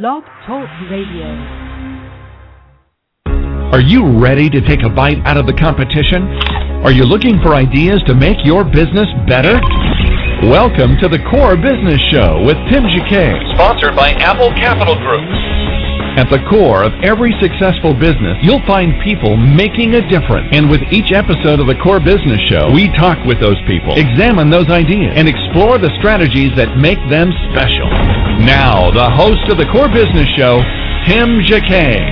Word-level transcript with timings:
Blog 0.00 0.24
Talk 0.46 0.64
Radio. 0.88 1.28
Are 3.76 3.84
you 3.84 4.08
ready 4.18 4.48
to 4.48 4.64
take 4.64 4.80
a 4.84 4.88
bite 4.88 5.20
out 5.28 5.36
of 5.36 5.44
the 5.44 5.52
competition? 5.52 6.32
Are 6.80 6.90
you 6.90 7.04
looking 7.04 7.36
for 7.44 7.52
ideas 7.52 8.00
to 8.06 8.14
make 8.14 8.38
your 8.42 8.64
business 8.64 9.04
better? 9.28 9.60
Welcome 10.48 10.96
to 10.96 11.12
the 11.12 11.20
Core 11.28 11.60
Business 11.60 12.00
Show 12.08 12.40
with 12.40 12.56
Tim 12.72 12.88
Jacquet, 12.88 13.36
sponsored 13.52 13.92
by 13.92 14.16
Apple 14.16 14.48
Capital 14.56 14.96
Group. 14.96 15.28
At 16.16 16.32
the 16.32 16.40
core 16.48 16.84
of 16.84 16.96
every 17.04 17.36
successful 17.36 17.92
business, 17.92 18.40
you'll 18.40 18.64
find 18.64 18.96
people 19.04 19.36
making 19.36 19.92
a 19.92 20.00
difference. 20.08 20.48
And 20.56 20.72
with 20.72 20.80
each 20.88 21.12
episode 21.12 21.60
of 21.60 21.68
the 21.68 21.76
Core 21.84 22.00
Business 22.00 22.40
Show, 22.48 22.72
we 22.72 22.88
talk 22.96 23.20
with 23.28 23.44
those 23.44 23.60
people, 23.68 23.92
examine 24.00 24.48
those 24.48 24.72
ideas, 24.72 25.12
and 25.16 25.28
explore 25.28 25.76
the 25.76 25.92
strategies 26.00 26.56
that 26.56 26.80
make 26.80 27.00
them 27.12 27.28
special. 27.52 27.92
Now, 28.42 28.90
the 28.90 29.06
host 29.06 29.46
of 29.54 29.56
the 29.56 29.70
Core 29.70 29.86
Business 29.86 30.26
Show, 30.34 30.58
Tim 31.06 31.46
Jacquet. 31.46 32.02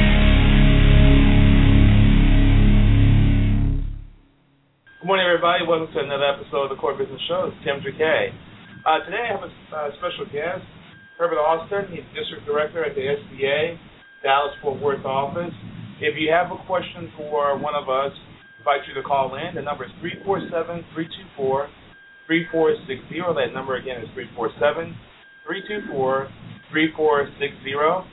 Good 5.03 5.11
morning, 5.11 5.27
everybody. 5.27 5.67
Welcome 5.67 5.91
to 5.91 5.99
another 5.99 6.31
episode 6.39 6.71
of 6.71 6.79
the 6.79 6.79
Core 6.79 6.95
Business 6.95 7.19
Show. 7.27 7.51
It's 7.51 7.59
Tim 7.67 7.83
Jacquet. 7.83 8.31
Uh, 8.87 9.03
today 9.11 9.27
I 9.27 9.35
have 9.35 9.43
a 9.43 9.51
uh, 9.75 9.91
special 9.99 10.23
guest, 10.31 10.63
Herbert 11.19 11.43
Austin. 11.43 11.91
He's 11.91 12.07
District 12.15 12.47
Director 12.47 12.87
at 12.87 12.95
the 12.95 13.11
SBA 13.11 13.75
Dallas 14.23 14.55
Fort 14.63 14.79
Worth 14.79 15.03
office. 15.03 15.51
If 15.99 16.15
you 16.15 16.31
have 16.31 16.55
a 16.55 16.63
question 16.71 17.11
for 17.19 17.59
one 17.59 17.75
of 17.75 17.91
us, 17.91 18.15
I 18.15 18.63
invite 18.63 18.87
you 18.87 18.95
to 18.95 19.03
call 19.03 19.35
in. 19.35 19.59
The 19.59 19.67
number 19.67 19.83
is 19.83 19.91
347 19.99 20.95
324 20.95 21.67
3460. 22.31 23.19
That 23.35 23.51
number 23.51 23.83
again 23.83 23.99
is 23.99 24.07
347 24.15 25.10
324 25.45 26.29
3460. 26.71 28.11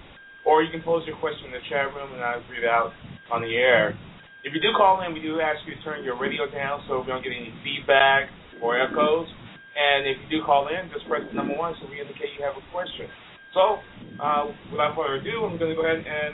Or 0.48 0.63
you 0.63 0.72
can 0.72 0.81
pose 0.81 1.04
your 1.04 1.20
question 1.20 1.52
in 1.52 1.59
the 1.59 1.63
chat 1.67 1.91
room 1.91 2.16
and 2.16 2.23
I'll 2.23 2.40
read 2.48 2.63
it 2.63 2.72
out 2.72 2.95
on 3.31 3.44
the 3.44 3.52
air. 3.52 3.97
If 4.47 4.56
you 4.56 4.64
do 4.64 4.72
call 4.78 5.03
in, 5.03 5.11
we 5.11 5.19
do 5.19 5.44
ask 5.44 5.59
you 5.67 5.75
to 5.75 5.81
turn 5.84 6.08
your 6.08 6.16
radio 6.16 6.47
down 6.47 6.80
so 6.88 7.03
we 7.03 7.11
don't 7.11 7.19
get 7.19 7.36
any 7.36 7.52
feedback 7.67 8.31
or 8.64 8.80
echoes. 8.80 9.28
And 9.75 10.08
if 10.08 10.17
you 10.23 10.39
do 10.39 10.45
call 10.47 10.72
in, 10.72 10.88
just 10.89 11.03
press 11.06 11.22
the 11.28 11.36
number 11.36 11.53
one 11.53 11.75
so 11.78 11.86
we 11.92 12.00
indicate 12.00 12.31
you 12.39 12.47
have 12.47 12.56
a 12.56 12.64
question. 12.72 13.11
So, 13.52 13.84
uh, 14.23 14.47
without 14.72 14.95
further 14.95 15.19
ado, 15.19 15.45
I'm 15.45 15.59
going 15.59 15.73
to 15.73 15.78
go 15.78 15.84
ahead 15.84 16.00
and, 16.00 16.34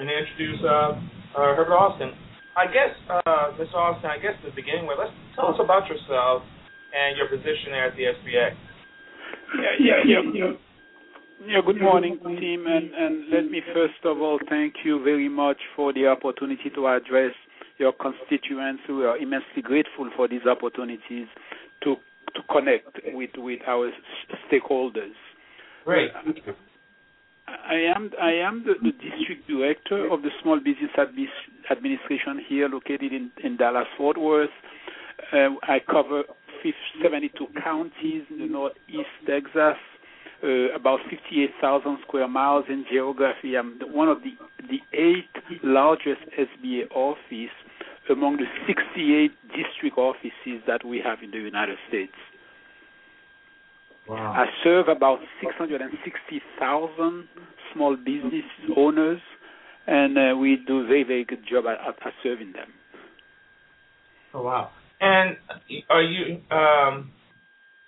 and 0.00 0.06
introduce 0.08 0.60
uh, 0.64 0.96
uh, 1.36 1.54
Herbert 1.54 1.76
Austin. 1.76 2.16
I 2.56 2.66
guess, 2.66 2.92
uh, 3.06 3.54
Mr. 3.60 3.76
Austin, 3.76 4.10
I 4.10 4.18
guess 4.18 4.34
to 4.42 4.50
begin 4.56 4.88
with, 4.88 4.98
let's 4.98 5.14
tell 5.36 5.52
us 5.52 5.60
about 5.62 5.86
yourself 5.86 6.42
and 6.90 7.14
your 7.20 7.30
position 7.30 7.76
at 7.76 7.94
the 7.94 8.10
SBA. 8.16 8.46
Yeah, 9.80 9.96
yeah, 10.04 10.20
yeah. 10.22 10.30
yeah. 10.34 10.52
Yeah, 11.46 11.60
good 11.64 11.80
morning, 11.80 12.18
team, 12.38 12.66
and, 12.66 12.92
and 12.92 13.30
let 13.30 13.50
me 13.50 13.62
first 13.72 14.04
of 14.04 14.20
all 14.20 14.38
thank 14.50 14.74
you 14.84 15.02
very 15.02 15.28
much 15.28 15.56
for 15.74 15.90
the 15.90 16.06
opportunity 16.06 16.68
to 16.74 16.86
address 16.86 17.32
your 17.78 17.92
constituents. 17.92 18.82
We 18.86 19.06
are 19.06 19.16
immensely 19.16 19.62
grateful 19.62 20.10
for 20.16 20.28
these 20.28 20.44
opportunities 20.44 21.28
to 21.82 21.96
to 22.34 22.40
connect 22.52 23.00
with 23.14 23.30
with 23.36 23.60
our 23.66 23.90
stakeholders. 24.52 25.16
Great. 25.86 26.10
I 27.48 27.74
am 27.96 28.10
I 28.20 28.32
am 28.32 28.64
the, 28.64 28.74
the 28.82 28.92
district 28.92 29.48
director 29.48 30.12
of 30.12 30.20
the 30.20 30.30
Small 30.42 30.58
Business 30.58 30.90
Administration 31.70 32.44
here, 32.48 32.68
located 32.68 33.12
in, 33.14 33.30
in 33.42 33.56
Dallas 33.56 33.88
Fort 33.96 34.18
Worth. 34.18 34.50
Uh, 35.32 35.50
I 35.62 35.78
cover 35.90 36.24
72 37.02 37.46
counties 37.62 38.22
in 38.30 38.38
the 38.38 38.46
northeast 38.46 39.08
Texas 39.26 39.78
uh, 40.42 40.74
about 40.74 41.00
58,000 41.10 41.98
square 42.06 42.28
miles 42.28 42.64
in 42.68 42.84
geography. 42.90 43.56
I'm 43.56 43.78
one 43.92 44.08
of 44.08 44.18
the 44.22 44.32
the 44.68 44.80
eight 44.92 45.60
largest 45.62 46.20
SBA 46.38 46.90
office 46.94 47.52
among 48.08 48.36
the 48.36 48.46
68 48.66 49.30
district 49.48 49.98
offices 49.98 50.62
that 50.66 50.84
we 50.84 51.00
have 51.04 51.18
in 51.22 51.30
the 51.30 51.38
United 51.38 51.76
States. 51.88 52.14
Wow. 54.08 54.32
I 54.32 54.46
serve 54.64 54.88
about 54.88 55.20
660,000 55.40 57.28
small 57.72 57.96
business 57.96 58.44
owners, 58.76 59.20
and 59.86 60.18
uh, 60.18 60.36
we 60.36 60.56
do 60.66 60.80
a 60.80 60.86
very, 60.86 61.04
very 61.04 61.24
good 61.24 61.44
job 61.48 61.66
at, 61.66 61.78
at 61.86 62.12
serving 62.22 62.52
them. 62.52 62.68
Oh 64.32 64.42
wow! 64.42 64.70
And 65.00 65.36
are 65.88 66.02
you? 66.02 66.40
Um, 66.50 67.12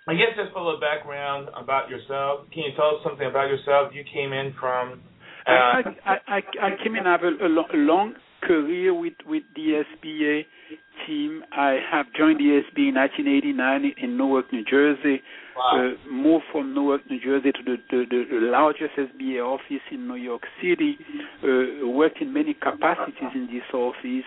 I 0.09 0.15
guess 0.15 0.35
just 0.37 0.55
a 0.57 0.59
little 0.59 0.81
background 0.81 1.49
about 1.55 1.89
yourself. 1.89 2.51
Can 2.53 2.65
you 2.65 2.73
tell 2.75 2.97
us 2.97 3.03
something 3.05 3.27
about 3.27 3.49
yourself? 3.49 3.93
You 3.95 4.03
came 4.13 4.33
in 4.33 4.55
from. 4.59 5.01
Uh, 5.47 5.51
I, 5.51 5.83
I, 6.05 6.17
I, 6.27 6.41
I 6.63 6.71
came 6.83 6.97
in. 6.97 7.07
I 7.07 7.13
have 7.13 7.23
a, 7.23 7.47
a, 7.47 7.49
long, 7.49 7.69
a 7.73 7.77
long 7.77 8.15
career 8.43 8.95
with 8.95 9.15
with 9.27 9.45
the 9.55 9.83
SBA 9.85 10.43
team. 11.07 11.43
I 11.53 11.79
have 11.91 12.07
joined 12.17 12.41
the 12.41 12.63
SBA 12.67 12.89
in 12.89 12.95
1989 12.95 13.93
in 14.03 14.17
Newark, 14.17 14.53
New 14.53 14.65
Jersey. 14.65 15.23
Wow. 15.57 15.95
Uh, 15.95 16.11
moved 16.11 16.45
from 16.51 16.75
Newark, 16.75 17.03
New 17.11 17.21
Jersey 17.21 17.53
to 17.53 17.63
the, 17.65 17.77
the, 17.91 18.25
the 18.31 18.47
largest 18.47 18.97
SBA 18.97 19.45
office 19.45 19.85
in 19.91 20.09
New 20.09 20.17
York 20.17 20.43
City. 20.61 20.97
Uh, 21.43 21.87
worked 21.89 22.21
in 22.21 22.33
many 22.33 22.55
capacities 22.55 23.31
in 23.35 23.47
this 23.47 23.69
office. 23.75 24.27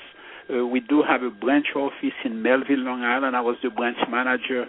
Uh, 0.50 0.66
we 0.66 0.80
do 0.80 1.02
have 1.02 1.24
a 1.24 1.30
branch 1.30 1.68
office 1.76 2.14
in 2.24 2.42
Melville, 2.42 2.80
Long 2.80 3.02
Island. 3.04 3.36
I 3.36 3.42
was 3.42 3.58
the 3.64 3.70
branch 3.70 3.98
manager 4.10 4.66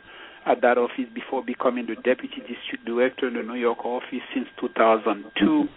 at 0.47 0.63
that 0.63 0.79
office 0.79 1.07
before 1.15 1.45
becoming 1.45 1.87
the 1.87 1.97
deputy 1.97 2.41
district 2.41 2.85
director 2.87 3.29
in 3.29 3.35
the 3.35 3.43
New 3.43 3.59
York 3.59 3.85
office 3.85 4.23
since 4.33 4.47
2002. 4.61 5.69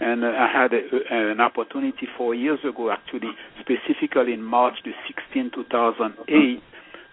And 0.00 0.24
uh, 0.24 0.28
I 0.28 0.48
had 0.50 0.72
a, 0.72 0.80
a, 1.14 1.30
an 1.32 1.40
opportunity 1.40 2.08
four 2.18 2.34
years 2.34 2.58
ago, 2.68 2.90
actually, 2.90 3.30
specifically 3.60 4.32
in 4.32 4.42
March 4.42 4.74
the 4.84 4.90
16, 5.06 5.52
2008, 5.54 6.62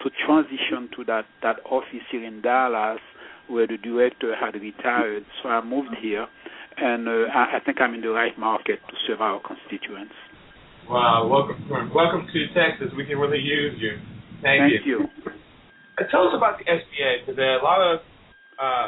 to 0.04 0.10
transition 0.26 0.90
to 0.96 1.04
that, 1.06 1.26
that 1.44 1.58
office 1.66 2.06
here 2.12 2.24
in 2.24 2.42
Dallas 2.42 3.00
where 3.48 3.68
the 3.68 3.78
director 3.78 4.34
had 4.36 4.56
retired. 4.56 5.26
So 5.44 5.50
I 5.50 5.62
moved 5.64 5.96
here, 6.02 6.26
and 6.78 7.08
uh, 7.08 7.28
I, 7.34 7.58
I 7.58 7.60
think 7.64 7.82
I'm 7.82 7.94
in 7.94 8.02
the 8.02 8.10
right 8.10 8.38
market 8.40 8.80
to 8.88 8.96
serve 9.06 9.22
our 9.22 9.42
constituents. 9.42 10.14
Wow, 10.90 11.28
welcome, 11.30 11.62
welcome 11.94 12.28
to 12.28 12.40
Texas. 12.54 12.92
We 12.98 13.06
can 13.06 13.18
really 13.18 13.40
use 13.40 13.78
you. 13.80 13.98
Thank, 14.42 14.74
you. 14.74 14.78
Thank 14.78 14.86
you. 14.86 14.98
you. 14.98 15.32
Uh, 16.00 16.08
tell 16.10 16.28
us 16.28 16.34
about 16.36 16.58
the 16.58 16.66
SBA 16.66 17.22
because 17.22 17.36
there 17.38 17.54
are 17.54 17.60
a 17.60 17.64
lot 17.64 17.80
of 17.80 18.00
uh, 18.58 18.88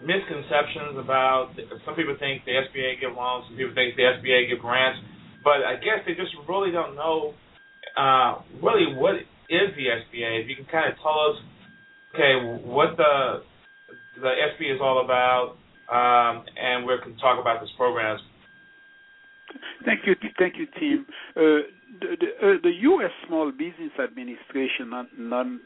misconceptions 0.00 0.98
about. 0.98 1.52
Some 1.84 1.94
people 1.94 2.16
think 2.18 2.44
the 2.44 2.56
SBA 2.56 3.00
give 3.00 3.14
loans, 3.14 3.44
some 3.48 3.56
people 3.56 3.74
think 3.74 3.96
the 3.96 4.08
SBA 4.16 4.48
give 4.48 4.58
grants, 4.58 4.98
but 5.44 5.62
I 5.62 5.76
guess 5.76 6.02
they 6.06 6.14
just 6.14 6.32
really 6.48 6.72
don't 6.72 6.96
know 6.96 7.34
uh, 7.96 8.40
really 8.62 8.96
what 8.96 9.16
is 9.52 9.68
the 9.76 9.86
SBA. 9.92 10.42
If 10.42 10.48
you 10.48 10.56
can 10.56 10.66
kind 10.66 10.90
of 10.90 10.96
tell 10.98 11.14
us, 11.30 11.36
okay, 12.14 12.64
what 12.64 12.96
the 12.96 13.44
the 14.18 14.32
SBA 14.56 14.74
is 14.76 14.80
all 14.80 15.04
about, 15.04 15.58
um, 15.92 16.44
and 16.56 16.86
we 16.86 16.94
can 17.02 17.16
talk 17.18 17.38
about 17.38 17.60
this 17.60 17.70
program. 17.76 18.18
Thank 19.84 20.06
you, 20.06 20.14
thank 20.38 20.56
you, 20.56 20.66
Tim. 20.78 21.06
Uh, 21.36 21.66
the, 22.00 22.16
the, 22.20 22.26
uh, 22.46 22.52
the, 22.62 22.72
U.S. 22.82 23.10
Small 23.26 23.50
Business 23.52 23.92
Administration, 24.02 24.90
known, 25.18 25.60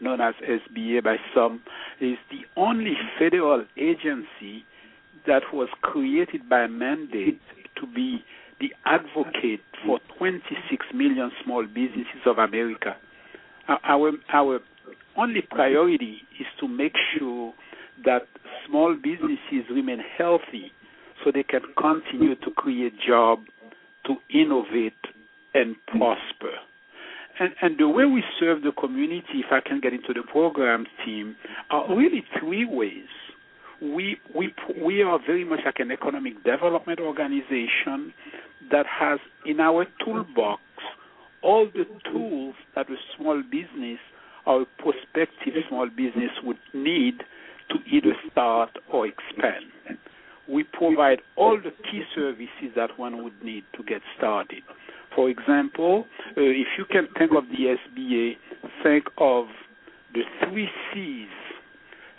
known 0.00 0.20
as 0.20 0.34
SBA 0.42 1.02
by 1.02 1.16
some, 1.34 1.62
is 2.00 2.16
the 2.30 2.42
only 2.56 2.94
federal 3.18 3.64
agency 3.76 4.64
that 5.26 5.42
was 5.52 5.68
created 5.82 6.48
by 6.48 6.66
mandate 6.66 7.40
to 7.80 7.86
be 7.86 8.22
the 8.60 8.68
advocate 8.86 9.60
for 9.84 9.98
26 10.18 10.86
million 10.94 11.30
small 11.44 11.66
businesses 11.66 12.22
of 12.26 12.38
America. 12.38 12.96
Our 13.84 14.12
our 14.32 14.60
only 15.16 15.42
priority 15.42 16.18
is 16.38 16.46
to 16.60 16.68
make 16.68 16.94
sure 17.18 17.52
that 18.04 18.26
small 18.66 18.94
businesses 18.94 19.68
remain 19.70 20.00
healthy 20.18 20.72
so 21.24 21.32
they 21.32 21.42
can 21.42 21.62
continue 21.78 22.34
to 22.36 22.50
create 22.50 22.92
jobs, 23.06 23.46
to 24.06 24.16
innovate, 24.32 24.92
and 25.54 25.76
prosper. 25.86 26.52
And, 27.40 27.50
and 27.62 27.78
the 27.78 27.88
way 27.88 28.04
we 28.04 28.22
serve 28.38 28.62
the 28.62 28.72
community, 28.72 29.42
if 29.44 29.46
I 29.50 29.60
can 29.66 29.80
get 29.80 29.92
into 29.92 30.12
the 30.12 30.22
programs 30.22 30.88
team, 31.04 31.36
are 31.70 31.88
really 31.94 32.22
three 32.38 32.64
ways. 32.64 33.08
We 33.82 34.18
we 34.34 34.54
we 34.80 35.02
are 35.02 35.18
very 35.26 35.44
much 35.44 35.60
like 35.64 35.80
an 35.80 35.90
economic 35.90 36.44
development 36.44 37.00
organization 37.00 38.14
that 38.70 38.86
has 38.86 39.18
in 39.44 39.60
our 39.60 39.86
toolbox 40.04 40.62
all 41.42 41.66
the 41.66 41.84
tools 42.10 42.54
that 42.74 42.88
a 42.88 42.96
small 43.16 43.42
business 43.42 43.98
or 44.46 44.62
a 44.62 44.66
prospective 44.78 45.54
small 45.68 45.88
business 45.88 46.30
would 46.42 46.56
need 46.72 47.18
to 47.68 47.76
either 47.90 48.14
start 48.30 48.70
or 48.92 49.06
expand. 49.06 49.73
We 50.48 50.64
provide 50.64 51.20
all 51.36 51.56
the 51.56 51.70
key 51.90 52.02
services 52.14 52.74
that 52.76 52.98
one 52.98 53.24
would 53.24 53.42
need 53.42 53.64
to 53.76 53.82
get 53.82 54.02
started. 54.16 54.62
For 55.14 55.30
example, 55.30 56.06
uh, 56.36 56.40
if 56.40 56.66
you 56.76 56.84
can 56.90 57.08
think 57.16 57.32
of 57.36 57.44
the 57.48 57.76
SBA, 57.76 58.36
think 58.82 59.04
of 59.18 59.46
the 60.12 60.22
three 60.42 60.68
C's, 60.92 61.28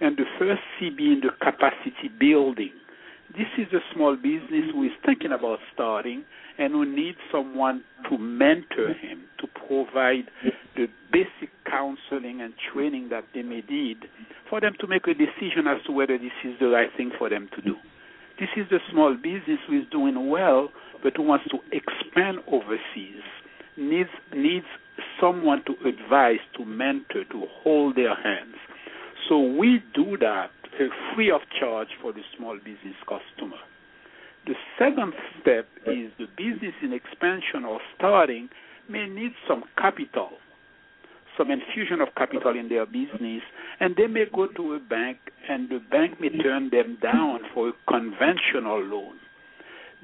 and 0.01 0.17
the 0.17 0.25
first 0.39 0.61
C 0.79 0.89
being 0.89 1.21
the 1.21 1.31
capacity 1.39 2.09
building. 2.19 2.71
this 3.37 3.47
is 3.57 3.71
a 3.73 3.79
small 3.93 4.15
business 4.15 4.71
who 4.71 4.83
is 4.83 4.91
thinking 5.05 5.31
about 5.31 5.59
starting 5.73 6.23
and 6.57 6.73
who 6.73 6.85
needs 6.85 7.17
someone 7.31 7.83
to 8.09 8.17
mentor 8.17 8.93
him, 8.93 9.23
to 9.39 9.47
provide 9.67 10.29
the 10.75 10.87
basic 11.11 11.49
counseling 11.65 12.41
and 12.41 12.53
training 12.71 13.09
that 13.09 13.25
they 13.33 13.41
may 13.41 13.61
need 13.69 13.97
for 14.49 14.61
them 14.61 14.73
to 14.79 14.87
make 14.87 15.07
a 15.07 15.13
decision 15.13 15.67
as 15.67 15.83
to 15.85 15.91
whether 15.91 16.17
this 16.17 16.31
is 16.45 16.53
the 16.59 16.67
right 16.67 16.89
thing 16.95 17.11
for 17.17 17.29
them 17.29 17.49
to 17.55 17.61
do. 17.61 17.75
This 18.39 18.49
is 18.57 18.65
the 18.69 18.79
small 18.91 19.15
business 19.15 19.59
who 19.67 19.79
is 19.79 19.85
doing 19.91 20.29
well 20.29 20.69
but 21.03 21.15
who 21.17 21.23
wants 21.23 21.45
to 21.51 21.59
expand 21.71 22.39
overseas, 22.51 23.21
needs 23.77 24.09
needs 24.35 24.65
someone 25.21 25.63
to 25.65 25.73
advise, 25.87 26.39
to 26.57 26.65
mentor, 26.65 27.23
to 27.31 27.43
hold 27.63 27.95
their 27.95 28.15
hands. 28.15 28.55
So 29.29 29.39
we 29.39 29.83
do 29.93 30.17
that 30.17 30.49
uh, 30.79 30.85
free 31.13 31.31
of 31.31 31.41
charge 31.59 31.89
for 32.01 32.11
the 32.11 32.21
small 32.37 32.57
business 32.57 32.95
customer. 33.07 33.57
The 34.45 34.55
second 34.77 35.13
step 35.41 35.67
is 35.85 36.11
the 36.17 36.27
business 36.37 36.73
in 36.81 36.93
expansion 36.93 37.65
or 37.67 37.79
starting 37.97 38.49
may 38.89 39.07
need 39.07 39.31
some 39.47 39.63
capital, 39.77 40.29
some 41.37 41.51
infusion 41.51 42.01
of 42.01 42.09
capital 42.15 42.57
in 42.57 42.69
their 42.69 42.85
business, 42.85 43.41
and 43.79 43.95
they 43.95 44.07
may 44.07 44.25
go 44.33 44.47
to 44.47 44.73
a 44.75 44.79
bank, 44.79 45.17
and 45.49 45.69
the 45.69 45.79
bank 45.91 46.19
may 46.19 46.29
turn 46.29 46.69
them 46.69 46.97
down 47.01 47.39
for 47.53 47.69
a 47.69 47.73
conventional 47.87 48.81
loan. 48.83 49.15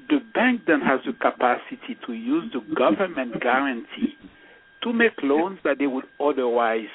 The 0.08 0.18
bank 0.34 0.62
then 0.66 0.80
has 0.80 1.00
the 1.06 1.12
capacity 1.12 1.96
to 2.06 2.12
use 2.12 2.52
the 2.52 2.60
government 2.74 3.40
guarantee 3.40 4.14
to 4.82 4.92
make 4.92 5.12
loans 5.22 5.58
that 5.64 5.78
they 5.78 5.86
would 5.86 6.04
otherwise 6.20 6.90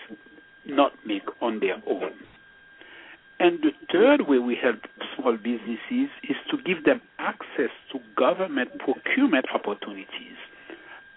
not 0.66 0.92
make 1.06 1.24
on 1.42 1.60
their 1.60 1.82
own. 1.88 2.12
And 3.40 3.60
the 3.62 3.72
third 3.92 4.28
way 4.28 4.40
we 4.40 4.58
help 4.62 4.80
small 5.16 5.38
businesses 5.38 6.10
is 6.24 6.36
to 6.50 6.58
give 6.66 6.84
them 6.86 7.02
access 7.20 7.70
to 7.92 8.00
government 8.18 8.72
procurement 8.80 9.46
opportunities. 9.54 10.38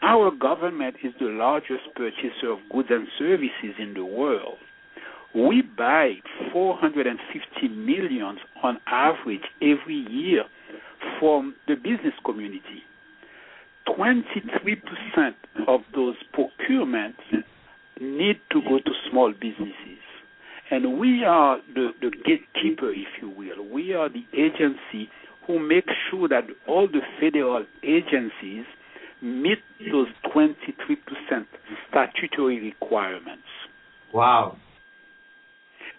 Our 0.03 0.31
government 0.31 0.97
is 1.05 1.13
the 1.21 1.27
largest 1.27 1.95
purchaser 1.95 2.53
of 2.53 2.59
goods 2.73 2.89
and 2.91 3.07
services 3.19 3.75
in 3.79 3.95
the 3.95 4.05
world. 4.05 4.57
We 5.35 5.63
buy 5.63 6.15
450 6.53 7.69
million 7.69 8.39
on 8.63 8.79
average 8.87 9.45
every 9.63 10.07
year 10.11 10.45
from 11.19 11.55
the 11.69 11.75
business 11.75 12.15
community. 12.25 12.83
23% 13.89 15.35
of 15.69 15.81
those 15.95 16.17
procurements 16.35 17.45
need 18.01 18.41
to 18.51 18.61
go 18.63 18.79
to 18.79 18.91
small 19.11 19.33
businesses. 19.33 20.01
And 20.71 20.99
we 20.99 21.25
are 21.25 21.59
the, 21.75 21.91
the 22.01 22.11
gatekeeper, 22.11 22.91
if 22.91 23.09
you 23.21 23.29
will. 23.29 23.69
We 23.69 23.93
are 23.93 24.09
the 24.09 24.25
agency 24.33 25.11
who 25.47 25.59
makes 25.59 25.93
sure 26.11 26.29
that 26.29 26.45
all 26.67 26.87
the 26.87 27.01
federal 27.21 27.65
agencies 27.83 28.65
meet 29.23 29.59
those 29.91 30.09
23% 30.35 31.47
statutory 31.89 32.61
requirements. 32.61 33.43
Wow. 34.13 34.57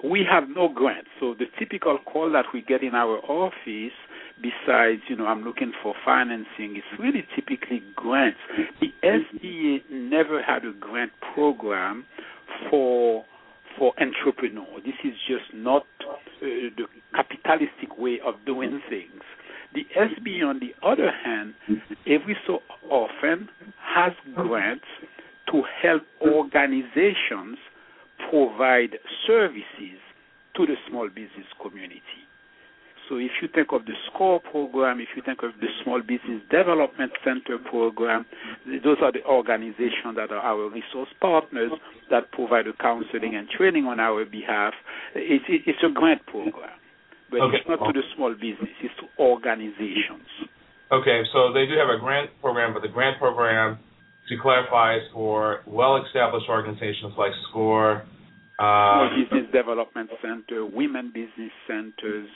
We 0.03 0.25
have 0.29 0.49
no 0.49 0.67
grants. 0.67 1.09
So 1.19 1.35
the 1.37 1.45
typical 1.59 1.99
call 2.11 2.31
that 2.31 2.45
we 2.53 2.61
get 2.61 2.81
in 2.81 2.95
our 2.95 3.19
office, 3.19 3.93
besides, 4.41 5.01
you 5.07 5.15
know, 5.15 5.27
I'm 5.27 5.43
looking 5.43 5.73
for 5.83 5.93
financing, 6.03 6.75
is 6.75 6.99
really 6.99 7.23
typically 7.35 7.83
grants. 7.95 8.39
The 8.79 8.87
SBA 9.03 9.91
never 9.91 10.41
had 10.41 10.65
a 10.65 10.73
grant 10.73 11.11
program 11.35 12.05
for 12.69 13.25
for 13.77 13.93
entrepreneurs. 14.01 14.83
This 14.83 14.95
is 15.03 15.13
just 15.27 15.53
not 15.53 15.85
uh, 16.03 16.11
the 16.41 16.85
capitalistic 17.15 17.97
way 17.97 18.19
of 18.25 18.35
doing 18.45 18.81
things. 18.89 19.21
The 19.73 19.85
SB, 19.95 20.43
on 20.43 20.59
the 20.59 20.73
other 20.85 21.11
hand, 21.23 21.53
every 22.05 22.35
so 22.45 22.59
often 22.89 23.47
has 23.79 24.11
grants 24.35 24.85
to 25.51 25.63
help 25.81 26.03
organizations 26.21 27.57
provide 28.29 28.97
services 29.25 29.99
to 30.55 30.65
the 30.65 30.75
small 30.89 31.07
business 31.07 31.47
community. 31.61 32.01
So 33.11 33.17
if 33.17 33.31
you 33.41 33.49
think 33.53 33.73
of 33.73 33.85
the 33.85 33.93
SCORE 34.07 34.39
program, 34.39 35.01
if 35.01 35.09
you 35.17 35.21
think 35.21 35.43
of 35.43 35.51
the 35.59 35.67
Small 35.83 35.99
Business 35.99 36.41
Development 36.49 37.11
Center 37.25 37.57
program, 37.57 38.25
those 38.85 38.97
are 39.01 39.11
the 39.11 39.21
organizations 39.25 40.15
that 40.15 40.31
are 40.31 40.39
our 40.39 40.69
resource 40.69 41.09
partners 41.19 41.73
that 42.09 42.31
provide 42.31 42.67
the 42.67 42.73
counseling 42.79 43.35
and 43.35 43.49
training 43.49 43.83
on 43.85 43.99
our 43.99 44.23
behalf. 44.23 44.73
It's, 45.13 45.43
it's 45.49 45.83
a 45.83 45.91
grant 45.91 46.25
program, 46.25 46.71
but 47.31 47.39
Okay. 47.39 47.57
it's 47.57 47.67
not 47.67 47.79
to 47.87 47.93
the 47.93 48.03
small 48.15 48.33
business, 48.33 48.69
it's 48.83 48.93
to 48.99 49.07
organizations. 49.17 50.27
Okay, 50.91 51.23
so 51.31 51.53
they 51.53 51.65
do 51.65 51.77
have 51.77 51.87
a 51.89 51.97
grant 51.97 52.29
program, 52.41 52.73
but 52.73 52.81
the 52.81 52.89
grant 52.89 53.17
program, 53.17 53.79
to 54.27 54.37
clarify, 54.37 54.97
is 54.97 55.07
for 55.13 55.61
well-established 55.65 56.49
organizations 56.49 57.13
like 57.17 57.31
SCORE. 57.49 58.03
Small 58.57 59.07
Uh, 59.07 59.15
Business 59.15 59.51
Development 59.51 60.09
Center, 60.21 60.65
Women 60.65 61.11
Business 61.13 61.51
Centers, 61.65 62.29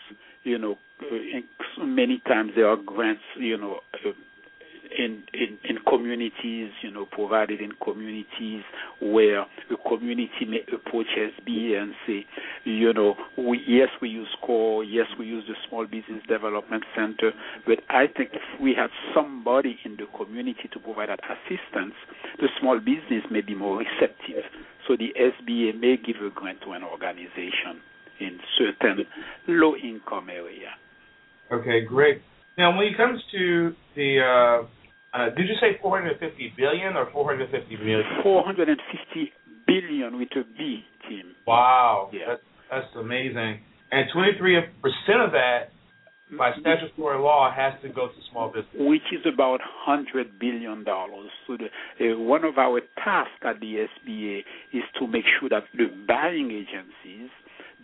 you 0.44 0.58
know, 0.58 0.78
uh, 1.02 1.84
many 1.84 2.20
times 2.28 2.52
there 2.56 2.68
are 2.70 2.78
grants, 2.78 3.22
you 3.38 3.58
know, 3.58 3.82
uh, 3.94 4.12
in, 4.98 5.24
in 5.34 5.58
in 5.64 5.78
communities, 5.88 6.72
you 6.82 6.92
know, 6.92 7.06
provided 7.06 7.62
in 7.62 7.72
communities 7.84 8.64
where 9.02 9.46
the 9.70 9.78
community 9.88 10.46
may 10.48 10.62
approach 10.74 11.08
SBA 11.18 11.82
and 11.82 11.94
say, 12.08 12.26
you 12.64 12.94
know, 12.94 13.16
we 13.38 13.62
yes 13.68 13.90
we 14.02 14.10
use 14.10 14.28
SCORE, 14.42 14.84
yes 14.84 15.08
we 15.20 15.26
use 15.26 15.44
the 15.48 15.56
Small 15.68 15.86
Business 15.86 16.24
Development 16.28 16.84
Center, 16.96 17.32
but 17.66 17.80
I 17.90 18.08
think 18.08 18.32
if 18.34 18.62
we 18.62 18.74
had 18.74 18.90
somebody 19.14 19.78
in 19.86 19.98
the 19.98 20.06
community 20.18 20.70
to 20.74 20.80
provide 20.80 21.10
that 21.10 21.20
assistance, 21.24 21.96
the 22.40 22.48
small 22.60 22.80
business 22.80 23.24
may 23.32 23.42
be 23.42 23.56
more 23.56 23.78
receptive. 23.80 24.44
So 24.88 24.96
the 24.96 25.14
SBA 25.18 25.80
may 25.80 25.98
give 25.98 26.18
a 26.26 26.30
grant 26.30 26.62
to 26.62 26.72
an 26.72 26.84
organization 26.84 27.82
in 28.20 28.40
certain 28.58 29.06
low 29.48 29.76
income 29.76 30.30
area. 30.30 30.72
okay, 31.52 31.86
great. 31.86 32.22
Now, 32.58 32.78
when 32.78 32.88
it 32.88 32.98
comes 32.98 33.22
to 33.34 33.76
the, 33.96 34.20
uh, 34.22 34.68
uh, 35.16 35.30
did 35.36 35.48
you 35.48 35.56
say 35.62 35.80
450 35.82 36.54
billion 36.58 36.96
or 36.98 37.10
450 37.12 37.78
million? 37.78 38.04
450 38.24 39.32
billion 39.66 40.18
with 40.20 40.30
a 40.36 40.44
B 40.58 40.84
team. 41.08 41.34
Wow, 41.48 42.10
Yeah. 42.14 42.26
that's, 42.28 42.42
that's 42.70 42.96
amazing. 43.00 43.60
And 43.92 44.10
23% 44.14 44.68
of 45.26 45.32
that, 45.32 45.70
by 46.38 46.52
statutory 46.60 47.20
law, 47.20 47.54
has 47.56 47.74
to 47.84 47.90
go 47.90 48.08
to 48.08 48.14
small 48.32 48.50
business. 48.50 48.74
which 48.76 49.06
is 49.14 49.24
about 49.32 49.60
hundred 49.64 50.40
billion 50.40 50.84
dollars. 50.84 51.30
So 51.48 51.56
the, 51.56 52.14
uh, 52.14 52.18
one 52.20 52.44
of 52.44 52.58
our 52.58 52.82
tasks 53.04 53.40
at 53.44 53.60
the 53.60 53.86
SBA 53.88 54.40
is 54.74 54.84
to 55.00 55.08
make 55.08 55.24
sure 55.40 55.50
that 55.50 55.64
the 55.78 55.86
buying 56.08 56.50
agencies, 56.52 57.30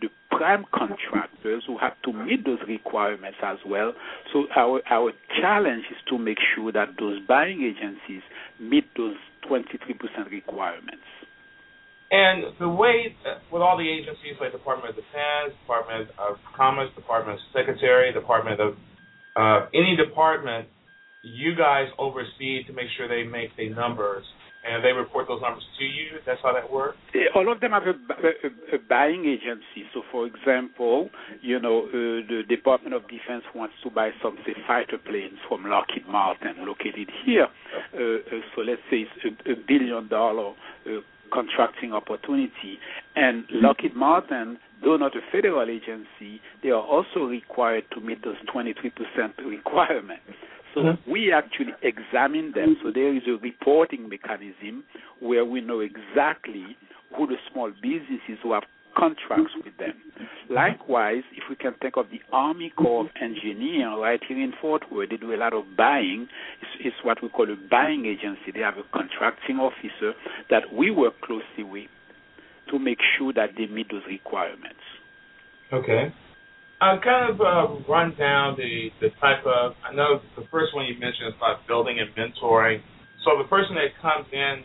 the 0.02 0.08
prime 0.36 0.64
contractors 0.74 1.62
who 1.66 1.78
have 1.78 1.94
to 2.04 2.12
meet 2.12 2.44
those 2.44 2.58
requirements 2.66 3.38
as 3.42 3.58
well. 3.66 3.94
So 4.32 4.44
our 4.56 4.82
our 4.90 5.12
challenge 5.40 5.84
is 5.90 5.96
to 6.10 6.18
make 6.18 6.38
sure 6.54 6.72
that 6.72 6.98
those 6.98 7.20
buying 7.26 7.62
agencies 7.62 8.22
meet 8.60 8.84
those 8.96 9.16
23% 9.48 10.30
requirements. 10.30 11.06
And 12.10 12.52
the 12.60 12.68
way 12.68 13.16
with 13.50 13.62
all 13.62 13.78
the 13.78 13.88
agencies 13.88 14.36
like 14.38 14.52
Department 14.52 14.90
of 14.90 14.96
Defense, 14.96 15.56
Department 15.64 16.10
of 16.18 16.36
Commerce, 16.54 16.90
Department 16.94 17.40
of 17.40 17.42
Secretary, 17.56 18.12
Department 18.12 18.60
of 18.60 18.74
uh, 19.34 19.66
any 19.72 19.96
department, 19.96 20.68
you 21.22 21.56
guys 21.56 21.86
oversee 21.98 22.64
to 22.66 22.72
make 22.74 22.86
sure 22.98 23.08
they 23.08 23.26
make 23.26 23.56
the 23.56 23.70
numbers, 23.70 24.24
and 24.64 24.84
they 24.84 24.92
report 24.92 25.26
those 25.28 25.42
numbers 25.42 25.64
to 25.78 25.84
you. 25.84 26.18
That's 26.24 26.40
how 26.42 26.52
that 26.52 26.70
works. 26.70 26.96
All 27.34 27.50
of 27.50 27.60
them 27.60 27.72
have 27.72 27.82
a, 27.84 27.90
a, 27.90 28.76
a 28.76 28.78
buying 28.88 29.24
agency. 29.26 29.88
So, 29.92 30.02
for 30.10 30.26
example, 30.26 31.10
you 31.40 31.58
know, 31.58 31.86
uh, 31.86 32.22
the 32.28 32.42
Department 32.48 32.94
of 32.94 33.02
Defense 33.02 33.44
wants 33.54 33.74
to 33.82 33.90
buy 33.90 34.10
some 34.22 34.38
say 34.46 34.54
fighter 34.66 34.98
planes 34.98 35.38
from 35.48 35.64
Lockheed 35.64 36.06
Martin, 36.08 36.64
located 36.66 37.10
here. 37.24 37.48
Uh, 37.94 37.98
uh, 37.98 38.40
so, 38.54 38.62
let's 38.62 38.82
say 38.90 39.06
it's 39.06 39.36
a, 39.46 39.52
a 39.52 39.56
billion 39.66 40.08
dollar 40.08 40.54
uh, 40.86 41.00
contracting 41.32 41.92
opportunity, 41.92 42.78
and 43.16 43.44
Lockheed 43.50 43.96
Martin, 43.96 44.58
though 44.84 44.96
not 44.96 45.16
a 45.16 45.20
federal 45.32 45.68
agency, 45.68 46.40
they 46.62 46.68
are 46.70 46.82
also 46.82 47.24
required 47.24 47.84
to 47.94 48.00
meet 48.00 48.22
those 48.22 48.36
23% 48.54 48.92
requirement. 49.46 50.20
So 50.74 50.82
Mhm. 50.82 50.98
we 51.06 51.32
actually 51.32 51.74
examine 51.82 52.52
them. 52.52 52.76
So 52.82 52.90
there 52.90 53.12
is 53.12 53.26
a 53.26 53.36
reporting 53.36 54.08
mechanism 54.08 54.84
where 55.20 55.44
we 55.44 55.60
know 55.60 55.80
exactly 55.80 56.76
who 57.14 57.26
the 57.26 57.38
small 57.50 57.70
businesses 57.70 58.38
who 58.42 58.52
have 58.52 58.64
contracts 58.94 59.54
with 59.64 59.76
them. 59.78 59.94
Likewise, 60.48 61.24
if 61.32 61.48
we 61.48 61.56
can 61.56 61.72
think 61.74 61.96
of 61.96 62.10
the 62.10 62.20
Army 62.32 62.70
Corps 62.70 63.04
of 63.04 63.10
Engineers 63.20 63.98
right 63.98 64.22
here 64.24 64.38
in 64.38 64.52
Fort 64.60 64.90
Worth, 64.92 65.10
they 65.10 65.16
do 65.16 65.34
a 65.34 65.36
lot 65.36 65.54
of 65.54 65.76
buying. 65.76 66.28
It's, 66.60 66.70
it's 66.80 66.96
what 67.04 67.22
we 67.22 67.28
call 67.28 67.50
a 67.50 67.56
buying 67.70 68.06
agency. 68.06 68.50
They 68.52 68.60
have 68.60 68.78
a 68.78 68.84
contracting 68.92 69.58
officer 69.58 70.14
that 70.50 70.72
we 70.72 70.90
work 70.90 71.20
closely 71.22 71.64
with 71.64 71.88
to 72.70 72.78
make 72.78 72.98
sure 73.18 73.32
that 73.32 73.50
they 73.56 73.66
meet 73.66 73.90
those 73.90 74.02
requirements. 74.06 74.80
Okay. 75.72 76.12
Uh, 76.82 76.98
kind 76.98 77.30
of 77.30 77.40
uh, 77.40 77.78
run 77.88 78.14
down 78.18 78.56
the 78.56 78.90
the 79.00 79.10
type 79.20 79.46
of. 79.46 79.74
I 79.88 79.94
know 79.94 80.20
the 80.36 80.46
first 80.50 80.74
one 80.74 80.86
you 80.86 80.98
mentioned 80.98 81.28
is 81.28 81.34
about 81.36 81.66
building 81.68 81.98
and 82.00 82.10
mentoring. 82.18 82.82
So 83.24 83.38
the 83.38 83.48
person 83.48 83.76
that 83.76 83.94
comes 84.02 84.26
in, 84.32 84.64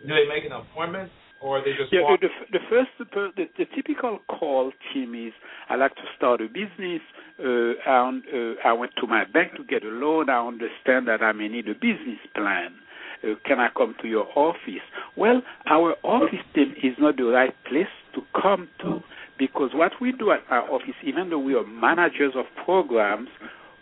do 0.00 0.08
they 0.08 0.24
make 0.26 0.44
an 0.44 0.52
appointment? 0.52 1.10
Or 1.42 1.60
they 1.60 1.72
just 1.72 1.90
yeah, 1.90 2.02
walk? 2.02 2.20
the, 2.20 2.28
the 2.52 2.58
first 2.68 2.90
the, 2.98 3.28
the, 3.36 3.44
the 3.56 3.64
typical 3.74 4.18
call 4.28 4.72
team 4.92 5.14
is 5.14 5.32
I 5.68 5.76
like 5.76 5.94
to 5.96 6.02
start 6.16 6.40
a 6.40 6.48
business. 6.48 7.00
Uh, 7.38 7.72
and, 7.86 8.22
uh, 8.28 8.60
I 8.68 8.72
went 8.74 8.92
to 9.00 9.06
my 9.06 9.24
bank 9.24 9.52
to 9.56 9.64
get 9.64 9.82
a 9.82 9.88
loan. 9.88 10.28
I 10.28 10.46
understand 10.46 11.08
that 11.08 11.22
I 11.22 11.32
may 11.32 11.48
need 11.48 11.68
a 11.68 11.74
business 11.74 12.20
plan. 12.34 12.76
Uh, 13.24 13.34
can 13.46 13.58
I 13.58 13.68
come 13.76 13.94
to 14.02 14.08
your 14.08 14.26
office? 14.36 14.84
Well, 15.16 15.40
our 15.66 15.94
office 16.02 16.44
team 16.54 16.74
is 16.82 16.94
not 16.98 17.16
the 17.16 17.24
right 17.24 17.54
place 17.68 17.92
to 18.14 18.20
come 18.40 18.68
to 18.80 19.00
because 19.40 19.70
what 19.72 19.92
we 20.02 20.12
do 20.12 20.30
at 20.30 20.40
our 20.50 20.70
office, 20.70 20.94
even 21.02 21.30
though 21.30 21.38
we 21.38 21.54
are 21.54 21.66
managers 21.66 22.34
of 22.36 22.44
programs, 22.64 23.28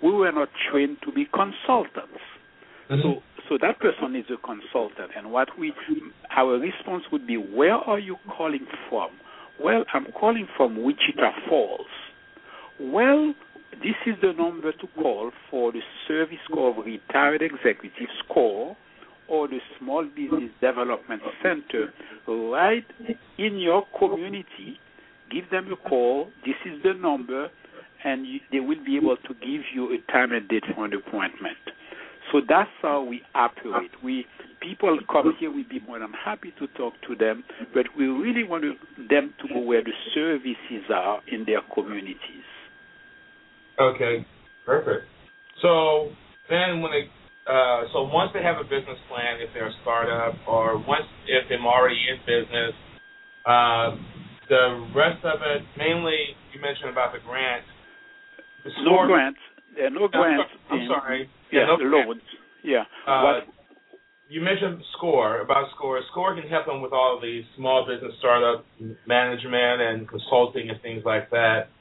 we 0.02 0.12
were 0.12 0.30
not 0.30 0.48
trained 0.70 0.98
to 1.04 1.12
be 1.12 1.26
consultants. 1.26 2.22
Mm-hmm. 2.88 3.02
So, 3.02 3.22
so 3.48 3.58
that 3.60 3.80
person 3.80 4.14
is 4.14 4.24
a 4.32 4.36
consultant, 4.46 5.10
and 5.16 5.32
what 5.32 5.48
we, 5.58 5.72
our 6.34 6.58
response 6.58 7.02
would 7.10 7.26
be, 7.26 7.36
where 7.36 7.74
are 7.74 7.98
you 7.98 8.16
calling 8.36 8.66
from? 8.88 9.10
Well, 9.60 9.84
I'm 9.92 10.06
calling 10.12 10.46
from 10.56 10.82
Wichita 10.84 11.32
Falls. 11.48 11.86
Well, 12.80 13.34
this 13.82 13.96
is 14.06 14.14
the 14.22 14.32
number 14.32 14.70
to 14.70 14.86
call 14.94 15.32
for 15.50 15.72
the 15.72 15.80
Service 16.06 16.38
of 16.56 16.76
Retired 16.84 17.42
Executives 17.42 18.12
SCORE 18.24 18.76
or 19.28 19.48
the 19.48 19.58
Small 19.78 20.04
Business 20.04 20.50
Development 20.60 21.20
Center 21.42 21.92
right 22.28 22.84
in 23.38 23.58
your 23.58 23.84
community 23.98 24.78
give 25.30 25.50
them 25.50 25.72
a 25.72 25.88
call. 25.88 26.28
This 26.44 26.56
is 26.66 26.82
the 26.82 26.94
number, 26.94 27.48
and 28.04 28.26
you, 28.26 28.40
they 28.52 28.60
will 28.60 28.82
be 28.84 28.96
able 28.96 29.16
to 29.16 29.34
give 29.34 29.62
you 29.74 29.94
a 29.94 30.12
time 30.12 30.32
and 30.32 30.48
date 30.48 30.64
for 30.74 30.84
an 30.84 30.92
appointment. 30.94 31.58
So 32.32 32.40
that's 32.46 32.70
how 32.82 33.02
we 33.02 33.22
operate. 33.34 33.90
We 34.04 34.26
people 34.60 34.98
come 35.10 35.34
here, 35.38 35.50
we'd 35.50 35.68
be 35.68 35.80
more 35.80 35.98
than 35.98 36.12
happy 36.12 36.52
to 36.58 36.66
talk 36.68 36.92
to 37.08 37.14
them, 37.14 37.44
but 37.72 37.86
we 37.96 38.06
really 38.06 38.44
want 38.44 38.64
them 39.08 39.34
to 39.40 39.54
go 39.54 39.60
where 39.60 39.82
the 39.82 39.92
services 40.14 40.90
are 40.92 41.20
in 41.28 41.44
their 41.46 41.60
communities. 41.74 42.44
Okay, 43.80 44.26
perfect. 44.66 45.06
So 45.62 46.10
then, 46.50 46.82
when 46.82 46.92
they 46.92 47.08
uh, 47.48 47.88
so 47.94 48.02
once 48.12 48.30
they 48.34 48.42
have 48.42 48.58
a 48.60 48.64
business 48.64 48.98
plan, 49.08 49.40
if 49.40 49.48
they're 49.54 49.68
a 49.68 49.78
startup, 49.80 50.34
or 50.46 50.76
once 50.76 51.08
if 51.26 51.48
they're 51.48 51.58
already 51.60 51.96
in 51.96 52.18
business, 52.28 52.74
uh, 53.46 53.96
the 54.48 54.88
rest 54.94 55.24
of 55.24 55.40
it, 55.42 55.62
mainly 55.76 56.36
you 56.52 56.60
mentioned 56.60 56.90
about 56.90 57.12
the 57.12 57.20
grant. 57.24 57.64
The 58.64 58.70
no 58.84 59.06
grants. 59.06 59.38
There 59.76 59.86
are 59.86 59.90
no 59.90 60.08
grants. 60.08 60.50
I'm, 60.70 60.80
I'm 60.80 60.88
sorry. 60.88 61.30
Yeah, 61.52 61.66
no 61.66 61.76
loans. 61.76 62.22
Yeah. 62.64 62.84
Uh, 63.06 63.22
what? 63.22 63.46
You 64.28 64.42
mentioned 64.42 64.82
SCORE 64.98 65.40
about 65.40 65.72
SCORE. 65.76 66.00
SCORE 66.12 66.36
can 66.36 66.48
help 66.50 66.66
them 66.66 66.82
with 66.82 66.92
all 66.92 67.16
of 67.16 67.22
the 67.22 67.40
small 67.56 67.86
business 67.88 68.12
startup 68.18 68.64
management 69.06 69.80
and 69.80 70.08
consulting 70.08 70.68
and 70.68 70.80
things 70.82 71.02
like 71.04 71.30
that. 71.30 71.72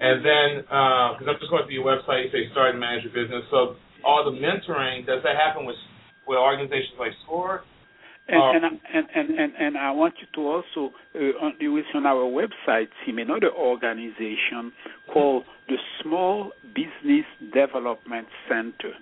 And 0.00 0.24
then, 0.24 0.64
because 0.64 1.28
uh, 1.28 1.30
I'm 1.30 1.38
just 1.38 1.50
going 1.50 1.64
through 1.68 1.76
your 1.76 1.84
website, 1.84 2.24
you 2.24 2.30
say 2.32 2.50
start 2.50 2.70
and 2.70 2.80
manage 2.80 3.04
your 3.04 3.12
business. 3.12 3.44
So 3.50 3.76
all 4.04 4.24
the 4.24 4.32
mentoring, 4.32 5.04
does 5.06 5.22
that 5.22 5.36
happen 5.36 5.66
with 5.66 5.76
with 6.26 6.38
organizations 6.38 6.96
like 6.98 7.12
SCORE? 7.26 7.62
And, 8.32 8.64
uh, 8.64 8.68
and, 8.68 8.80
and, 8.94 9.06
and, 9.14 9.38
and, 9.38 9.52
and 9.58 9.78
I 9.78 9.90
want 9.90 10.14
you 10.20 10.26
to 10.34 10.40
also, 10.48 10.94
uh, 11.14 11.44
on, 11.44 11.52
you 11.60 11.72
will 11.72 11.82
see 11.92 11.98
on 11.98 12.06
our 12.06 12.24
website, 12.24 12.88
see 13.04 13.12
another 13.12 13.52
organization 13.52 14.72
called 15.12 15.44
the 15.68 15.76
Small 16.02 16.52
Business 16.74 17.26
Development 17.52 18.26
Center. 18.48 18.94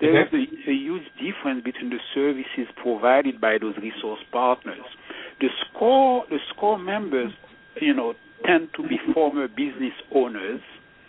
There 0.00 0.20
is 0.20 0.28
a, 0.32 0.70
a, 0.70 0.74
huge 0.74 1.04
difference 1.16 1.64
between 1.64 1.88
the 1.88 1.98
services 2.14 2.68
provided 2.82 3.40
by 3.40 3.56
those 3.58 3.74
resource 3.78 4.20
partners. 4.30 4.84
The 5.40 5.48
SCORE, 5.64 6.24
the 6.28 6.38
SCORE 6.54 6.78
members, 6.78 7.32
you 7.80 7.94
know, 7.94 8.12
tend 8.44 8.68
to 8.76 8.82
be 8.82 8.98
former 9.14 9.48
business 9.48 9.94
owners. 10.14 10.60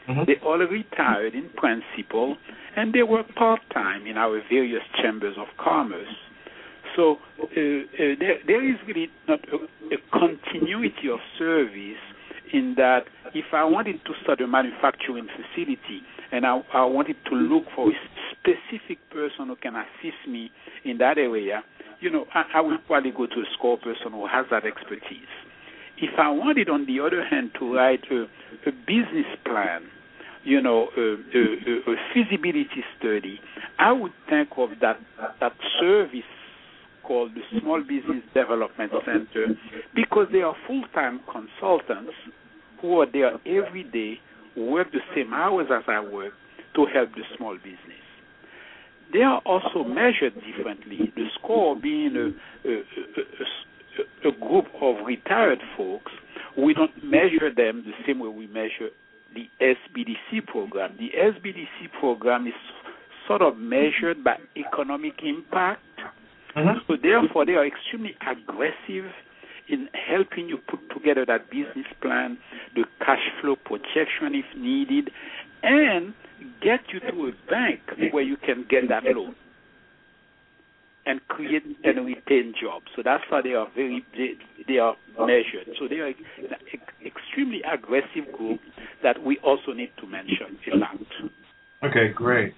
Mm-hmm. 0.08 0.22
They 0.28 0.36
all 0.46 0.60
retired 0.60 1.34
in 1.34 1.50
principle, 1.58 2.38
and 2.78 2.94
they 2.94 3.04
work 3.04 3.34
part 3.36 3.60
time 3.74 4.06
in 4.08 4.18
our 4.18 4.42
various 4.50 4.84
chambers 5.02 5.36
of 5.38 5.48
commerce. 5.58 6.16
So 6.96 7.18
uh, 7.40 7.44
uh, 7.44 7.48
there, 8.20 8.40
there 8.48 8.70
is 8.70 8.78
really 8.88 9.10
not 9.28 9.40
a, 9.50 9.58
a, 9.94 9.98
continuity 10.12 11.10
of 11.12 11.20
service 11.38 12.00
in 12.54 12.76
that 12.78 13.04
if 13.34 13.46
I 13.54 13.66
wanted 13.66 14.00
to 14.06 14.14
start 14.24 14.40
a 14.42 14.48
manufacturing 14.48 15.28
facility 15.28 16.02
and 16.32 16.46
I, 16.46 16.62
I 16.74 16.86
wanted 16.86 17.18
to 17.30 17.36
look 17.36 17.66
for 17.76 17.90
a 17.90 17.94
specific 18.32 19.00
person 19.10 19.48
who 19.48 19.56
can 19.58 19.76
assist 19.76 20.28
me 20.28 20.52
in 20.86 20.98
that 21.00 21.18
area, 21.18 21.64
you 22.00 22.10
know, 22.10 22.26
I, 22.34 22.44
I 22.56 22.62
would 22.62 22.86
probably 22.88 23.12
go 23.12 23.26
to 23.26 23.34
a 23.34 23.46
SCORE 23.58 23.78
person 23.78 24.12
who 24.12 24.28
has 24.28 24.46
that 24.52 24.66
expertise. 24.66 25.32
If 25.98 26.20
I 26.20 26.30
wanted, 26.30 26.70
on 26.70 26.86
the 26.86 27.00
other 27.00 27.24
hand, 27.26 27.52
to 27.60 27.76
write 27.76 28.04
a, 28.12 28.24
a 28.68 28.72
business 28.86 29.28
plan, 29.46 29.84
you 30.44 30.62
know, 30.62 30.90
a, 30.96 31.02
a, 31.02 31.94
a, 31.94 31.96
feasibility 32.14 32.84
study, 33.00 33.40
I 33.80 33.92
would 33.92 34.12
think 34.30 34.50
of 34.58 34.70
that 34.82 35.00
that 35.40 35.54
service 35.80 36.24
called 37.08 37.32
the 37.36 37.60
Small 37.60 37.82
Business 37.82 38.24
Development 38.34 38.92
Center 39.06 39.56
because 39.94 40.28
they 40.32 40.42
are 40.42 40.56
full 40.68 40.84
time 40.94 41.22
consultants 41.32 42.14
who 42.82 43.00
are 43.00 43.08
there 43.12 43.34
every 43.46 43.84
day, 43.84 44.20
work 44.58 44.92
the 44.92 45.00
same 45.16 45.34
hours 45.34 45.68
as 45.72 45.84
I 45.88 46.00
work 46.00 46.34
to 46.76 46.86
help 46.94 47.10
the 47.12 47.24
small 47.38 47.56
business. 47.58 48.04
They 49.14 49.22
are 49.22 49.42
also 49.46 49.88
measured 49.88 50.34
differently. 50.36 51.12
The 51.16 51.26
score 51.40 51.76
being 51.80 52.16
a, 52.16 52.68
a, 52.68 52.74
a, 52.74 54.30
a 54.30 54.32
group 54.40 54.66
of 54.82 55.06
retired 55.06 55.60
folks, 55.78 56.12
we 56.58 56.74
don't 56.74 56.92
measure 57.04 57.54
them 57.56 57.84
the 57.86 57.94
same 58.06 58.20
way 58.20 58.30
we 58.30 58.48
measure 58.48 58.90
the 59.34 59.48
SBDC 59.62 60.48
program. 60.48 60.98
The 60.98 61.10
SBDC 61.18 62.00
program 62.00 62.48
is 62.48 62.54
sort 63.28 63.42
of 63.42 63.58
measured 63.58 64.24
by 64.24 64.38
economic 64.58 65.14
impact 65.24 65.82
Mm-hmm. 66.56 66.80
So 66.88 66.98
therefore, 67.02 67.46
they 67.46 67.54
are 67.54 67.66
extremely 67.66 68.16
aggressive 68.22 69.12
in 69.68 69.90
helping 69.94 70.48
you 70.48 70.58
put 70.58 70.80
together 70.94 71.26
that 71.26 71.50
business 71.50 71.88
plan, 72.02 72.38
the 72.76 72.84
cash 73.00 73.32
flow 73.42 73.56
projection 73.56 74.34
if 74.34 74.46
needed, 74.58 75.10
and 75.64 76.14
get 76.62 76.82
you 76.94 77.00
to 77.00 77.28
a 77.28 77.50
bank 77.50 77.82
where 78.14 78.24
you 78.24 78.38
can 78.38 78.66
get 78.70 78.88
that 78.90 79.04
loan 79.04 79.36
and 81.06 81.20
create 81.28 81.64
and 81.84 82.06
retain 82.06 82.54
jobs. 82.60 82.86
So 82.96 83.02
that's 83.04 83.24
how 83.30 83.42
they 83.42 83.54
are 83.54 83.68
very 83.76 84.04
they, 84.14 84.34
they 84.68 84.80
are 84.80 84.96
measured. 85.20 85.76
So 85.80 85.88
they 85.88 85.98
are 85.98 86.08
an 86.08 86.16
extremely 87.06 87.62
aggressive 87.62 88.32
group 88.36 88.60
that 89.04 89.24
we 89.24 89.38
also 89.40 89.74
need 89.74 89.92
to 90.00 90.08
mention 90.08 90.58
in 90.72 90.80
that. 90.80 91.90
Okay, 91.90 92.12
great. 92.14 92.54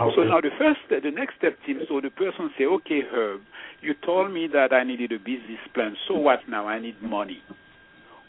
Okay. 0.00 0.14
So 0.16 0.22
now 0.24 0.40
the 0.40 0.50
first, 0.58 0.80
the 0.88 1.10
next 1.10 1.36
step, 1.36 1.58
Tim. 1.66 1.80
So 1.88 2.00
the 2.00 2.10
person 2.10 2.50
say, 2.56 2.64
okay, 2.64 3.00
Herb, 3.12 3.42
you 3.82 3.94
told 4.04 4.32
me 4.32 4.48
that 4.52 4.72
I 4.72 4.84
needed 4.84 5.12
a 5.12 5.18
business 5.18 5.60
plan. 5.74 5.96
So 6.08 6.14
what 6.14 6.40
now? 6.48 6.66
I 6.66 6.80
need 6.80 7.00
money. 7.02 7.42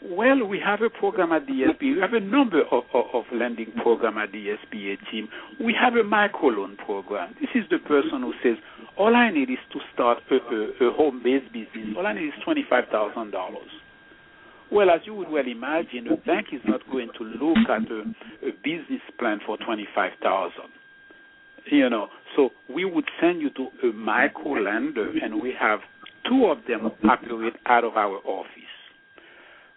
Well, 0.06 0.44
we 0.44 0.60
have 0.60 0.82
a 0.82 0.90
program 0.90 1.32
at 1.32 1.46
the 1.46 1.64
SBA. 1.72 1.94
We 1.96 2.00
have 2.00 2.12
a 2.12 2.20
number 2.20 2.60
of, 2.70 2.84
of, 2.92 3.04
of 3.14 3.24
lending 3.32 3.72
program 3.82 4.18
at 4.18 4.32
the 4.32 4.56
SBA 4.60 4.98
team. 5.10 5.28
We 5.58 5.74
have 5.80 5.94
a 5.94 6.02
microloan 6.04 6.76
program. 6.84 7.34
This 7.40 7.48
is 7.54 7.64
the 7.70 7.78
person 7.78 8.20
who 8.20 8.34
says, 8.42 8.58
all 8.98 9.16
I 9.16 9.30
need 9.30 9.48
is 9.48 9.58
to 9.72 9.80
start 9.94 10.18
a, 10.30 10.34
a, 10.34 10.88
a 10.90 10.92
home-based 10.92 11.50
business. 11.54 11.96
All 11.96 12.06
I 12.06 12.12
need 12.12 12.26
is 12.26 12.34
twenty-five 12.44 12.84
thousand 12.92 13.30
dollars. 13.30 13.70
Well, 14.70 14.90
as 14.90 15.00
you 15.06 15.14
would 15.14 15.30
well 15.30 15.46
imagine, 15.46 16.08
a 16.08 16.16
bank 16.16 16.48
is 16.52 16.60
not 16.66 16.80
going 16.92 17.08
to 17.18 17.24
look 17.24 17.58
at 17.70 17.90
a, 17.90 18.02
a 18.46 18.52
business 18.62 19.00
plan 19.18 19.40
for 19.46 19.56
twenty-five 19.56 20.12
thousand 20.22 20.68
you 21.70 21.88
know, 21.88 22.08
so 22.36 22.50
we 22.72 22.84
would 22.84 23.04
send 23.20 23.40
you 23.40 23.50
to 23.50 23.68
a 23.88 23.92
micro 23.92 24.52
lender, 24.52 25.10
and 25.22 25.40
we 25.40 25.52
have 25.58 25.80
two 26.28 26.46
of 26.46 26.58
them 26.68 26.90
operate 27.08 27.54
out 27.66 27.84
of 27.84 27.96
our 27.96 28.18
office. 28.24 28.50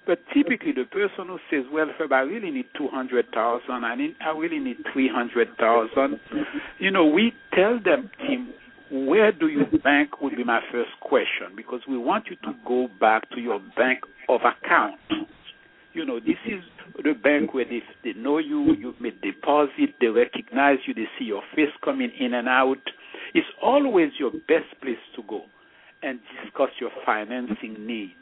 But 0.05 0.19
typically, 0.33 0.71
the 0.71 0.85
person 0.85 1.27
who 1.27 1.37
says, 1.51 1.65
"Well, 1.71 1.87
Herb, 1.99 2.13
I 2.13 2.21
really 2.21 2.49
need 2.49 2.65
two 2.77 2.87
hundred 2.87 3.25
thousand. 3.33 3.83
I 3.83 3.95
need, 3.95 4.15
I 4.25 4.31
really 4.31 4.59
need 4.59 4.77
three 4.93 5.09
hundred 5.09 5.49
thousand. 5.59 6.19
You 6.79 6.91
know, 6.91 7.05
we 7.05 7.33
tell 7.53 7.77
them, 7.83 8.09
team, 8.25 8.53
where 8.89 9.33
do 9.33 9.47
you 9.47 9.65
bank? 9.83 10.21
Would 10.21 10.37
be 10.37 10.45
my 10.45 10.61
first 10.71 10.91
question 11.01 11.55
because 11.57 11.81
we 11.89 11.97
want 11.97 12.27
you 12.29 12.37
to 12.37 12.57
go 12.65 12.87
back 13.01 13.29
to 13.31 13.41
your 13.41 13.59
bank 13.75 13.99
of 14.29 14.39
account. 14.41 14.95
You 15.97 16.05
know, 16.05 16.19
this 16.19 16.37
is 16.45 16.61
the 17.03 17.13
bank 17.13 17.55
where 17.55 17.65
they, 17.65 17.81
they 18.03 18.13
know 18.13 18.37
you, 18.37 18.75
you 18.75 18.93
made 19.01 19.19
deposit, 19.19 19.95
they 19.99 20.05
recognize 20.05 20.77
you, 20.85 20.93
they 20.93 21.07
see 21.17 21.25
your 21.25 21.41
face 21.55 21.73
coming 21.83 22.11
in 22.19 22.35
and 22.35 22.47
out. 22.47 22.77
It's 23.33 23.47
always 23.63 24.11
your 24.19 24.29
best 24.29 24.69
place 24.79 25.01
to 25.15 25.23
go 25.27 25.41
and 26.03 26.19
discuss 26.43 26.69
your 26.79 26.91
financing 27.03 27.83
needs. 27.83 28.13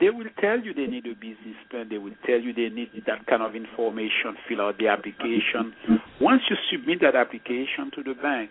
they 0.00 0.10
will 0.10 0.26
tell 0.40 0.58
you 0.58 0.74
they 0.74 0.88
need 0.88 1.06
a 1.06 1.14
business 1.14 1.54
plan. 1.70 1.86
They 1.88 1.98
will 1.98 2.18
tell 2.26 2.40
you 2.40 2.52
they 2.52 2.68
need 2.74 2.90
that 3.06 3.26
kind 3.28 3.42
of 3.44 3.54
information, 3.54 4.34
fill 4.48 4.62
out 4.62 4.76
the 4.78 4.88
application. 4.88 5.72
Once 6.20 6.42
you 6.50 6.56
submit 6.72 7.00
that 7.02 7.14
application 7.14 7.92
to 7.94 8.02
the 8.02 8.14
bank, 8.20 8.50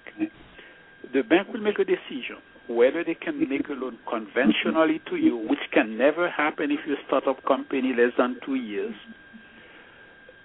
the 1.13 1.23
bank 1.23 1.49
will 1.51 1.59
make 1.59 1.79
a 1.79 1.83
decision 1.83 2.39
whether 2.69 3.03
they 3.03 3.15
can 3.15 3.49
make 3.49 3.67
a 3.67 3.73
loan 3.73 3.97
conventionally 4.07 5.01
to 5.09 5.15
you, 5.15 5.35
which 5.35 5.59
can 5.73 5.97
never 5.97 6.29
happen 6.29 6.71
if 6.71 6.79
you 6.87 6.95
start 7.07 7.27
up 7.27 7.43
company 7.45 7.93
less 7.97 8.13
than 8.17 8.37
two 8.45 8.55
years. 8.55 8.93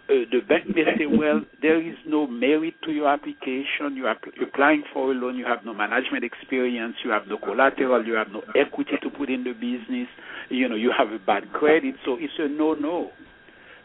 Uh, 0.08 0.28
the 0.30 0.40
bank 0.46 0.68
may 0.68 0.84
say, 0.98 1.06
well, 1.06 1.40
there 1.62 1.80
is 1.80 1.96
no 2.06 2.26
merit 2.26 2.74
to 2.84 2.92
your 2.92 3.08
application. 3.08 3.96
You 3.96 4.06
are 4.06 4.16
applying 4.42 4.84
for 4.92 5.12
a 5.12 5.14
loan. 5.14 5.36
You 5.36 5.46
have 5.46 5.64
no 5.64 5.72
management 5.72 6.24
experience. 6.24 6.96
You 7.04 7.10
have 7.10 7.26
no 7.26 7.38
collateral. 7.38 8.04
You 8.04 8.14
have 8.14 8.28
no 8.28 8.42
equity 8.54 8.98
to 9.02 9.10
put 9.10 9.30
in 9.30 9.44
the 9.44 9.52
business. 9.52 10.08
You 10.50 10.68
know, 10.68 10.76
you 10.76 10.92
have 10.96 11.08
a 11.08 11.18
bad 11.18 11.52
credit. 11.52 11.94
So 12.04 12.16
it's 12.20 12.34
a 12.38 12.48
no-no. 12.48 13.12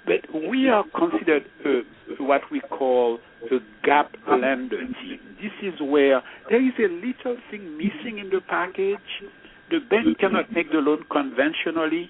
But 0.10 0.26
we 0.34 0.70
are 0.70 0.84
considered 0.98 1.44
uh, 1.64 1.82
what 2.18 2.42
we 2.52 2.62
call 2.62 3.20
a 3.52 3.60
gap 3.86 4.12
lender 4.28 4.80
team. 4.80 5.20
This 5.40 5.52
is 5.62 5.80
where 5.80 6.24
there 6.50 6.66
is 6.66 6.74
a 6.80 6.90
little 6.90 7.38
thing 7.52 7.78
missing 7.78 8.18
in 8.18 8.32
the 8.32 8.42
package. 8.50 8.98
The 9.70 9.78
bank 9.88 10.18
cannot 10.18 10.52
make 10.52 10.72
the 10.72 10.80
loan 10.80 11.06
conventionally. 11.12 12.10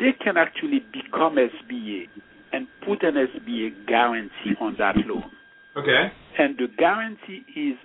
They 0.00 0.10
can 0.20 0.36
actually 0.36 0.80
become 0.92 1.36
SBA 1.36 2.08
and 2.52 2.66
put 2.84 3.04
an 3.04 3.14
SBA 3.14 3.86
guarantee 3.86 4.58
on 4.60 4.74
that 4.80 4.96
loan. 5.06 5.30
Okay. 5.76 6.10
And 6.36 6.58
the 6.58 6.66
guarantee 6.76 7.44
is 7.54 7.78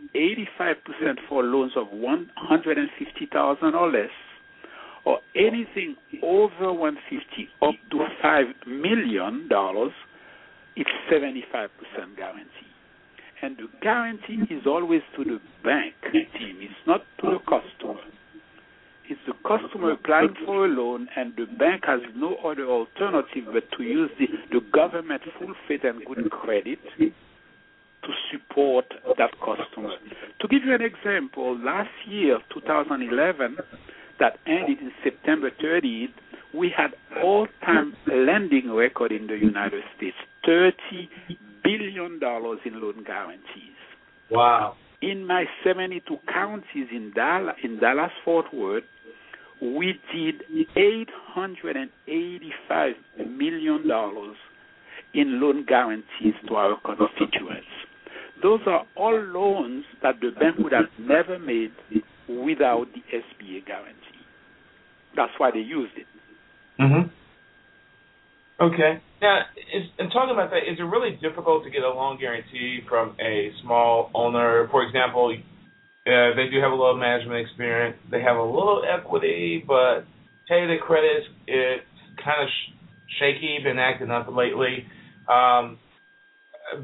85% 0.59 1.19
for 1.29 1.43
loans 1.43 1.73
of 1.77 1.91
150,000 1.91 3.75
or 3.75 3.91
less 3.91 4.09
or 5.05 5.19
anything 5.35 5.95
over 6.23 6.73
150 6.73 7.49
up 7.61 7.75
to 7.91 8.05
5 8.21 8.45
million 8.67 9.47
dollars 9.47 9.91
it's 10.75 10.89
75% 11.09 11.69
guarantee. 12.17 12.49
And 13.41 13.57
the 13.57 13.67
guarantee 13.81 14.53
is 14.53 14.63
always 14.65 15.01
to 15.15 15.23
the 15.23 15.39
bank 15.63 15.93
team. 16.11 16.57
It's 16.59 16.73
not 16.87 17.01
to 17.21 17.31
the 17.31 17.39
customer. 17.39 18.01
It's 19.07 19.21
the 19.27 19.33
customer 19.47 19.91
applying 19.91 20.33
for 20.45 20.65
a 20.65 20.67
loan 20.67 21.07
and 21.15 21.33
the 21.37 21.45
bank 21.45 21.83
has 21.85 21.99
no 22.15 22.35
other 22.37 22.65
alternative 22.65 23.45
but 23.53 23.63
to 23.77 23.83
use 23.83 24.09
the, 24.17 24.25
the 24.51 24.65
government 24.73 25.21
full 25.37 25.53
faith 25.67 25.81
and 25.83 26.03
good 26.05 26.29
credit 26.31 26.79
to 26.97 28.11
support 28.31 28.85
that 29.17 29.31
customer. 29.39 29.93
To 30.41 30.47
give 30.47 30.63
you 30.65 30.73
an 30.73 30.81
example, 30.81 31.57
last 31.63 31.89
year, 32.07 32.39
2011, 32.53 33.57
that 34.19 34.37
ended 34.47 34.79
in 34.79 34.91
September 35.03 35.51
30th, 35.63 36.07
we 36.53 36.71
had 36.75 36.91
all-time 37.23 37.95
lending 38.07 38.71
record 38.71 39.11
in 39.11 39.27
the 39.27 39.37
United 39.37 39.83
States, 39.97 40.15
30 40.45 40.73
billion 41.63 42.19
dollars 42.19 42.59
in 42.65 42.81
loan 42.81 43.03
guarantees. 43.05 43.75
Wow. 44.31 44.75
In 45.01 45.27
my 45.27 45.43
72 45.63 46.17
counties 46.31 46.87
in 46.91 47.11
Dallas, 47.13 47.55
in 47.63 47.79
Dallas 47.79 48.11
Fort 48.23 48.45
Worth, 48.53 48.83
we 49.61 49.99
did 50.13 50.43
885 50.75 52.95
million 53.27 53.87
dollars 53.87 54.35
in 55.13 55.39
loan 55.41 55.65
guarantees 55.67 56.33
to 56.47 56.55
our 56.55 56.77
constituents. 56.81 57.67
Those 58.43 58.59
are 58.67 58.85
all 58.95 59.17
loans 59.17 59.85
that 60.03 60.19
the 60.19 60.31
bank 60.39 60.57
would 60.59 60.73
have 60.73 60.89
never 60.99 61.39
made 61.39 61.71
without 62.27 62.87
the 62.93 63.01
SBA 63.15 63.65
guarantee. 63.65 64.04
That's 65.15 65.31
why 65.37 65.51
they 65.51 65.59
used 65.59 65.93
it. 65.97 66.07
Mhm. 66.79 67.09
Okay. 68.59 68.99
Now, 69.21 69.41
is, 69.73 69.83
and 69.99 70.11
talking 70.11 70.33
about 70.33 70.49
that, 70.51 70.63
is 70.69 70.79
it 70.79 70.83
really 70.83 71.17
difficult 71.21 71.63
to 71.63 71.69
get 71.69 71.83
a 71.83 71.89
loan 71.89 72.19
guarantee 72.19 72.81
from 72.87 73.15
a 73.19 73.51
small 73.61 74.11
owner? 74.13 74.67
For 74.71 74.83
example, 74.83 75.35
uh, 75.35 76.35
they 76.35 76.47
do 76.49 76.61
have 76.61 76.71
a 76.71 76.75
little 76.75 76.97
management 76.97 77.45
experience. 77.45 77.97
They 78.11 78.21
have 78.21 78.37
a 78.37 78.43
little 78.43 78.83
equity, 78.87 79.63
but 79.65 80.05
hey, 80.47 80.67
the 80.67 80.77
credit 80.81 81.23
it's 81.47 81.83
kind 82.23 82.43
of 82.43 82.49
sh- 82.49 82.73
shaky, 83.19 83.59
been 83.63 83.79
acting 83.79 84.11
up 84.11 84.27
lately. 84.29 84.85
Um, 85.27 85.79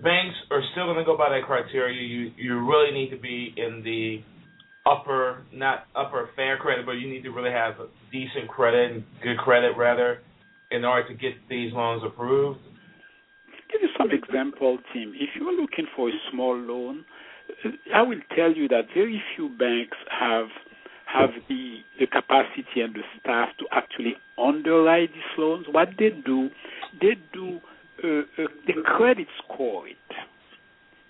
banks 0.04 0.36
are 0.50 0.62
still 0.72 0.86
going 0.86 0.98
to 0.98 1.06
go 1.06 1.18
by 1.18 1.30
that 1.30 1.46
criteria. 1.46 2.02
You 2.02 2.32
you 2.38 2.68
really 2.68 2.92
need 2.92 3.12
to 3.12 3.18
be 3.18 3.54
in 3.56 3.82
the 3.84 4.24
upper, 4.86 5.44
not 5.54 5.86
upper 5.96 6.30
fair 6.36 6.58
credit, 6.58 6.86
but 6.86 6.94
you 6.94 7.10
need 7.10 7.24
to 7.24 7.30
really 7.30 7.52
have 7.52 7.76
decent 8.12 8.48
credit 8.48 8.92
and 8.92 9.04
good 9.24 9.38
credit 9.38 9.78
rather, 9.78 10.20
in 10.72 10.86
order 10.86 11.08
to 11.08 11.14
get 11.14 11.34
these 11.50 11.72
loans 11.74 12.02
approved. 12.06 12.60
Give 13.72 13.82
you 13.82 13.90
some 13.98 14.12
example, 14.12 14.80
Tim. 14.94 15.14
If 15.16 15.30
you're 15.40 15.54
looking 15.54 15.86
for 15.96 16.10
a 16.10 16.14
small 16.32 16.58
loan, 16.58 17.06
I 17.94 18.02
will 18.02 18.20
tell 18.36 18.54
you 18.54 18.68
that 18.70 18.88
very 18.94 19.22
few 19.36 19.50
banks 19.50 19.98
have 20.10 20.48
have 21.06 21.30
the 21.50 21.80
the 22.00 22.08
capacity 22.08 22.82
and 22.82 22.94
the 22.96 23.02
staff 23.20 23.50
to 23.60 23.66
actually 23.72 24.16
underwrite 24.38 25.12
these 25.14 25.38
loans. 25.38 25.66
What 25.70 25.90
they 26.00 26.10
do, 26.10 26.50
they 27.02 27.16
do 27.34 27.60
uh, 28.04 28.08
uh, 28.42 28.48
the 28.68 28.74
credit 28.86 29.28
score 29.44 29.88
it. 29.88 29.98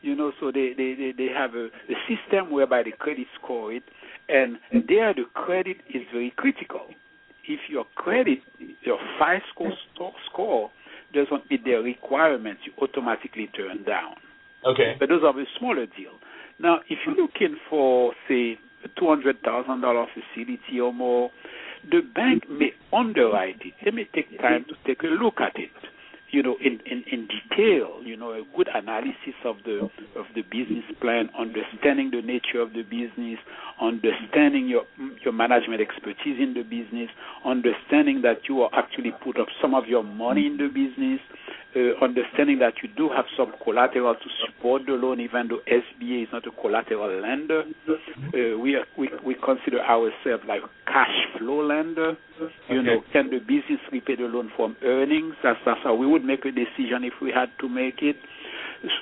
You 0.02 0.16
know, 0.16 0.32
so 0.40 0.52
they 0.52 0.74
they 0.76 0.96
they, 0.96 1.14
they 1.16 1.28
have 1.36 1.54
a, 1.56 1.66
a 1.66 1.96
system 2.10 2.52
whereby 2.52 2.84
the 2.84 2.92
credit 2.92 3.28
score 3.40 3.72
it, 3.72 3.84
and 4.30 4.58
there 4.72 5.14
the 5.14 5.26
credit 5.34 5.78
is 5.94 6.02
very 6.12 6.34
critical. 6.36 6.88
If 7.48 7.60
your 7.70 7.86
credit, 7.96 8.40
your 8.84 8.98
FICO 9.20 9.72
score 10.30 10.72
doesn't 11.14 11.50
meet 11.50 11.66
their 11.66 11.82
requirements, 11.82 12.62
you 12.66 12.74
automatically 12.82 13.50
turn 13.56 13.84
down. 13.84 14.16
Okay. 14.66 14.96
But 15.00 15.10
those 15.10 15.24
are 15.24 15.34
the 15.34 15.46
smaller 15.60 15.86
deal. 15.86 16.14
Now, 16.60 16.80
if 16.88 17.00
you're 17.06 17.16
looking 17.16 17.58
for, 17.70 18.14
say, 18.28 18.58
a 18.86 19.02
$200,000 19.02 19.42
facility 19.44 20.80
or 20.80 20.94
more, 20.94 21.32
the 21.90 22.02
bank 22.14 22.44
may 22.50 22.72
underwrite 22.94 23.62
it. 23.62 23.74
They 23.84 23.92
may 23.92 24.08
take 24.14 24.38
time 24.40 24.66
to 24.70 24.76
take 24.86 25.02
a 25.02 25.08
look 25.08 25.42
at 25.42 25.56
it 25.56 25.72
you 26.32 26.42
know, 26.42 26.56
in, 26.64 26.80
in, 26.86 27.04
in 27.12 27.28
detail, 27.28 28.02
you 28.04 28.16
know, 28.16 28.32
a 28.32 28.44
good 28.56 28.70
analysis 28.74 29.36
of 29.46 29.58
the 29.66 29.90
of 30.16 30.26
the 30.36 30.42
business 30.44 30.84
plan, 31.02 31.30
understanding 31.38 32.12
the 32.12 32.22
nature 32.22 32.62
of 32.62 32.74
the 32.74 32.84
business, 32.84 33.38
understanding 33.82 34.68
your 34.68 34.84
your 35.24 35.34
management 35.34 35.82
expertise 35.82 36.40
in 36.40 36.54
the 36.56 36.64
business, 36.64 37.10
understanding 37.46 38.22
that 38.22 38.48
you 38.48 38.62
are 38.62 38.70
actually 38.74 39.12
put 39.24 39.40
up 39.40 39.48
some 39.62 39.76
of 39.76 39.86
your 39.88 40.04
money 40.04 40.48
in 40.48 40.58
the 40.58 40.68
business, 40.68 41.20
understanding 42.02 42.60
that 42.60 42.74
you 42.84 42.90
do 42.98 43.10
have 43.10 43.26
some 43.38 43.54
collateral 43.64 44.14
to 44.16 44.30
support 44.46 44.84
the 44.86 44.94
loan, 44.94 45.20
even 45.20 45.48
though 45.48 45.60
SBA 45.68 46.24
is 46.24 46.30
not 46.34 46.46
a 46.46 46.52
collateral 46.62 47.22
lender. 47.22 47.64
Uh, 47.88 48.58
we, 48.60 48.76
are, 48.76 48.86
we 48.98 49.10
we 49.26 49.36
consider 49.36 49.80
ourselves 49.82 50.44
like 50.48 50.62
cash 50.86 51.16
flow 51.38 51.66
lender. 51.66 52.18
You 52.70 52.80
Okay. 52.80 52.86
know, 52.88 53.04
can 53.14 53.30
the 53.30 53.40
business 53.40 53.80
repay 53.92 54.16
the 54.16 54.24
loan 54.24 54.52
from 54.56 54.76
earnings? 54.84 55.36
That's 55.44 55.60
that's 55.66 55.80
how 55.84 55.96
we 55.96 56.08
would 56.08 56.26
make 56.26 56.44
a 56.46 56.52
decision 56.52 57.04
if 57.04 57.14
we 57.22 57.32
had 57.32 57.50
to 57.60 57.70
make 57.70 58.02
it. 58.02 58.18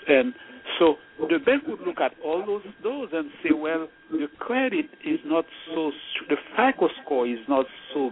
And 0.07 0.33
so 0.77 0.95
the 1.29 1.39
bank 1.39 1.63
would 1.67 1.81
look 1.81 1.99
at 2.01 2.13
all 2.23 2.45
those 2.45 2.63
those 2.83 3.09
and 3.13 3.31
say, 3.43 3.49
well, 3.55 3.87
the 4.11 4.27
credit 4.37 4.85
is 5.05 5.19
not 5.25 5.45
so, 5.73 5.91
the 6.29 6.35
FICO 6.55 6.89
score 7.03 7.27
is 7.27 7.39
not 7.47 7.65
so 7.93 8.11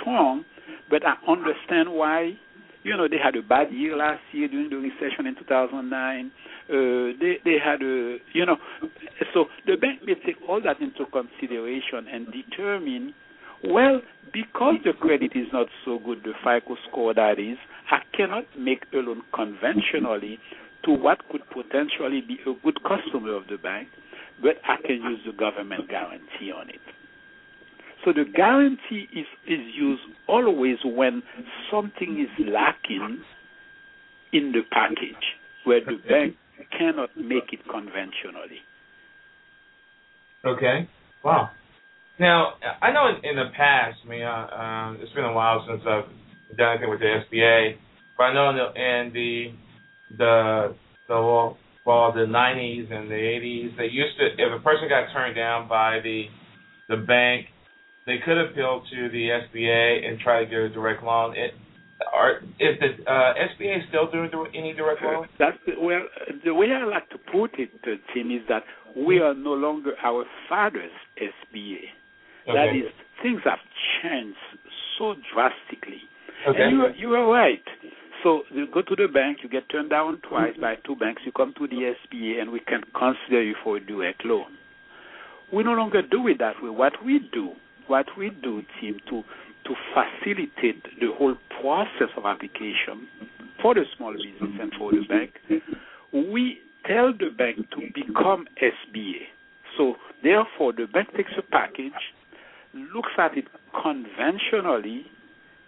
strong, 0.00 0.44
but 0.90 1.02
I 1.06 1.14
understand 1.30 1.92
why. 1.92 2.32
You 2.84 2.96
know, 2.96 3.06
they 3.08 3.18
had 3.22 3.36
a 3.36 3.42
bad 3.42 3.72
year 3.72 3.96
last 3.96 4.22
year 4.32 4.48
during 4.48 4.70
the 4.70 4.76
recession 4.76 5.26
in 5.26 5.36
2009. 5.36 6.32
Uh, 6.68 7.14
they 7.20 7.38
they 7.44 7.58
had 7.62 7.82
a 7.82 8.18
you 8.32 8.46
know, 8.46 8.56
so 9.34 9.46
the 9.66 9.76
bank 9.76 10.00
may 10.04 10.14
take 10.14 10.36
all 10.48 10.60
that 10.62 10.80
into 10.80 11.06
consideration 11.12 12.08
and 12.12 12.26
determine. 12.32 13.14
Well, 13.64 14.00
because 14.32 14.74
the 14.84 14.92
credit 14.92 15.32
is 15.36 15.46
not 15.52 15.68
so 15.84 16.00
good, 16.04 16.24
the 16.24 16.32
FICO 16.42 16.76
score 16.90 17.14
that 17.14 17.38
is, 17.38 17.56
I 17.92 17.98
cannot 18.16 18.44
make 18.58 18.82
a 18.92 18.96
loan 18.96 19.22
conventionally 19.32 20.40
to 20.84 20.90
what 20.90 21.18
could 21.30 21.42
potentially 21.50 22.22
be 22.26 22.38
a 22.42 22.54
good 22.64 22.78
customer 22.82 23.36
of 23.36 23.46
the 23.48 23.58
bank, 23.58 23.86
but 24.42 24.56
I 24.66 24.82
can 24.84 24.96
use 24.96 25.20
the 25.24 25.32
government 25.32 25.88
guarantee 25.88 26.50
on 26.50 26.70
it. 26.70 26.80
So 28.04 28.12
the 28.12 28.24
guarantee 28.34 29.06
is, 29.12 29.26
is 29.46 29.60
used 29.74 30.02
always 30.28 30.78
when 30.84 31.22
something 31.70 32.20
is 32.20 32.46
lacking 32.46 33.22
in 34.32 34.52
the 34.52 34.62
package, 34.70 35.24
where 35.64 35.80
the 35.80 35.98
bank 36.08 36.34
cannot 36.76 37.10
make 37.16 37.52
it 37.52 37.60
conventionally. 37.70 38.60
Okay. 40.44 40.88
Wow. 41.24 41.50
Now, 42.18 42.54
I 42.80 42.92
know 42.92 43.08
in, 43.08 43.24
in 43.30 43.36
the 43.36 43.50
past, 43.56 43.98
I 44.04 44.08
mean, 44.08 44.22
uh, 44.22 44.28
um, 44.28 44.98
it's 45.00 45.12
been 45.12 45.24
a 45.24 45.32
while 45.32 45.64
since 45.68 45.82
I've 45.86 46.56
done 46.56 46.70
anything 46.72 46.90
with 46.90 47.00
the 47.00 47.22
SBA, 47.30 47.76
but 48.16 48.24
I 48.24 48.34
know 48.34 48.50
in 48.50 48.56
the 48.56 48.66
in 48.74 49.12
the 49.12 49.46
the 50.18 50.74
the 51.08 51.14
well, 51.14 51.58
well 51.86 52.12
the 52.12 52.26
90s 52.26 52.92
and 52.92 53.10
the 53.10 53.14
80s, 53.14 53.76
they 53.76 53.86
used 53.86 54.18
to 54.18 54.26
if 54.26 54.60
a 54.60 54.62
person 54.62 54.88
got 54.88 55.12
turned 55.12 55.36
down 55.36 55.68
by 55.68 56.00
the 56.02 56.26
the 56.88 56.96
bank, 56.96 57.46
they 58.06 58.18
could 58.24 58.38
appeal 58.38 58.82
to 58.90 59.08
the 59.10 59.28
SBA 59.28 60.08
and 60.08 60.18
try 60.20 60.44
to 60.44 60.50
get 60.50 60.58
a 60.58 60.68
direct 60.68 61.02
loan. 61.02 61.36
It, 61.36 61.54
are 62.12 62.38
is 62.58 62.78
the 62.80 63.10
uh, 63.10 63.34
SBA 63.34 63.88
still 63.88 64.10
doing 64.10 64.30
any 64.54 64.72
direct 64.72 65.02
loans? 65.02 65.28
That's 65.38 65.56
the, 65.66 65.74
well, 65.80 66.02
the 66.44 66.54
way 66.54 66.66
I 66.72 66.84
like 66.84 67.08
to 67.10 67.18
put 67.18 67.58
it, 67.58 67.70
uh, 67.84 67.90
Tim, 68.12 68.30
is 68.30 68.42
that 68.48 68.64
we 68.96 69.20
are 69.20 69.34
no 69.34 69.52
longer 69.52 69.92
our 70.02 70.24
father's 70.48 70.90
SBA. 71.16 71.78
Okay. 72.48 72.52
That 72.54 72.76
is, 72.76 72.92
things 73.22 73.40
have 73.44 73.60
changed 74.02 74.36
so 74.98 75.14
drastically. 75.32 76.02
Okay. 76.48 76.60
And 76.60 76.72
you 76.72 77.08
you 77.08 77.14
are 77.14 77.30
right. 77.30 77.62
So 78.22 78.42
you 78.52 78.66
go 78.72 78.82
to 78.82 78.96
the 78.96 79.08
bank, 79.12 79.38
you 79.42 79.48
get 79.48 79.68
turned 79.70 79.90
down 79.90 80.20
twice 80.28 80.54
by 80.60 80.74
two 80.86 80.96
banks, 80.96 81.22
you 81.24 81.32
come 81.32 81.54
to 81.58 81.66
the 81.66 81.94
SBA, 81.94 82.40
and 82.40 82.52
we 82.52 82.60
can 82.60 82.82
consider 82.96 83.42
you 83.42 83.54
for 83.64 83.78
a 83.78 83.80
direct 83.80 84.24
loan. 84.24 84.58
We 85.52 85.64
no 85.64 85.72
longer 85.72 86.02
do 86.02 86.28
it 86.28 86.38
that 86.38 86.62
way. 86.62 86.70
What 86.70 86.92
we 87.04 87.20
do, 87.32 87.52
what 87.86 88.06
we 88.16 88.30
do, 88.30 88.62
Tim, 88.80 88.98
to 89.10 89.22
to 89.64 89.74
facilitate 89.94 90.82
the 91.00 91.08
whole 91.16 91.36
process 91.60 92.08
of 92.16 92.26
application 92.26 93.06
for 93.60 93.74
the 93.74 93.84
small 93.96 94.12
business 94.12 94.58
and 94.60 94.72
for 94.78 94.90
the 94.90 95.02
bank, 95.08 95.30
we 96.12 96.58
tell 96.86 97.12
the 97.12 97.30
bank 97.36 97.58
to 97.70 97.80
become 97.94 98.46
SBA. 98.60 99.22
So 99.78 99.94
therefore, 100.22 100.72
the 100.72 100.86
bank 100.92 101.08
takes 101.16 101.30
a 101.38 101.42
package, 101.42 101.92
looks 102.74 103.12
at 103.18 103.36
it 103.36 103.44
conventionally, 103.82 105.06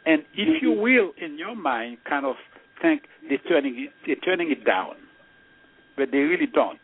and 0.07 0.23
if 0.35 0.61
you 0.61 0.73
will, 0.73 1.13
in 1.25 1.39
your 1.39 1.55
mind, 1.55 1.99
kind 2.09 2.27
of 2.27 2.37
think 2.83 3.03
they're 3.29 3.39
turning 3.49 3.75
it, 3.79 3.91
they're 4.07 4.17
turning 4.17 4.51
it 4.51 4.65
down, 4.65 4.95
but 5.97 6.11
they 6.11 6.19
really 6.19 6.49
don't, 6.53 6.81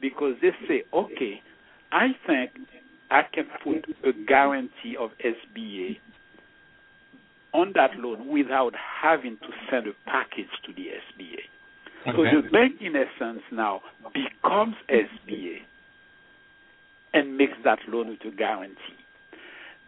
because 0.00 0.34
they 0.40 0.50
say, 0.66 0.82
okay, 0.92 1.42
I 1.92 2.08
think 2.26 2.50
I 3.10 3.22
can 3.32 3.46
put 3.62 3.84
a 4.04 4.12
guarantee 4.26 4.96
of 4.98 5.10
SBA 5.24 5.98
on 7.52 7.72
that 7.74 7.90
loan 7.96 8.28
without 8.28 8.74
having 9.02 9.36
to 9.38 9.48
send 9.70 9.86
a 9.86 9.92
package 10.06 10.50
to 10.66 10.72
the 10.72 10.82
SBA. 10.82 12.08
Okay. 12.08 12.16
So 12.16 12.42
the 12.42 12.50
bank, 12.50 12.74
in 12.80 12.94
essence, 12.96 13.42
now 13.52 13.80
becomes 14.12 14.74
SBA 14.90 15.58
and 17.14 17.36
makes 17.38 17.56
that 17.64 17.78
loan 17.88 18.08
with 18.08 18.32
a 18.32 18.36
guarantee. 18.36 18.76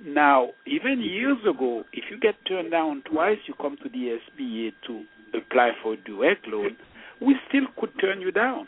Now, 0.05 0.51
even 0.67 1.01
years 1.01 1.39
ago, 1.49 1.85
if 1.93 2.05
you 2.11 2.19
get 2.21 2.35
turned 2.47 2.71
down 2.71 3.03
twice, 3.11 3.39
you 3.47 3.55
come 3.61 3.77
to 3.83 3.89
the 3.89 4.19
SBA 4.39 4.73
to 4.87 5.05
apply 5.37 5.73
for 5.83 5.95
a 5.95 5.97
direct 5.97 6.47
loan, 6.47 6.77
we 7.21 7.35
still 7.49 7.67
could 7.79 7.91
turn 8.01 8.21
you 8.21 8.31
down. 8.31 8.67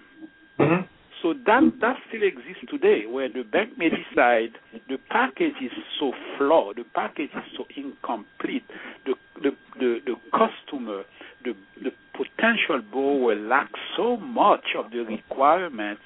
Mm-hmm. 0.58 0.86
So 1.22 1.34
that 1.46 1.62
that 1.80 1.96
still 2.08 2.22
exists 2.22 2.64
today, 2.70 3.06
where 3.06 3.28
the 3.28 3.42
bank 3.42 3.76
may 3.76 3.88
decide 3.90 4.50
the 4.88 4.98
package 5.10 5.54
is 5.60 5.72
so 5.98 6.12
flawed, 6.36 6.76
the 6.76 6.84
package 6.94 7.30
is 7.34 7.56
so 7.56 7.64
incomplete, 7.76 8.64
the 9.04 9.14
the 9.42 9.50
the, 9.80 9.98
the 10.06 10.14
customer, 10.30 11.02
the 11.44 11.54
the 11.82 11.90
potential 12.12 12.82
borrower 12.92 13.34
lacks 13.34 13.80
so 13.96 14.16
much 14.16 14.74
of 14.76 14.90
the 14.90 14.98
requirements 14.98 16.02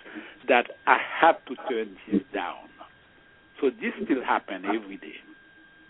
that 0.49 0.67
I 0.87 0.99
have 1.21 1.37
to 1.47 1.57
turn 1.69 1.97
this 2.11 2.23
down. 2.33 2.69
So 3.61 3.71
this 3.71 3.93
still 4.05 4.25
happens 4.25 4.65
every 4.69 4.97
day. 4.97 5.17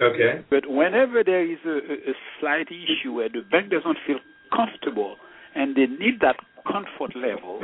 Okay. 0.01 0.45
But 0.51 0.69
whenever 0.69 1.23
there 1.25 1.45
is 1.45 1.59
a, 1.65 1.71
a, 1.71 2.11
a 2.11 2.15
slight 2.41 2.69
issue 2.69 3.13
where 3.13 3.29
the 3.29 3.43
bank 3.51 3.71
doesn't 3.71 3.99
feel 4.07 4.19
comfortable 4.55 5.17
and 5.55 5.77
they 5.77 5.87
need 5.87 6.21
that 6.21 6.37
comfort 6.67 7.17
level, 7.17 7.63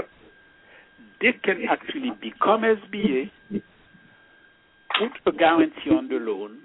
they 1.21 1.33
can 1.43 1.63
actually 1.69 2.13
become 2.21 2.63
SBA, 2.63 3.31
put 3.51 5.11
a 5.27 5.37
guarantee 5.37 5.91
on 5.91 6.09
the 6.09 6.17
loan, 6.17 6.59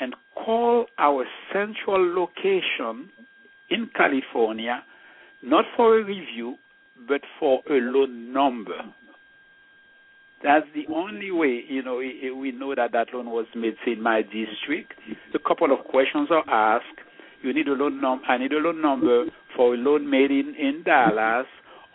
and 0.00 0.14
call 0.34 0.86
our 0.98 1.24
central 1.52 2.14
location 2.14 3.10
in 3.70 3.88
California, 3.96 4.82
not 5.42 5.64
for 5.76 5.98
a 5.98 6.04
review, 6.04 6.56
but 7.08 7.20
for 7.38 7.60
a 7.70 7.74
loan 7.74 8.32
number. 8.32 8.78
That's 10.42 10.66
the 10.74 10.92
only 10.92 11.30
way, 11.30 11.62
you 11.68 11.82
know, 11.82 11.96
we 11.96 12.52
know 12.52 12.74
that 12.74 12.92
that 12.92 13.08
loan 13.14 13.26
was 13.30 13.46
made, 13.54 13.76
in 13.86 14.02
my 14.02 14.20
district. 14.22 14.92
A 15.34 15.38
couple 15.38 15.72
of 15.72 15.86
questions 15.86 16.28
are 16.30 16.44
asked. 16.48 16.98
You 17.42 17.54
need 17.54 17.68
a 17.68 17.72
loan 17.72 18.00
number. 18.00 18.24
I 18.26 18.38
need 18.38 18.52
a 18.52 18.58
loan 18.58 18.82
number 18.82 19.26
for 19.56 19.74
a 19.74 19.78
loan 19.78 20.10
made 20.10 20.30
in, 20.30 20.54
in 20.58 20.82
Dallas 20.84 21.46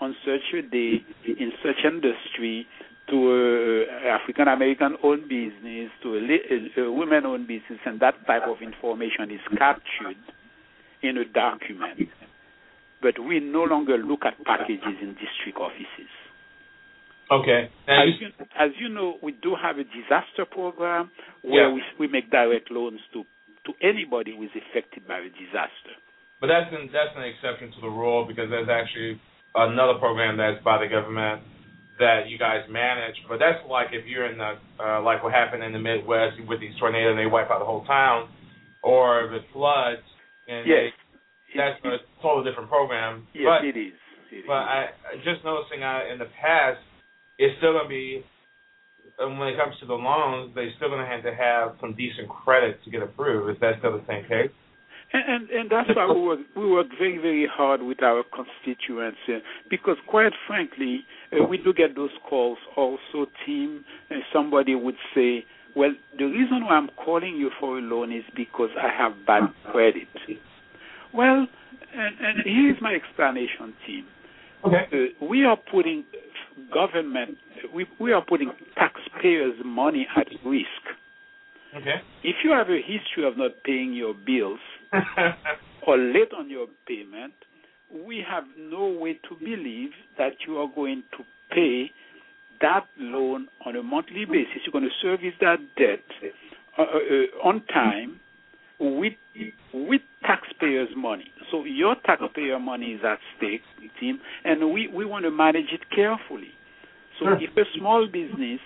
on 0.01 0.15
such 0.25 0.53
a 0.57 0.61
day 0.61 1.03
in 1.25 1.51
such 1.63 1.83
industry 1.85 2.67
to 3.09 3.85
a 3.85 4.07
African 4.07 4.47
American 4.47 4.95
owned 5.03 5.27
business, 5.27 5.89
to 6.03 6.15
a, 6.15 6.81
a 6.81 6.91
women 6.91 7.25
owned 7.25 7.47
business, 7.47 7.79
and 7.85 7.99
that 7.99 8.15
type 8.27 8.43
of 8.47 8.61
information 8.61 9.31
is 9.31 9.41
captured 9.57 10.17
in 11.01 11.17
a 11.17 11.25
document. 11.25 12.09
But 13.01 13.17
we 13.19 13.39
no 13.39 13.63
longer 13.63 13.97
look 13.97 14.25
at 14.25 14.43
packages 14.45 14.99
in 15.01 15.15
district 15.15 15.57
offices. 15.57 16.11
Okay. 17.31 17.69
As 17.87 18.09
you, 18.19 18.27
as 18.57 18.71
you, 18.79 18.89
know, 18.89 19.17
we 19.21 19.31
do 19.31 19.55
have 19.55 19.77
a 19.77 19.85
disaster 19.85 20.49
program 20.49 21.11
where 21.43 21.69
yeah. 21.69 21.73
we, 21.73 21.81
we 21.99 22.07
make 22.07 22.31
direct 22.31 22.71
loans 22.71 22.99
to, 23.13 23.23
to 23.65 23.71
anybody 23.85 24.35
who 24.35 24.43
is 24.43 24.49
affected 24.57 25.07
by 25.07 25.19
a 25.19 25.29
disaster. 25.29 25.93
But 26.41 26.47
that's 26.47 26.73
an, 26.73 26.89
that's 26.91 27.13
an 27.15 27.23
exception 27.23 27.71
to 27.77 27.81
the 27.81 27.91
rule 27.91 28.25
because 28.25 28.49
there's 28.49 28.69
actually 28.69 29.21
another 29.55 29.97
program 29.99 30.37
that's 30.37 30.63
by 30.63 30.77
the 30.77 30.87
government 30.87 31.41
that 31.99 32.29
you 32.29 32.37
guys 32.37 32.63
manage. 32.69 33.15
But 33.27 33.39
that's 33.39 33.59
like 33.69 33.87
if 33.91 34.05
you're 34.07 34.31
in 34.31 34.37
the 34.37 34.55
uh, 34.79 35.01
like 35.01 35.23
what 35.23 35.33
happened 35.33 35.63
in 35.63 35.73
the 35.73 35.79
Midwest 35.79 36.37
with 36.47 36.59
these 36.59 36.73
tornadoes 36.79 37.11
and 37.11 37.19
they 37.19 37.29
wipe 37.29 37.51
out 37.51 37.59
the 37.59 37.65
whole 37.65 37.85
town, 37.85 38.29
or 38.81 39.25
if 39.25 39.31
it 39.33 39.43
floods 39.53 40.01
and 40.47 40.65
yes. 40.65 40.91
they, 41.53 41.59
that's 41.59 41.77
a 41.85 42.21
totally 42.21 42.49
different 42.49 42.69
program. 42.69 43.27
Yes, 43.33 43.45
but, 43.45 43.65
it 43.65 43.77
is. 43.77 43.93
It 44.31 44.45
but 44.47 44.63
is. 44.63 44.69
I 44.69 45.15
just 45.23 45.43
noticing 45.43 45.83
uh, 45.83 46.07
in 46.11 46.19
the 46.19 46.29
past, 46.41 46.79
it's 47.37 47.55
still 47.59 47.73
gonna 47.73 47.89
be. 47.89 48.23
When 49.19 49.49
it 49.49 49.57
comes 49.59 49.75
to 49.81 49.85
the 49.85 49.99
loans, 49.99 50.55
they're 50.55 50.71
still 50.77 50.87
going 50.87 51.03
to 51.03 51.05
have 51.05 51.23
to 51.23 51.35
have 51.35 51.75
some 51.81 51.91
decent 51.91 52.29
credit 52.29 52.79
to 52.85 52.89
get 52.89 53.03
approved. 53.03 53.51
Is 53.51 53.59
that 53.59 53.75
still 53.79 53.91
the 53.91 54.05
same 54.07 54.23
case? 54.23 54.47
And, 55.11 55.23
and, 55.27 55.49
and 55.49 55.69
that's 55.71 55.89
why 55.95 56.05
we 56.05 56.21
work, 56.21 56.39
we 56.55 56.69
work 56.69 56.87
very, 56.97 57.17
very 57.17 57.47
hard 57.51 57.81
with 57.81 58.03
our 58.03 58.23
constituents 58.23 59.17
uh, 59.27 59.39
because, 59.69 59.97
quite 60.07 60.33
frankly, 60.47 61.01
uh, 61.33 61.45
we 61.45 61.57
do 61.57 61.73
get 61.73 61.95
those 61.95 62.11
calls 62.29 62.59
also, 62.77 63.25
team. 63.45 63.83
And 64.11 64.21
somebody 64.31 64.75
would 64.75 64.97
say, 65.15 65.45
well, 65.75 65.91
the 66.17 66.25
reason 66.25 66.65
why 66.65 66.75
I'm 66.75 66.89
calling 67.03 67.35
you 67.35 67.49
for 67.59 67.79
a 67.79 67.81
loan 67.81 68.11
is 68.11 68.23
because 68.35 68.69
I 68.79 68.89
have 68.95 69.13
bad 69.25 69.43
credit. 69.71 70.07
Well, 71.13 71.47
and, 71.95 72.15
and 72.19 72.39
here's 72.45 72.79
my 72.81 72.93
explanation, 72.93 73.73
team. 73.87 74.05
Okay. 74.65 74.85
Uh, 74.93 75.25
we 75.25 75.43
are 75.43 75.57
putting 75.71 76.03
government, 76.73 77.37
we, 77.73 77.87
we 77.99 78.11
are 78.11 78.23
putting 78.23 78.51
taxpayers' 78.75 79.55
money 79.65 80.07
at 80.15 80.27
risk. 80.45 80.67
Okay. 81.75 81.95
If 82.23 82.37
you 82.43 82.51
have 82.51 82.69
a 82.69 82.77
history 82.81 83.27
of 83.27 83.37
not 83.37 83.51
paying 83.63 83.93
your 83.93 84.13
bills, 84.13 84.59
or 85.87 85.97
late 85.97 86.31
on 86.37 86.49
your 86.49 86.67
payment, 86.87 87.33
we 87.91 88.23
have 88.27 88.43
no 88.57 88.87
way 88.87 89.19
to 89.29 89.35
believe 89.35 89.91
that 90.17 90.33
you 90.47 90.57
are 90.57 90.69
going 90.73 91.03
to 91.17 91.23
pay 91.53 91.91
that 92.61 92.85
loan 92.97 93.47
on 93.65 93.75
a 93.75 93.83
monthly 93.83 94.25
basis. 94.25 94.61
You're 94.65 94.71
going 94.71 94.83
to 94.83 95.01
service 95.01 95.33
that 95.41 95.57
debt 95.77 96.03
uh, 96.77 96.81
uh, 96.81 97.47
on 97.47 97.63
time 97.67 98.19
with 98.79 99.13
with 99.73 100.01
taxpayers' 100.21 100.89
money. 100.95 101.31
So 101.51 101.63
your 101.65 101.95
taxpayer 102.05 102.59
money 102.59 102.91
is 102.93 103.01
at 103.03 103.19
stake, 103.37 103.61
team, 103.99 104.19
and 104.43 104.71
we, 104.71 104.87
we 104.87 105.05
want 105.05 105.25
to 105.25 105.31
manage 105.31 105.71
it 105.71 105.81
carefully. 105.93 106.49
So 107.19 107.27
if 107.33 107.55
a 107.57 107.63
small 107.77 108.05
business 108.05 108.59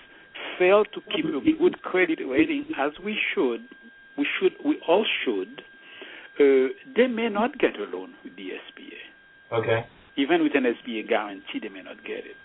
fail 0.58 0.84
to 0.84 1.00
keep 1.14 1.24
a 1.24 1.58
good 1.58 1.82
credit 1.82 2.20
rating 2.28 2.66
as 2.78 2.92
we 3.04 3.16
should, 3.34 3.62
we 4.16 4.26
should 4.38 4.52
we 4.64 4.80
all 4.86 5.04
should 5.24 5.62
they 6.38 7.06
may 7.06 7.28
not 7.28 7.58
get 7.58 7.76
a 7.76 7.96
loan 7.96 8.14
with 8.24 8.36
the 8.36 8.48
SBA. 8.50 9.60
Okay. 9.60 9.86
Even 10.16 10.42
with 10.42 10.52
an 10.54 10.64
SBA 10.64 11.08
guarantee, 11.08 11.58
they 11.62 11.68
may 11.68 11.82
not 11.82 12.02
get 12.02 12.24
it. 12.26 12.38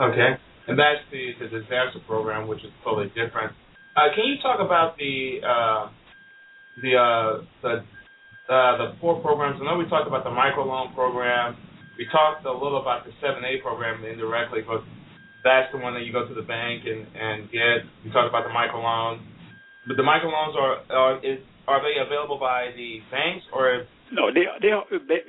Okay. 0.00 0.38
And 0.68 0.78
that's 0.78 1.02
the, 1.10 1.32
the 1.40 1.48
disaster 1.48 1.98
program, 2.06 2.46
which 2.46 2.62
is 2.64 2.70
totally 2.84 3.08
different. 3.08 3.52
Uh, 3.96 4.08
can 4.14 4.24
you 4.24 4.36
talk 4.40 4.60
about 4.60 4.96
the 4.96 5.40
uh, 5.44 5.90
the 6.80 6.96
uh, 6.96 7.44
the 7.60 7.72
uh, 8.48 8.72
the 8.78 8.86
four 9.00 9.20
programs? 9.20 9.60
I 9.60 9.64
know 9.64 9.76
we 9.76 9.88
talked 9.90 10.06
about 10.06 10.24
the 10.24 10.30
microloan 10.30 10.94
program. 10.94 11.56
We 11.98 12.06
talked 12.10 12.46
a 12.46 12.52
little 12.52 12.80
about 12.80 13.04
the 13.04 13.12
7A 13.20 13.60
program 13.60 14.02
indirectly, 14.04 14.60
but 14.66 14.80
that's 15.44 15.70
the 15.72 15.78
one 15.78 15.92
that 15.94 16.06
you 16.06 16.12
go 16.12 16.26
to 16.26 16.34
the 16.34 16.42
bank 16.42 16.84
and, 16.86 17.04
and 17.14 17.50
get. 17.52 17.84
We 18.04 18.10
talked 18.10 18.30
about 18.32 18.48
the 18.48 18.54
microloan. 18.54 19.20
But 19.86 19.96
the 19.98 20.02
microloans 20.02 20.56
are, 20.56 20.76
are 20.88 21.18
is, 21.20 21.38
are 21.68 21.80
they 21.82 22.00
available 22.00 22.38
by 22.38 22.70
the 22.76 23.00
banks 23.10 23.44
or? 23.52 23.84
No, 24.12 24.32
they 24.32 24.46
are, 24.46 24.58
they 24.60 24.68
are 24.68 24.84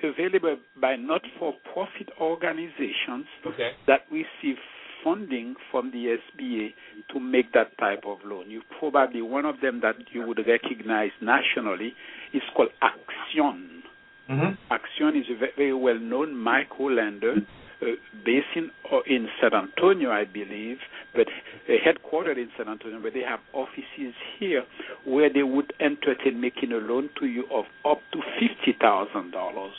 available 0.10 0.58
by 0.80 0.96
not-for-profit 0.96 2.10
organizations 2.20 3.26
okay. 3.46 3.72
that 3.88 4.02
receive 4.12 4.58
funding 5.04 5.56
from 5.72 5.92
the 5.92 6.18
SBA 6.18 6.70
to 7.14 7.20
make 7.20 7.52
that 7.54 7.78
type 7.78 8.04
of 8.06 8.20
loan. 8.26 8.50
You 8.50 8.62
probably 8.80 9.22
one 9.22 9.46
of 9.46 9.60
them 9.62 9.82
that 9.82 9.96
you 10.12 10.26
would 10.26 10.40
recognize 10.48 11.12
nationally 11.22 11.94
is 12.34 12.42
called 12.56 12.70
Accion. 12.82 13.82
Mm-hmm. 14.30 14.74
Accion 14.74 15.20
is 15.20 15.26
a 15.30 15.38
very 15.58 15.74
well 15.74 16.00
known 16.00 16.36
micro 16.36 16.88
lender 16.88 17.36
uh, 17.82 17.86
based 18.26 18.48
in 18.56 18.72
uh, 18.92 19.00
in 19.06 19.28
San 19.42 19.54
Antonio, 19.54 20.12
I 20.12 20.24
believe, 20.24 20.78
but 21.14 21.28
uh, 21.28 21.72
headquartered 21.86 22.38
in 22.38 22.50
San 22.58 22.68
Antonio, 22.68 23.00
but 23.02 23.14
they 23.14 23.22
have 23.22 23.40
offices 23.54 24.14
here 24.40 24.64
where 25.06 25.32
they 25.32 25.44
would 25.44 25.74
entertain 25.80 26.42
making 26.42 26.72
a 26.72 26.78
loan 26.78 27.10
to 27.20 27.26
you 27.26 27.46
of 27.54 27.66
up 27.86 28.00
to 28.12 28.20
fifty 28.40 28.78
thousand 28.80 29.32
dollars. 29.32 29.74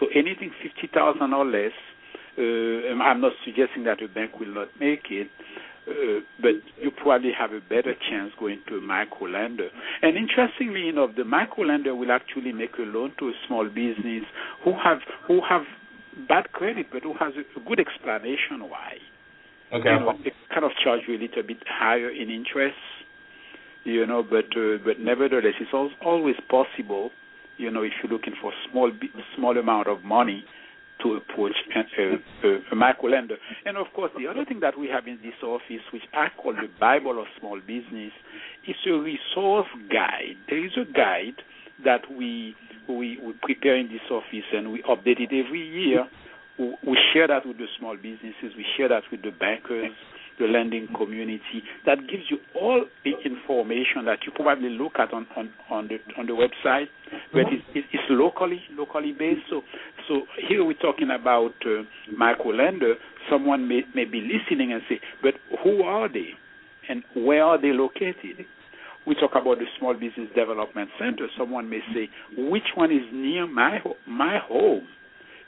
So 0.00 0.06
anything 0.14 0.50
fifty 0.62 0.88
thousand 0.92 1.32
or 1.32 1.46
less. 1.46 1.72
Uh, 2.36 2.90
I'm 3.00 3.20
not 3.20 3.32
suggesting 3.44 3.84
that 3.84 4.02
a 4.02 4.08
bank 4.08 4.40
will 4.40 4.52
not 4.52 4.66
make 4.80 5.06
it, 5.08 5.28
uh, 5.86 6.18
but 6.42 6.54
you 6.82 6.90
probably 6.90 7.30
have 7.30 7.52
a 7.52 7.60
better 7.60 7.94
chance 8.10 8.32
going 8.40 8.60
to 8.66 8.78
a 8.78 8.80
micro 8.80 9.28
lender. 9.28 9.68
And 10.02 10.16
interestingly 10.16 10.88
enough, 10.88 11.10
the 11.16 11.24
micro 11.24 11.62
lender 11.62 11.94
will 11.94 12.10
actually 12.10 12.52
make 12.52 12.72
a 12.76 12.82
loan 12.82 13.12
to 13.20 13.28
a 13.28 13.32
small 13.46 13.68
business 13.68 14.24
who 14.64 14.72
have 14.82 14.98
who 15.28 15.42
have 15.48 15.62
bad 16.28 16.50
credit, 16.50 16.86
but 16.92 17.02
who 17.04 17.14
has 17.20 17.34
a 17.36 17.60
good 17.68 17.78
explanation 17.78 18.68
why. 18.68 18.98
Okay. 19.74 19.90
You 19.90 20.00
know, 20.00 20.14
they 20.22 20.32
kind 20.52 20.64
of 20.64 20.70
charge 20.82 21.00
you 21.08 21.16
a 21.16 21.20
little 21.20 21.42
bit 21.42 21.58
higher 21.66 22.08
in 22.10 22.30
interest, 22.30 22.76
you 23.84 24.06
know, 24.06 24.22
but 24.22 24.46
uh, 24.56 24.78
but 24.84 25.00
nevertheless, 25.00 25.54
it's 25.60 25.70
al- 25.74 25.90
always 26.04 26.36
possible, 26.48 27.10
you 27.56 27.70
know, 27.70 27.82
if 27.82 27.92
you're 28.02 28.12
looking 28.12 28.34
for 28.40 28.52
small 28.70 28.90
small 29.36 29.58
amount 29.58 29.88
of 29.88 30.04
money 30.04 30.44
to 31.02 31.14
approach 31.16 31.56
a, 31.98 32.46
a, 32.46 32.58
a 32.72 32.76
micro 32.76 33.10
lender. 33.10 33.36
And 33.66 33.76
of 33.76 33.86
course, 33.94 34.12
the 34.16 34.28
other 34.28 34.44
thing 34.44 34.60
that 34.60 34.78
we 34.78 34.88
have 34.88 35.06
in 35.08 35.18
this 35.22 35.34
office, 35.42 35.82
which 35.92 36.02
I 36.12 36.28
call 36.40 36.52
the 36.52 36.68
Bible 36.78 37.20
of 37.20 37.26
small 37.40 37.58
business, 37.60 38.12
is 38.68 38.76
a 38.86 38.92
resource 38.92 39.66
guide. 39.92 40.36
There 40.48 40.64
is 40.64 40.72
a 40.80 40.90
guide 40.92 41.42
that 41.84 42.02
we 42.10 42.54
we, 42.88 43.18
we 43.24 43.32
prepare 43.42 43.76
in 43.76 43.88
this 43.88 44.06
office 44.10 44.44
and 44.52 44.72
we 44.72 44.82
update 44.82 45.18
it 45.20 45.30
every 45.32 45.66
year. 45.66 46.06
We 46.58 46.98
share 47.12 47.28
that 47.28 47.46
with 47.46 47.58
the 47.58 47.66
small 47.78 47.96
businesses. 47.96 48.54
We 48.56 48.64
share 48.76 48.88
that 48.88 49.02
with 49.10 49.22
the 49.22 49.30
bankers, 49.30 49.90
the 50.38 50.46
lending 50.46 50.88
community. 50.96 51.62
That 51.86 51.98
gives 52.08 52.24
you 52.30 52.38
all 52.54 52.84
the 53.04 53.12
information 53.24 54.04
that 54.06 54.18
you 54.24 54.32
probably 54.34 54.70
look 54.70 54.92
at 54.98 55.12
on 55.12 55.26
on, 55.36 55.50
on 55.70 55.88
the 55.88 55.98
on 56.18 56.26
the 56.26 56.32
website, 56.32 56.86
but 57.32 57.42
it's, 57.50 57.64
it's 57.74 58.04
locally 58.10 58.60
locally 58.76 59.12
based. 59.12 59.42
So 59.50 59.62
so 60.08 60.22
here 60.48 60.64
we're 60.64 60.74
talking 60.74 61.10
about 61.10 61.54
uh, 61.66 61.82
micro 62.16 62.50
lender. 62.50 62.94
Someone 63.30 63.66
may 63.68 63.82
may 63.94 64.04
be 64.04 64.20
listening 64.20 64.72
and 64.72 64.82
say, 64.88 65.00
but 65.22 65.34
who 65.62 65.82
are 65.82 66.08
they, 66.08 66.30
and 66.88 67.02
where 67.16 67.44
are 67.44 67.60
they 67.60 67.72
located? 67.72 68.46
we 69.06 69.14
talk 69.14 69.32
about 69.32 69.58
the 69.58 69.66
Small 69.78 69.92
Business 69.92 70.28
Development 70.34 70.88
Center, 70.98 71.28
someone 71.36 71.68
may 71.68 71.80
say, 71.92 72.08
which 72.38 72.72
one 72.74 72.90
is 72.90 73.02
near 73.12 73.46
my 73.46 73.78
my 74.06 74.38
home? 74.38 74.86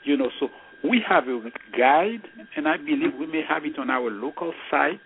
You 0.03 0.15
know, 0.15 0.29
so 0.39 0.49
we 0.83 1.01
have 1.07 1.23
a 1.27 1.41
guide, 1.77 2.27
and 2.55 2.67
I 2.67 2.77
believe 2.77 3.13
we 3.19 3.25
may 3.27 3.41
have 3.47 3.65
it 3.65 3.79
on 3.79 3.89
our 3.89 4.09
local 4.11 4.53
site 4.69 4.99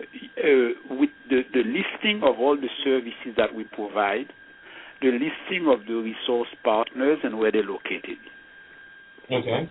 uh, 0.00 0.44
with 0.90 1.10
the, 1.28 1.42
the 1.52 1.62
listing 1.64 2.22
of 2.22 2.38
all 2.38 2.56
the 2.56 2.68
services 2.84 3.34
that 3.36 3.54
we 3.54 3.64
provide, 3.64 4.32
the 5.00 5.10
listing 5.10 5.68
of 5.68 5.86
the 5.86 5.94
resource 5.94 6.48
partners 6.64 7.18
and 7.24 7.38
where 7.38 7.50
they're 7.50 7.62
located. 7.62 8.18
Okay. 9.30 9.70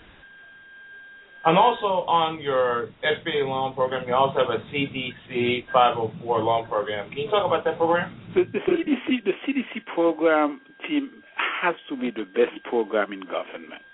And 1.44 1.58
also 1.58 2.06
on 2.06 2.40
your 2.40 2.90
SBA 3.02 3.48
loan 3.48 3.74
program, 3.74 4.08
you 4.08 4.14
also 4.14 4.40
have 4.40 4.50
a 4.50 4.62
CDC 4.70 5.66
504 5.74 6.40
loan 6.44 6.68
program. 6.68 7.10
Can 7.10 7.18
you 7.18 7.30
talk 7.32 7.48
about 7.48 7.64
that 7.66 7.78
program? 7.78 8.16
The, 8.36 8.44
the 8.44 8.60
CDC, 8.60 9.24
the 9.26 9.34
CDC 9.48 9.86
program 9.96 10.62
team 10.88 11.24
has 11.64 11.74
to 11.90 11.98
be 11.98 12.12
the 12.12 12.26
best 12.26 12.64
program 12.70 13.12
in 13.12 13.22
government. 13.22 13.91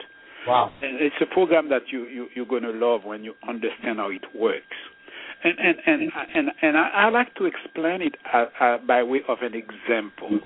Wow. 0.48 0.72
And 0.82 1.02
it's 1.02 1.16
a 1.22 1.26
program 1.26 1.70
that 1.70 1.84
you, 1.92 2.06
you 2.06 2.28
you're 2.34 2.46
going 2.46 2.64
to 2.64 2.72
love 2.72 3.04
when 3.04 3.24
you 3.24 3.34
understand 3.48 3.98
how 3.98 4.10
it 4.10 4.24
works. 4.36 4.64
And 5.44 5.54
and 5.60 5.78
and 5.86 6.12
and, 6.34 6.48
and 6.62 6.78
I, 6.78 6.90
I 6.94 7.10
like 7.10 7.36
to 7.36 7.46
explain 7.46 8.02
it 8.02 8.16
uh, 8.34 8.46
uh, 8.60 8.78
by 8.88 9.04
way 9.04 9.22
of 9.28 9.40
an 9.42 9.54
example. 9.54 10.40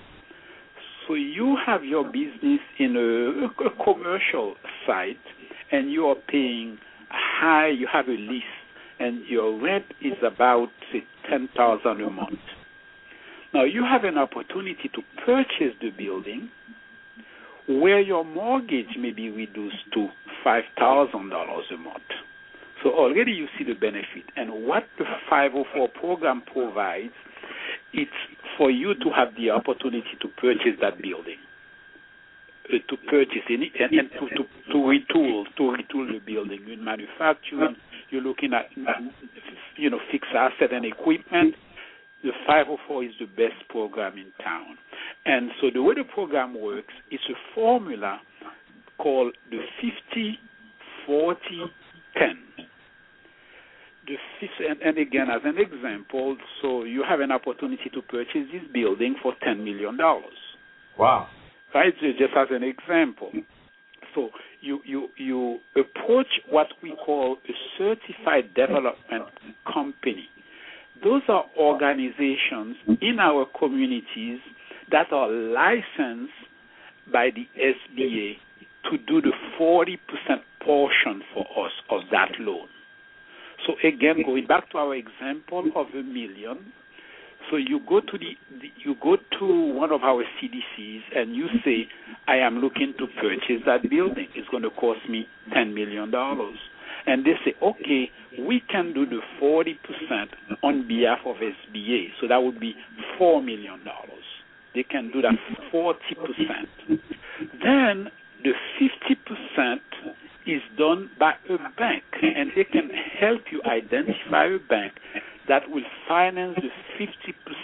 So 1.08 1.14
you 1.14 1.58
have 1.66 1.84
your 1.84 2.04
business 2.06 2.60
in 2.80 2.96
a, 2.96 3.66
a 3.66 3.84
commercial 3.84 4.56
site, 4.86 5.18
and 5.72 5.92
you 5.92 6.06
are 6.06 6.16
paying 6.28 6.78
high. 7.10 7.70
You 7.70 7.88
have 7.92 8.08
a 8.08 8.12
lease, 8.12 8.44
and 9.00 9.26
your 9.28 9.62
rent 9.62 9.86
is 10.02 10.18
about 10.26 10.70
say 10.92 11.04
ten 11.30 11.48
thousand 11.56 12.02
a 12.02 12.10
month. 12.10 12.40
Now 13.54 13.64
you 13.64 13.84
have 13.84 14.04
an 14.04 14.18
opportunity 14.18 14.90
to 14.94 15.02
purchase 15.26 15.76
the 15.82 15.90
building 15.90 16.50
where 17.68 18.00
your 18.00 18.24
mortgage 18.26 18.98
may 18.98 19.12
be 19.12 19.30
reduced 19.30 19.92
to 19.94 20.08
$5,000 20.46 21.14
a 21.14 21.78
month. 21.78 22.02
So 22.84 22.90
already 22.90 23.32
you 23.32 23.48
see 23.58 23.64
the 23.64 23.74
benefit. 23.74 24.26
And 24.36 24.66
what 24.66 24.84
the 24.98 25.06
504 25.30 25.90
program 26.00 26.42
provides, 26.52 27.14
it's 27.94 28.12
for 28.58 28.72
you 28.72 28.94
to 28.96 29.10
have 29.16 29.36
the 29.38 29.52
opportunity 29.52 30.18
to 30.22 30.28
purchase 30.28 30.80
that 30.82 31.02
building, 31.02 31.38
uh, 32.74 32.78
to 32.90 32.98
purchase 33.10 33.46
any, 33.50 33.72
and, 33.80 33.94
and 33.94 34.10
to, 34.12 34.28
to, 34.36 34.44
to 34.72 34.78
retool, 34.78 35.44
to 35.58 35.64
retool 35.64 36.12
the 36.12 36.20
building. 36.26 36.68
In 36.72 36.84
manufacturing, 36.84 37.76
you're 38.10 38.22
looking 38.22 38.54
at, 38.54 38.66
you 39.78 39.90
know, 39.90 40.00
fixed 40.12 40.32
asset 40.36 40.74
and 40.74 40.86
equipment 40.86 41.56
the 42.24 42.32
504 42.46 43.04
is 43.04 43.12
the 43.20 43.26
best 43.26 43.68
program 43.70 44.18
in 44.18 44.32
town. 44.44 44.78
And 45.26 45.52
so 45.60 45.68
the 45.74 45.82
way 45.82 45.96
the 45.96 46.04
program 46.04 46.60
works 46.60 46.94
is 47.12 47.20
a 47.30 47.56
formula 47.56 48.20
called 48.98 49.36
the 49.50 49.60
50 49.82 50.38
40 51.06 51.40
10. 52.18 52.38
The 54.08 54.68
and, 54.68 54.82
and 54.82 54.98
again, 54.98 55.28
as 55.30 55.42
an 55.46 55.58
example, 55.58 56.38
so 56.62 56.84
you 56.84 57.04
have 57.08 57.20
an 57.20 57.32
opportunity 57.32 57.90
to 57.94 58.02
purchase 58.02 58.48
this 58.52 58.64
building 58.74 59.16
for 59.22 59.34
$10 59.48 59.64
million. 59.64 59.98
Wow. 60.98 61.28
Right? 61.74 61.94
So 62.00 62.08
just 62.18 62.34
as 62.36 62.48
an 62.52 62.64
example. 62.64 63.30
Mm-hmm. 63.30 63.40
So 64.16 64.30
you, 64.60 64.80
you, 64.84 65.08
you 65.16 65.60
approach 65.76 66.28
what 66.50 66.68
we 66.84 66.94
call 67.06 67.38
a 67.48 67.54
certified 67.78 68.54
development 68.54 69.30
company 69.72 70.28
those 71.04 71.22
are 71.28 71.46
organizations 71.58 72.76
in 73.02 73.18
our 73.20 73.46
communities 73.58 74.40
that 74.92 75.12
are 75.12 75.30
licensed 75.30 76.34
by 77.12 77.30
the 77.34 77.48
SBA 77.60 78.34
to 78.90 78.98
do 78.98 79.22
the 79.22 79.32
40% 79.60 79.98
portion 80.64 81.22
for 81.34 81.46
us 81.66 81.72
of 81.90 82.02
that 82.12 82.32
loan. 82.40 82.68
So 83.66 83.74
again, 83.88 84.24
going 84.26 84.48
back 84.48 84.70
to 84.72 84.78
our 84.78 84.96
example 84.96 85.72
of 85.76 85.88
a 85.94 86.04
million, 86.04 86.74
so 87.50 87.58
you 87.58 87.80
go 87.88 88.00
to 88.02 88.18
the, 88.18 88.36
you 88.84 88.96
go 89.02 89.18
to 89.40 89.74
one 89.74 89.92
of 89.92 90.04
our 90.04 90.24
CDCs 90.24 91.02
and 91.16 91.36
you 91.36 91.48
say, 91.66 91.88
I 92.28 92.38
am 92.38 92.60
looking 92.60 92.94
to 93.00 93.08
purchase 93.20 93.64
that 93.66 93.90
building. 93.90 94.28
It's 94.36 94.48
going 94.50 94.64
to 94.64 94.70
cost 94.70 95.00
me 95.10 95.26
ten 95.54 95.74
million 95.74 96.12
dollars 96.12 96.58
and 97.06 97.26
they 97.26 97.34
say, 97.44 97.54
okay, 97.62 98.10
we 98.40 98.62
can 98.70 98.94
do 98.94 99.06
the 99.06 99.20
40% 99.42 99.76
on 100.64 100.88
behalf 100.88 101.20
of 101.26 101.38
SBA. 101.38 102.08
So 102.20 102.28
that 102.28 102.38
would 102.38 102.60
be 102.60 102.76
$4 103.20 103.44
million. 103.44 103.82
They 104.74 104.84
can 104.84 105.12
do 105.12 105.22
that 105.22 105.36
40%. 105.74 105.94
Then 107.64 108.10
the 108.44 108.54
50% 108.80 109.76
is 110.48 110.62
done 110.78 111.10
by 111.20 111.34
a 111.50 111.58
bank, 111.78 112.04
and 112.22 112.52
they 112.56 112.64
can 112.64 112.90
help 113.20 113.42
you 113.52 113.62
identify 113.66 114.46
a 114.46 114.60
bank 114.70 114.94
that 115.48 115.70
will 115.70 115.84
finance 116.08 116.58
the 116.58 117.06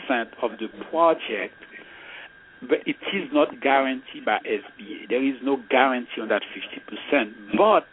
50% 0.10 0.26
of 0.42 0.52
the 0.60 0.68
project 0.90 1.56
but 2.62 2.80
it 2.86 2.98
is 3.14 3.30
not 3.32 3.62
guaranteed 3.62 4.26
by 4.26 4.40
SBA. 4.40 5.10
There 5.10 5.24
is 5.24 5.36
no 5.44 5.58
guarantee 5.70 6.22
on 6.22 6.30
that 6.30 6.42
50%. 7.14 7.58
But 7.58 7.86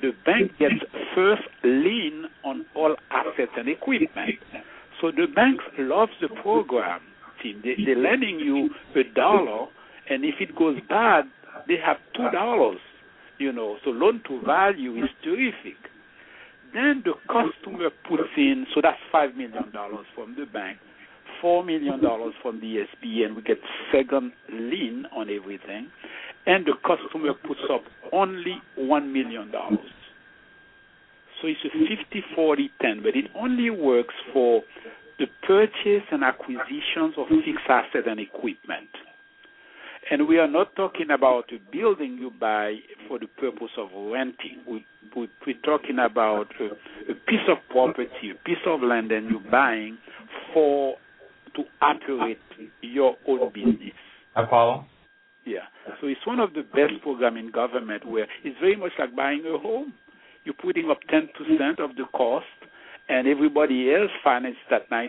the 0.00 0.10
bank 0.24 0.52
gets 0.58 0.74
first 1.14 1.42
lien 1.64 2.26
on 2.44 2.66
all 2.74 2.96
assets 3.10 3.52
and 3.56 3.68
equipment. 3.68 4.36
So 5.00 5.10
the 5.10 5.26
banks 5.34 5.64
love 5.78 6.10
the 6.20 6.28
program. 6.28 7.00
Team. 7.42 7.60
They, 7.64 7.74
they're 7.84 7.96
lending 7.96 8.38
you 8.38 8.70
a 8.94 9.02
dollar, 9.14 9.66
and 10.08 10.24
if 10.24 10.36
it 10.38 10.54
goes 10.54 10.78
bad, 10.88 11.24
they 11.66 11.74
have 11.84 11.96
two 12.14 12.30
dollars. 12.30 12.78
You 13.38 13.50
know, 13.50 13.78
so 13.84 13.90
loan 13.90 14.22
to 14.28 14.40
value 14.46 15.02
is 15.02 15.10
terrific. 15.24 15.74
Then 16.72 17.02
the 17.04 17.14
customer 17.26 17.90
puts 18.08 18.30
in, 18.36 18.66
so 18.72 18.80
that's 18.80 18.98
five 19.10 19.34
million 19.34 19.72
dollars 19.72 20.06
from 20.14 20.36
the 20.38 20.46
bank 20.46 20.78
four 21.42 21.62
million 21.64 22.00
dollars 22.00 22.32
from 22.40 22.60
the 22.60 22.86
SBA, 22.86 23.26
and 23.26 23.36
we 23.36 23.42
get 23.42 23.58
second 23.92 24.32
lien 24.50 25.04
on 25.14 25.28
everything, 25.28 25.88
and 26.46 26.64
the 26.64 26.72
customer 26.86 27.34
puts 27.46 27.60
up 27.70 27.82
only 28.12 28.56
one 28.76 29.12
million 29.12 29.50
dollars. 29.50 29.92
So 31.42 31.48
it's 31.48 31.60
a 31.64 31.70
50 31.70 32.22
40 32.36 32.70
10, 32.80 33.02
but 33.02 33.16
it 33.16 33.26
only 33.36 33.68
works 33.68 34.14
for 34.32 34.62
the 35.18 35.26
purchase 35.46 36.06
and 36.10 36.22
acquisitions 36.24 37.14
of 37.18 37.26
fixed 37.28 37.68
asset 37.68 38.06
and 38.06 38.20
equipment. 38.20 38.88
And 40.10 40.26
we 40.26 40.38
are 40.38 40.48
not 40.48 40.74
talking 40.76 41.10
about 41.10 41.44
a 41.52 41.58
building 41.72 42.18
you 42.20 42.30
buy 42.38 42.76
for 43.08 43.18
the 43.18 43.26
purpose 43.26 43.70
of 43.78 43.88
renting. 44.12 44.58
We, 44.68 44.84
we, 45.16 45.28
we're 45.46 45.60
talking 45.64 45.98
about 45.98 46.48
a, 46.60 46.66
a 47.10 47.14
piece 47.26 47.46
of 47.48 47.58
property, 47.70 48.30
a 48.30 48.44
piece 48.44 48.62
of 48.66 48.82
land, 48.82 49.12
and 49.12 49.30
you're 49.30 49.50
buying 49.50 49.98
for 50.52 50.96
to 51.54 51.62
operate 51.80 52.38
your 52.80 53.16
own 53.28 53.52
business. 53.52 53.94
I 54.34 54.46
follow. 54.48 54.86
Yeah. 55.44 55.66
So 56.00 56.06
it's 56.06 56.24
one 56.26 56.40
of 56.40 56.54
the 56.54 56.62
best 56.62 57.02
programs 57.02 57.38
in 57.38 57.50
government 57.50 58.06
where 58.06 58.26
it's 58.44 58.58
very 58.60 58.76
much 58.76 58.92
like 58.98 59.14
buying 59.14 59.44
a 59.46 59.58
home. 59.58 59.92
You're 60.44 60.54
putting 60.54 60.90
up 60.90 60.98
10% 61.12 61.28
of 61.78 61.96
the 61.96 62.04
cost, 62.12 62.46
and 63.08 63.28
everybody 63.28 63.92
else 63.92 64.10
finances 64.24 64.60
that 64.70 64.90
90%, 64.90 65.08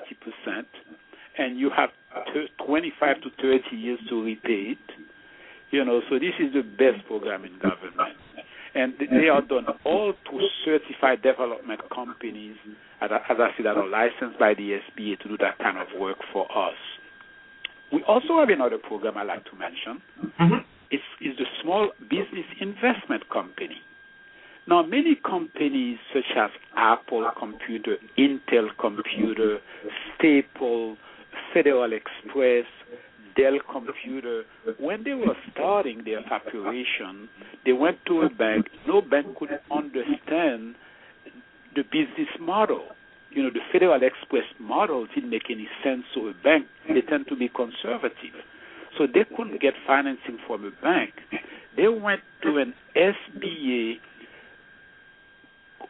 and 1.37 1.57
you 1.59 1.71
have 1.75 1.89
25 2.65 3.21
to 3.21 3.29
30 3.41 3.75
years 3.75 3.99
to 4.09 4.23
repay 4.23 4.73
it. 4.73 4.77
You 5.71 5.83
know, 5.85 6.01
so 6.09 6.19
this 6.19 6.33
is 6.39 6.53
the 6.53 6.61
best 6.61 7.05
program 7.07 7.45
in 7.45 7.53
government. 7.53 8.17
And 8.75 8.93
they 8.99 9.29
are 9.29 9.41
done 9.41 9.67
all 9.85 10.13
to 10.13 10.47
certified 10.65 11.21
development 11.21 11.81
companies, 11.93 12.55
as 13.01 13.11
I 13.11 13.49
said, 13.55 13.65
that 13.65 13.77
are 13.77 13.87
licensed 13.87 14.39
by 14.39 14.53
the 14.55 14.79
SBA 14.81 15.19
to 15.19 15.27
do 15.29 15.37
that 15.37 15.59
kind 15.59 15.77
of 15.77 15.87
work 15.99 16.17
for 16.31 16.45
us. 16.51 16.73
We 17.91 18.01
also 18.07 18.39
have 18.39 18.49
another 18.49 18.79
program 18.79 19.17
I 19.17 19.23
like 19.23 19.45
to 19.45 19.55
mention. 19.55 20.01
Mm-hmm. 20.39 20.65
It's, 20.89 21.03
it's 21.21 21.37
the 21.37 21.45
Small 21.61 21.91
Business 22.09 22.45
Investment 22.59 23.29
Company. 23.29 23.77
Now, 24.67 24.81
many 24.81 25.15
companies 25.15 25.97
such 26.13 26.37
as 26.37 26.49
Apple 26.75 27.29
Computer, 27.37 27.97
Intel 28.17 28.69
Computer, 28.79 29.59
Staple, 30.15 30.95
Federal 31.53 31.91
Express, 31.93 32.65
Dell 33.35 33.59
Computer, 33.71 34.43
when 34.79 35.03
they 35.03 35.13
were 35.13 35.35
starting 35.51 36.03
their 36.05 36.19
operation, 36.31 37.29
they 37.65 37.73
went 37.73 37.97
to 38.07 38.21
a 38.21 38.29
bank. 38.29 38.67
No 38.87 39.01
bank 39.01 39.37
could 39.37 39.49
understand 39.71 40.75
the 41.75 41.83
business 41.83 42.29
model. 42.39 42.83
You 43.31 43.43
know, 43.43 43.49
the 43.49 43.61
Federal 43.71 43.95
Express 44.03 44.45
model 44.59 45.07
didn't 45.13 45.29
make 45.29 45.49
any 45.49 45.67
sense 45.83 46.03
to 46.13 46.29
a 46.29 46.33
bank. 46.43 46.67
They 46.87 47.01
tend 47.01 47.27
to 47.29 47.35
be 47.35 47.49
conservative. 47.49 48.35
So 48.97 49.07
they 49.07 49.25
couldn't 49.35 49.59
get 49.59 49.73
financing 49.87 50.37
from 50.45 50.65
a 50.65 50.71
bank. 50.83 51.13
They 51.75 51.87
went 51.87 52.21
to 52.43 52.57
an 52.57 52.73
SBA 52.95 53.95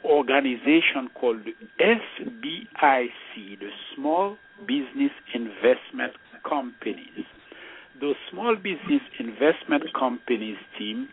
organization 0.06 1.10
called 1.14 1.42
the 1.46 1.54
SBIC, 1.84 3.60
the 3.60 3.70
Small 3.96 4.38
Business 4.62 5.12
Investment 5.34 6.14
Companies. 6.48 7.26
Those 8.02 8.16
small 8.32 8.56
business 8.56 9.02
investment 9.20 9.84
companies 9.98 10.58
team 10.78 11.08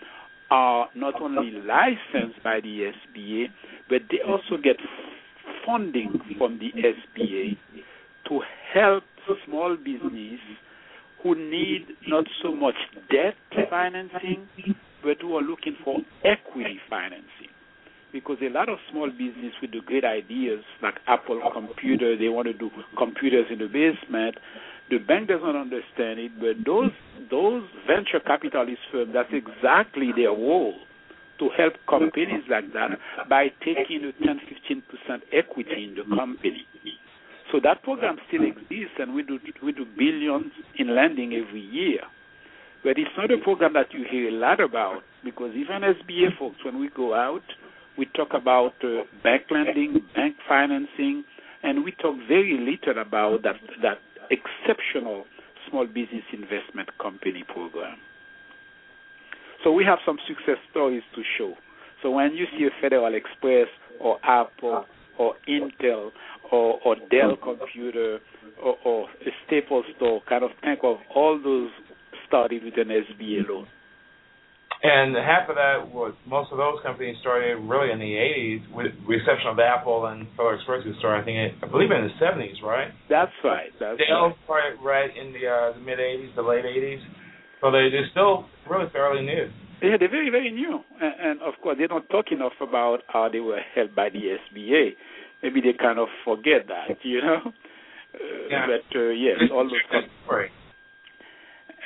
are 0.50 0.88
not 0.96 1.20
only 1.20 1.52
licensed 1.52 2.42
by 2.42 2.60
the 2.60 2.90
SBA, 2.92 3.46
but 3.88 4.02
they 4.10 4.18
also 4.26 4.60
get 4.62 4.76
funding 5.64 6.20
from 6.38 6.58
the 6.58 6.72
SBA 6.72 7.56
to 8.28 8.40
help 8.74 9.04
small 9.46 9.76
business 9.76 10.40
who 11.22 11.34
need 11.34 11.86
not 12.08 12.24
so 12.42 12.54
much 12.54 12.74
debt 13.10 13.34
financing, 13.68 14.48
but 15.02 15.18
who 15.20 15.36
are 15.36 15.42
looking 15.42 15.76
for 15.84 15.98
equity 16.24 16.78
financing 16.88 17.50
because 18.12 18.38
a 18.42 18.50
lot 18.50 18.68
of 18.68 18.78
small 18.90 19.08
business 19.10 19.52
with 19.62 19.70
the 19.72 19.80
great 19.86 20.04
ideas 20.04 20.64
like 20.82 20.94
Apple 21.06 21.40
Computer, 21.52 22.16
they 22.16 22.28
want 22.28 22.46
to 22.48 22.52
do 22.52 22.70
computers 22.98 23.46
in 23.50 23.58
the 23.58 23.66
basement. 23.66 24.36
The 24.90 24.98
bank 24.98 25.28
doesn't 25.28 25.56
understand 25.56 26.18
it, 26.18 26.32
but 26.40 26.64
those 26.66 26.90
those 27.30 27.62
venture 27.86 28.18
capitalist 28.18 28.80
firms, 28.90 29.12
that's 29.14 29.32
exactly 29.32 30.10
their 30.14 30.30
role 30.30 30.74
to 31.38 31.48
help 31.56 31.74
companies 31.88 32.42
like 32.50 32.72
that 32.72 32.98
by 33.28 33.48
taking 33.64 34.04
a 34.04 34.12
10, 34.24 34.40
15 34.48 34.82
percent 34.90 35.22
equity 35.32 35.84
in 35.84 35.94
the 35.94 36.04
company. 36.16 36.66
So 37.52 37.58
that 37.62 37.82
program 37.82 38.16
still 38.28 38.42
exists, 38.42 38.98
and 38.98 39.14
we 39.14 39.22
do 39.22 39.38
we 39.62 39.72
do 39.72 39.84
billions 39.96 40.52
in 40.76 40.94
lending 40.94 41.34
every 41.34 41.60
year. 41.62 42.00
But 42.82 42.98
it's 42.98 43.10
not 43.16 43.30
a 43.30 43.38
program 43.38 43.74
that 43.74 43.92
you 43.92 44.04
hear 44.10 44.28
a 44.28 44.32
lot 44.32 44.60
about 44.60 45.02
because 45.24 45.54
even 45.54 45.82
SBA 45.82 46.38
folks, 46.38 46.56
when 46.64 46.80
we 46.80 46.88
go 46.96 47.14
out, 47.14 47.42
we 47.98 48.06
talk 48.16 48.28
about 48.32 48.72
uh, 48.82 49.04
bank 49.22 49.42
lending, 49.50 50.00
bank 50.14 50.36
financing, 50.48 51.24
and 51.62 51.84
we 51.84 51.92
talk 51.92 52.16
very 52.28 52.56
little 52.58 53.00
about 53.02 53.42
that 53.42 53.56
that 53.82 53.98
exceptional 54.30 55.24
small 55.68 55.86
business 55.86 56.24
investment 56.32 56.88
company 57.00 57.44
program. 57.52 57.98
So 59.62 59.72
we 59.72 59.84
have 59.84 59.98
some 60.06 60.18
success 60.26 60.56
stories 60.70 61.02
to 61.14 61.22
show. 61.36 61.54
So 62.02 62.10
when 62.10 62.34
you 62.34 62.46
see 62.56 62.64
a 62.64 62.70
Federal 62.80 63.14
Express 63.14 63.68
or 64.00 64.18
Apple 64.24 64.86
or 65.18 65.34
Intel 65.48 66.10
or, 66.50 66.80
or 66.84 66.96
Dell 67.10 67.36
Computer 67.36 68.20
or, 68.62 68.76
or 68.84 69.08
a 69.26 69.30
Staples 69.46 69.84
store, 69.96 70.22
kind 70.28 70.44
of 70.44 70.50
think 70.62 70.80
of 70.82 70.96
all 71.14 71.38
those 71.42 71.70
started 72.26 72.64
with 72.64 72.78
an 72.78 72.88
SBA 72.88 73.48
loan. 73.48 73.66
And 74.82 75.12
half 75.14 75.44
of 75.52 75.56
that 75.60 75.92
was 75.92 76.14
most 76.24 76.52
of 76.52 76.56
those 76.56 76.80
companies 76.82 77.16
started 77.20 77.60
really 77.68 77.92
in 77.92 77.98
the 78.00 78.16
80s, 78.16 78.64
with 78.72 78.92
the 79.06 79.12
exception 79.12 79.52
of 79.52 79.58
Apple 79.60 80.06
and 80.06 80.24
Federal 80.40 80.56
Express, 80.56 80.84
who 80.84 80.96
started 80.98 81.20
I 81.20 81.24
think 81.24 81.36
I 81.62 81.66
believe 81.68 81.90
in 81.92 82.08
the 82.08 82.16
70s, 82.16 82.62
right? 82.64 82.88
That's 83.12 83.32
right. 83.44 83.68
That's 83.78 84.00
Dell 84.00 84.32
right. 84.32 84.36
started 84.44 84.80
right 84.80 85.10
in 85.12 85.36
the 85.36 85.44
uh, 85.44 85.76
the 85.76 85.84
mid 85.84 85.98
80s, 86.00 86.34
the 86.34 86.40
late 86.42 86.64
80s. 86.64 87.00
So 87.60 87.70
they, 87.70 87.92
they're 87.92 88.08
still 88.10 88.48
really 88.68 88.88
fairly 88.90 89.20
new. 89.20 89.52
Yeah, 89.82 89.96
they're 89.98 90.10
very, 90.10 90.30
very 90.30 90.50
new. 90.50 90.80
And, 91.00 91.14
and 91.20 91.42
of 91.42 91.54
course, 91.62 91.76
they 91.78 91.86
don't 91.86 92.08
talk 92.08 92.32
enough 92.32 92.56
about 92.60 93.00
how 93.08 93.28
they 93.30 93.40
were 93.40 93.60
helped 93.74 93.94
by 93.94 94.08
the 94.08 94.36
SBA. 94.48 94.96
Maybe 95.42 95.60
they 95.60 95.76
kind 95.78 95.98
of 95.98 96.08
forget 96.24 96.68
that, 96.68 96.96
you 97.02 97.20
know? 97.20 97.38
Uh, 97.44 98.18
Yeah. 98.50 98.66
But 98.66 98.98
uh, 98.98 99.08
yes, 99.10 99.38
all 99.52 99.64
those 99.64 99.80
companies. 99.90 100.10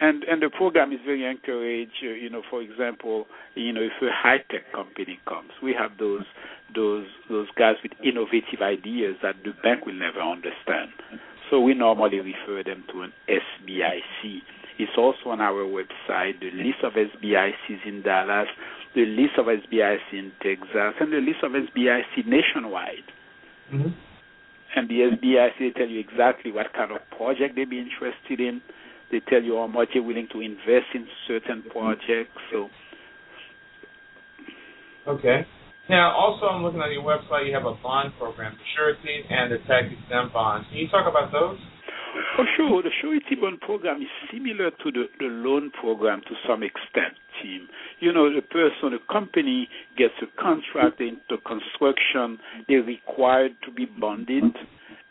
And 0.00 0.24
and 0.24 0.42
the 0.42 0.50
program 0.50 0.92
is 0.92 0.98
very 1.04 1.24
encouraged. 1.24 2.02
Uh, 2.02 2.08
you 2.08 2.28
know, 2.28 2.42
for 2.50 2.60
example, 2.60 3.26
you 3.54 3.72
know, 3.72 3.82
if 3.82 3.92
a 4.02 4.10
high 4.10 4.38
tech 4.50 4.72
company 4.72 5.20
comes, 5.28 5.50
we 5.62 5.74
have 5.78 5.98
those 5.98 6.24
those 6.74 7.06
those 7.30 7.46
guys 7.56 7.76
with 7.82 7.92
innovative 8.02 8.60
ideas 8.60 9.16
that 9.22 9.36
the 9.44 9.52
bank 9.62 9.86
will 9.86 9.94
never 9.94 10.20
understand. 10.20 10.90
So 11.50 11.60
we 11.60 11.74
normally 11.74 12.18
refer 12.18 12.64
them 12.64 12.84
to 12.92 13.02
an 13.02 13.12
SBIC. 13.28 14.42
It's 14.78 14.92
also 14.98 15.30
on 15.30 15.40
our 15.40 15.62
website 15.62 16.40
the 16.40 16.50
list 16.50 16.82
of 16.82 16.94
SBICs 16.94 17.86
in 17.86 18.02
Dallas, 18.02 18.48
the 18.94 19.04
list 19.06 19.38
of 19.38 19.46
SBIC 19.46 20.12
in 20.12 20.32
Texas, 20.42 20.94
and 21.00 21.12
the 21.12 21.18
list 21.18 21.44
of 21.44 21.52
SBIC 21.52 22.26
nationwide. 22.26 23.06
Mm-hmm. 23.72 23.90
And 24.76 24.88
the 24.88 25.14
SBIC 25.14 25.76
tell 25.76 25.86
you 25.86 26.00
exactly 26.00 26.50
what 26.50 26.72
kind 26.72 26.90
of 26.90 26.98
project 27.16 27.54
they'd 27.54 27.70
be 27.70 27.78
interested 27.78 28.40
in. 28.40 28.60
They 29.14 29.22
tell 29.30 29.42
you 29.42 29.54
how 29.54 29.68
much 29.68 29.90
they're 29.94 30.02
willing 30.02 30.26
to 30.34 30.40
invest 30.40 30.90
in 30.92 31.06
certain 31.28 31.62
projects. 31.70 32.34
So 32.50 32.66
Okay. 35.06 35.46
Now, 35.88 36.16
also, 36.16 36.46
I'm 36.46 36.64
looking 36.64 36.80
at 36.80 36.90
your 36.90 37.04
website. 37.04 37.46
You 37.46 37.54
have 37.54 37.66
a 37.66 37.76
bond 37.82 38.12
program, 38.18 38.56
the 38.56 38.64
surety 38.74 39.22
and 39.28 39.52
the 39.52 39.58
tax 39.68 39.86
exempt 39.86 40.32
bonds. 40.32 40.66
Can 40.70 40.78
you 40.78 40.88
talk 40.88 41.06
about 41.06 41.30
those? 41.30 41.58
For 42.36 42.46
sure, 42.56 42.82
the 42.82 42.90
surety 43.02 43.34
bond 43.38 43.60
program 43.60 44.00
is 44.00 44.08
similar 44.32 44.70
to 44.70 44.90
the, 44.90 45.04
the 45.18 45.26
loan 45.26 45.70
program 45.78 46.22
to 46.22 46.34
some 46.48 46.62
extent, 46.62 47.14
Tim. 47.42 47.68
You 48.00 48.12
know, 48.12 48.32
the 48.32 48.40
person, 48.40 48.96
the 48.96 49.02
company 49.12 49.68
gets 49.98 50.14
a 50.22 50.26
contract 50.40 51.00
into 51.00 51.36
construction, 51.44 52.38
they're 52.66 52.82
required 52.82 53.52
to 53.66 53.70
be 53.70 53.84
bonded. 53.84 54.56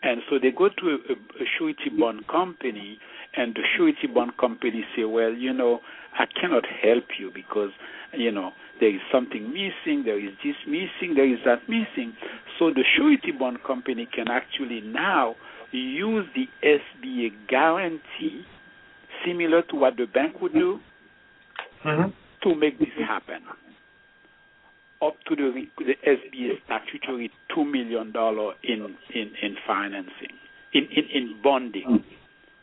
And 0.01 0.21
so 0.29 0.37
they 0.41 0.51
go 0.51 0.69
to 0.69 0.85
a, 0.89 1.13
a 1.13 1.45
surety 1.57 1.91
bond 1.97 2.27
company, 2.27 2.97
and 3.35 3.55
the 3.55 3.61
surety 3.75 4.07
bond 4.13 4.37
company 4.37 4.83
say, 4.95 5.03
well, 5.05 5.33
you 5.33 5.53
know, 5.53 5.79
I 6.17 6.25
cannot 6.39 6.63
help 6.81 7.05
you 7.19 7.31
because, 7.33 7.71
you 8.13 8.31
know, 8.31 8.51
there 8.79 8.93
is 8.93 9.01
something 9.11 9.49
missing, 9.49 10.03
there 10.05 10.19
is 10.19 10.33
this 10.43 10.55
missing, 10.67 11.15
there 11.15 11.31
is 11.31 11.39
that 11.45 11.67
missing. 11.67 12.13
So 12.59 12.69
the 12.69 12.83
surety 12.95 13.31
bond 13.31 13.63
company 13.65 14.07
can 14.13 14.27
actually 14.29 14.81
now 14.81 15.35
use 15.71 16.25
the 16.35 16.45
SBA 16.63 17.31
guarantee, 17.49 18.43
similar 19.25 19.63
to 19.63 19.75
what 19.75 19.97
the 19.97 20.05
bank 20.05 20.41
would 20.41 20.53
do, 20.53 20.79
Mm-hmm. 21.85 22.11
to 22.49 22.55
make 22.55 22.79
this 22.79 22.87
happen. 23.05 23.41
Up 25.01 25.15
to 25.27 25.35
the, 25.35 25.51
the 25.79 25.95
SBA 26.07 26.63
statutory 26.63 27.29
two 27.53 27.65
million 27.65 28.13
dollar 28.13 28.53
in, 28.63 28.95
in 29.13 29.31
in 29.41 29.55
financing, 29.67 30.31
in 30.73 30.83
in, 30.95 31.03
in 31.13 31.41
bonding. 31.43 32.03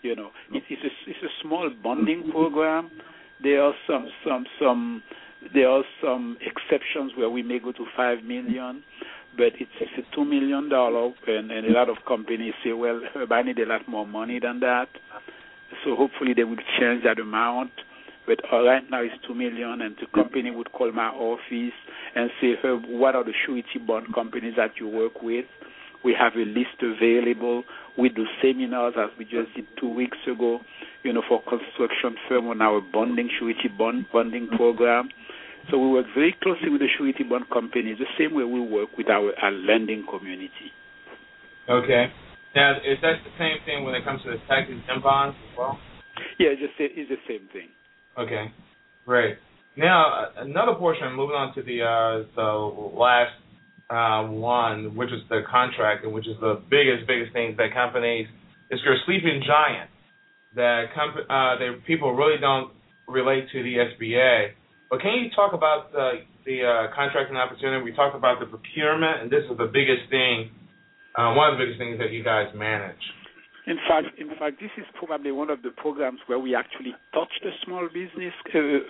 You 0.03 0.17
know, 0.17 0.31
it, 0.53 0.63
it's 0.69 0.83
a 0.83 1.11
it's 1.11 1.23
a 1.23 1.33
small 1.43 1.71
bonding 1.83 2.31
program. 2.31 2.91
There 3.43 3.63
are 3.63 3.75
some 3.87 4.09
some 4.25 4.45
some 4.61 5.03
there 5.55 5.69
are 5.69 5.85
some 6.03 6.37
exceptions 6.41 7.13
where 7.17 7.31
we 7.31 7.43
may 7.43 7.59
go 7.59 7.73
to 7.73 7.87
five 7.97 8.23
million, 8.25 8.83
but 9.37 9.53
it's, 9.59 9.71
it's 9.81 9.93
a 10.07 10.15
two 10.15 10.25
million 10.25 10.69
dollar, 10.69 11.13
and, 11.27 11.51
and 11.51 11.67
a 11.67 11.73
lot 11.73 11.89
of 11.89 11.97
companies 12.07 12.55
say, 12.65 12.73
well, 12.73 13.01
I 13.31 13.43
need 13.43 13.59
a 13.59 13.67
lot 13.67 13.89
more 13.89 14.07
money 14.07 14.39
than 14.39 14.61
that. 14.61 14.89
So 15.85 15.95
hopefully 15.97 16.35
they 16.35 16.45
will 16.45 16.59
change 16.79 17.05
that 17.05 17.19
amount. 17.19 17.71
But 18.27 18.41
uh, 18.53 18.63
right 18.63 18.83
now 18.91 19.03
it's 19.03 19.15
two 19.27 19.35
million, 19.35 19.81
and 19.81 19.97
the 19.97 20.07
company 20.15 20.51
would 20.51 20.73
call 20.73 20.93
my 20.93 21.09
office 21.09 21.75
and 22.15 22.31
say, 22.41 22.55
Herb, 22.63 22.85
what 22.87 23.15
are 23.15 23.25
the 23.25 23.33
surety 23.47 23.79
bond 23.85 24.15
companies 24.15 24.55
that 24.57 24.73
you 24.79 24.89
work 24.89 25.23
with? 25.23 25.47
We 26.05 26.15
have 26.19 26.35
a 26.35 26.45
list 26.45 26.81
available. 26.83 27.65
We 27.99 28.09
do 28.09 28.25
seminars 28.43 28.95
as 28.97 29.11
we 29.19 29.25
just 29.25 29.55
did 29.55 29.67
two 29.79 29.93
weeks 29.93 30.19
ago, 30.31 30.61
you 31.03 31.13
know, 31.13 31.23
for 31.29 31.43
construction 31.43 32.17
firm 32.29 32.49
on 32.49 32.63
our 32.63 32.81
bonding 32.81 33.29
surety 33.39 33.69
bond 33.77 34.07
bonding 34.13 34.49
program. 34.57 35.09
So 35.71 35.79
we 35.79 35.91
work 35.91 36.07
very 36.15 36.35
closely 36.43 36.71
with 36.71 36.81
the 36.81 36.89
surety 36.97 37.23
bond 37.23 37.51
companies, 37.53 37.99
the 37.99 38.07
same 38.19 38.35
way 38.35 38.45
we 38.45 38.61
work 38.61 38.97
with 38.97 39.09
our, 39.09 39.33
our 39.43 39.53
lending 39.53 40.07
community. 40.09 40.73
Okay. 41.69 42.07
Now, 42.55 42.79
is 42.79 42.99
that 43.03 43.23
the 43.23 43.31
same 43.39 43.59
thing 43.65 43.85
when 43.85 43.95
it 43.95 44.05
comes 44.05 44.23
to 44.25 44.31
the 44.31 44.39
tax 44.49 44.69
exempt 44.69 45.05
bonds 45.05 45.37
as 45.53 45.59
well? 45.59 45.79
Yeah, 46.39 46.51
just 46.59 46.75
it's 46.79 47.09
the 47.09 47.21
same 47.29 47.49
thing. 47.53 47.69
Okay, 48.19 48.53
great. 49.07 49.39
Now, 49.77 50.31
another 50.37 50.75
portion, 50.75 51.15
moving 51.15 51.37
on 51.37 51.55
to 51.55 51.63
the 51.63 51.83
uh, 51.83 52.27
the 52.35 52.99
last 52.99 53.33
uh, 53.91 54.23
one, 54.31 54.95
which 54.95 55.11
is 55.11 55.21
the 55.29 55.43
contract, 55.51 56.05
and 56.05 56.13
which 56.13 56.27
is 56.29 56.37
the 56.41 56.63
biggest, 56.71 57.07
biggest 57.07 57.33
thing 57.33 57.57
that 57.59 57.75
companies, 57.75 58.27
is 58.71 58.81
your 58.85 58.97
sleeping 59.05 59.43
giant. 59.45 59.91
That 60.55 60.95
comp- 60.95 61.27
uh, 61.29 61.59
that 61.59 61.83
people 61.87 62.15
really 62.15 62.41
don't 62.41 62.73
relate 63.07 63.51
to 63.53 63.63
the 63.63 63.87
SBA. 63.95 64.51
But 64.91 65.01
can 65.01 65.15
you 65.15 65.31
talk 65.35 65.53
about 65.53 65.93
the 65.93 66.23
the 66.47 66.63
uh, 66.65 66.95
contracting 66.95 67.37
opportunity? 67.37 67.83
We 67.83 67.93
talked 67.93 68.17
about 68.17 68.41
the 68.41 68.47
procurement, 68.47 69.23
and 69.23 69.31
this 69.31 69.45
is 69.51 69.57
the 69.59 69.71
biggest 69.71 70.11
thing, 70.11 70.51
uh, 71.19 71.35
one 71.35 71.53
of 71.53 71.59
the 71.59 71.65
biggest 71.65 71.79
things 71.79 71.99
that 71.99 72.11
you 72.11 72.25
guys 72.25 72.47
manage. 72.55 73.03
In 73.67 73.77
fact, 73.87 74.19
in 74.19 74.31
fact, 74.39 74.59
this 74.61 74.71
is 74.79 74.85
probably 74.95 75.31
one 75.31 75.51
of 75.51 75.63
the 75.63 75.71
programs 75.71 76.19
where 76.27 76.39
we 76.39 76.55
actually 76.55 76.95
touch 77.15 77.31
the 77.43 77.51
small 77.65 77.87
business 77.87 78.35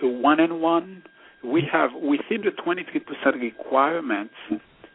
one 0.01 0.39
and 0.39 0.61
one. 0.61 1.03
We 1.43 1.63
have 1.71 1.89
within 1.93 2.41
the 2.45 2.51
23% 2.65 3.41
requirements, 3.41 4.33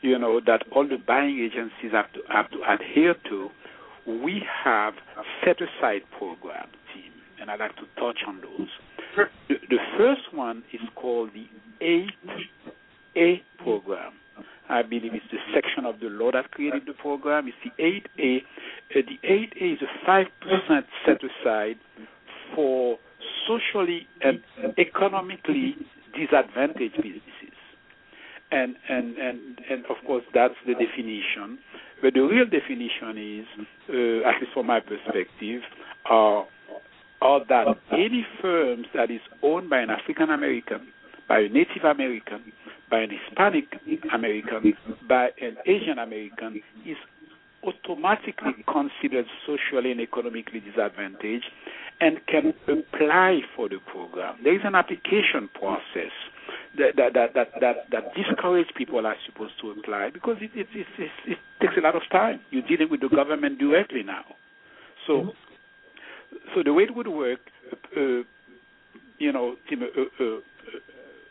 you 0.07 0.19
know, 0.19 0.41
that 0.47 0.63
all 0.73 0.87
the 0.87 0.99
buying 1.05 1.39
agencies 1.39 1.93
have 1.93 2.13
to 2.13 2.21
have 2.33 2.51
to 2.51 2.59
adhere 2.69 3.15
to. 3.29 3.49
We 4.07 4.43
have 4.65 4.95
set 5.45 5.57
aside 5.61 6.03
program 6.17 6.69
team, 6.95 7.11
and 7.41 7.51
I'd 7.51 7.59
like 7.59 7.75
to 7.77 7.87
touch 7.99 8.19
on 8.27 8.41
those. 8.41 8.69
The, 9.49 9.55
the 9.69 9.79
first 9.99 10.33
one 10.33 10.63
is 10.73 10.81
called 10.95 11.31
the 11.35 11.47
8A 13.17 13.41
program. 13.59 14.13
I 14.69 14.83
believe 14.83 15.13
it's 15.15 15.25
the 15.33 15.39
section 15.53 15.87
of 15.87 15.99
the 16.01 16.07
law 16.07 16.31
that 16.33 16.51
created 16.53 16.83
the 16.87 16.93
program. 16.93 17.49
It's 17.49 17.57
the 17.65 17.83
8A. 17.83 18.39
Uh, 18.39 19.03
the 19.09 19.29
8A 19.29 19.73
is 19.75 19.79
a 19.83 20.09
5% 20.09 20.85
set 21.05 21.19
aside 21.25 21.77
for 22.55 22.99
socially 23.49 24.07
and 24.23 24.41
economically 24.79 25.75
disadvantaged 26.15 26.97
businesses. 26.97 27.36
And, 28.51 28.76
and, 28.88 29.16
and, 29.18 29.61
and 29.68 29.84
of 29.86 29.97
course, 30.07 30.24
that's 30.32 30.55
the 30.66 30.74
definition. 30.74 31.59
But 32.01 32.14
the 32.14 32.20
real 32.20 32.44
definition 32.44 33.18
is, 33.18 33.66
uh, 33.88 34.28
at 34.28 34.40
least 34.40 34.53
from 34.55 34.66
my 34.66 34.80
perspective, 34.80 35.62
are 36.09 36.47
or 37.22 37.44
that 37.49 37.66
any 37.92 38.26
firms 38.42 38.86
that 38.94 39.11
is 39.11 39.20
owned 39.42 39.70
by 39.70 39.80
an 39.80 39.90
African 39.90 40.30
American, 40.30 40.88
by 41.28 41.40
a 41.40 41.49
Native 41.49 41.84
American, 41.84 42.53
by 42.90 43.01
an 43.01 43.11
Hispanic 43.11 43.64
American, 44.12 44.74
by 45.09 45.30
an 45.40 45.57
Asian 45.66 45.99
American 45.99 46.62
is 46.84 46.97
automatically 47.64 48.64
considered 48.70 49.26
socially 49.47 49.90
and 49.90 50.01
economically 50.01 50.61
disadvantaged 50.61 51.47
and 52.01 52.20
can 52.26 52.53
apply 52.68 53.40
for 53.57 53.68
the 53.68 53.78
program. 53.90 54.36
There 54.44 54.55
is 54.55 54.61
an 54.64 54.74
application 54.74 55.49
process 55.55 56.12
that 56.77 57.12
that 57.14 57.35
that 57.35 57.49
that, 57.61 57.77
that, 57.91 58.14
discourage 58.14 58.68
people 58.77 59.07
are 59.07 59.16
supposed 59.27 59.55
to 59.61 59.70
apply 59.70 60.11
because 60.12 60.37
it 60.41 60.51
it, 60.55 60.66
it 60.74 60.87
it 60.99 61.11
it 61.27 61.39
takes 61.61 61.74
a 61.77 61.81
lot 61.81 61.97
of 61.97 62.03
time. 62.11 62.41
You're 62.51 62.66
dealing 62.66 62.89
with 62.91 63.01
the 63.01 63.09
government 63.09 63.59
directly 63.59 64.03
now. 64.03 64.24
So 65.07 65.12
mm-hmm 65.12 65.31
so 66.55 66.62
the 66.62 66.72
way 66.72 66.85
it 66.85 66.95
would 66.95 67.09
work, 67.09 67.41
uh, 67.97 68.22
you 69.18 69.33
know, 69.33 69.57
Tim, 69.68 69.83
uh, 69.83 70.24
uh, 70.24 70.39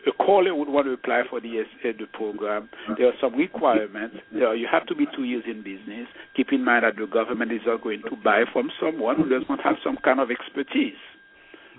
a 0.08 0.14
caller 0.24 0.54
would 0.54 0.70
want 0.70 0.86
to 0.86 0.94
apply 0.94 1.24
for 1.30 1.42
the 1.42 1.62
uh, 1.62 1.92
the 1.98 2.06
program. 2.14 2.70
There 2.98 3.08
are 3.08 3.18
some 3.20 3.36
requirements. 3.36 4.18
There 4.32 4.56
you 4.56 4.68
have 4.72 4.86
to 4.88 4.96
be 4.96 5.06
two 5.16 5.24
years 5.24 5.44
in 5.48 5.64
business. 5.64 6.08
Keep 6.36 6.52
in 6.52 6.64
mind 6.64 6.84
that 6.84 6.96
the 6.96 7.08
government 7.08 7.52
is 7.52 7.62
not 7.66 7.84
going 7.84 8.02
to 8.10 8.16
buy 8.24 8.44
from 8.52 8.70
someone 8.80 9.18
who 9.18 9.30
does 9.30 9.44
not 9.50 9.60
have 9.64 9.76
some 9.84 9.98
kind 10.04 10.20
of 10.20 10.30
expertise. 10.30 11.00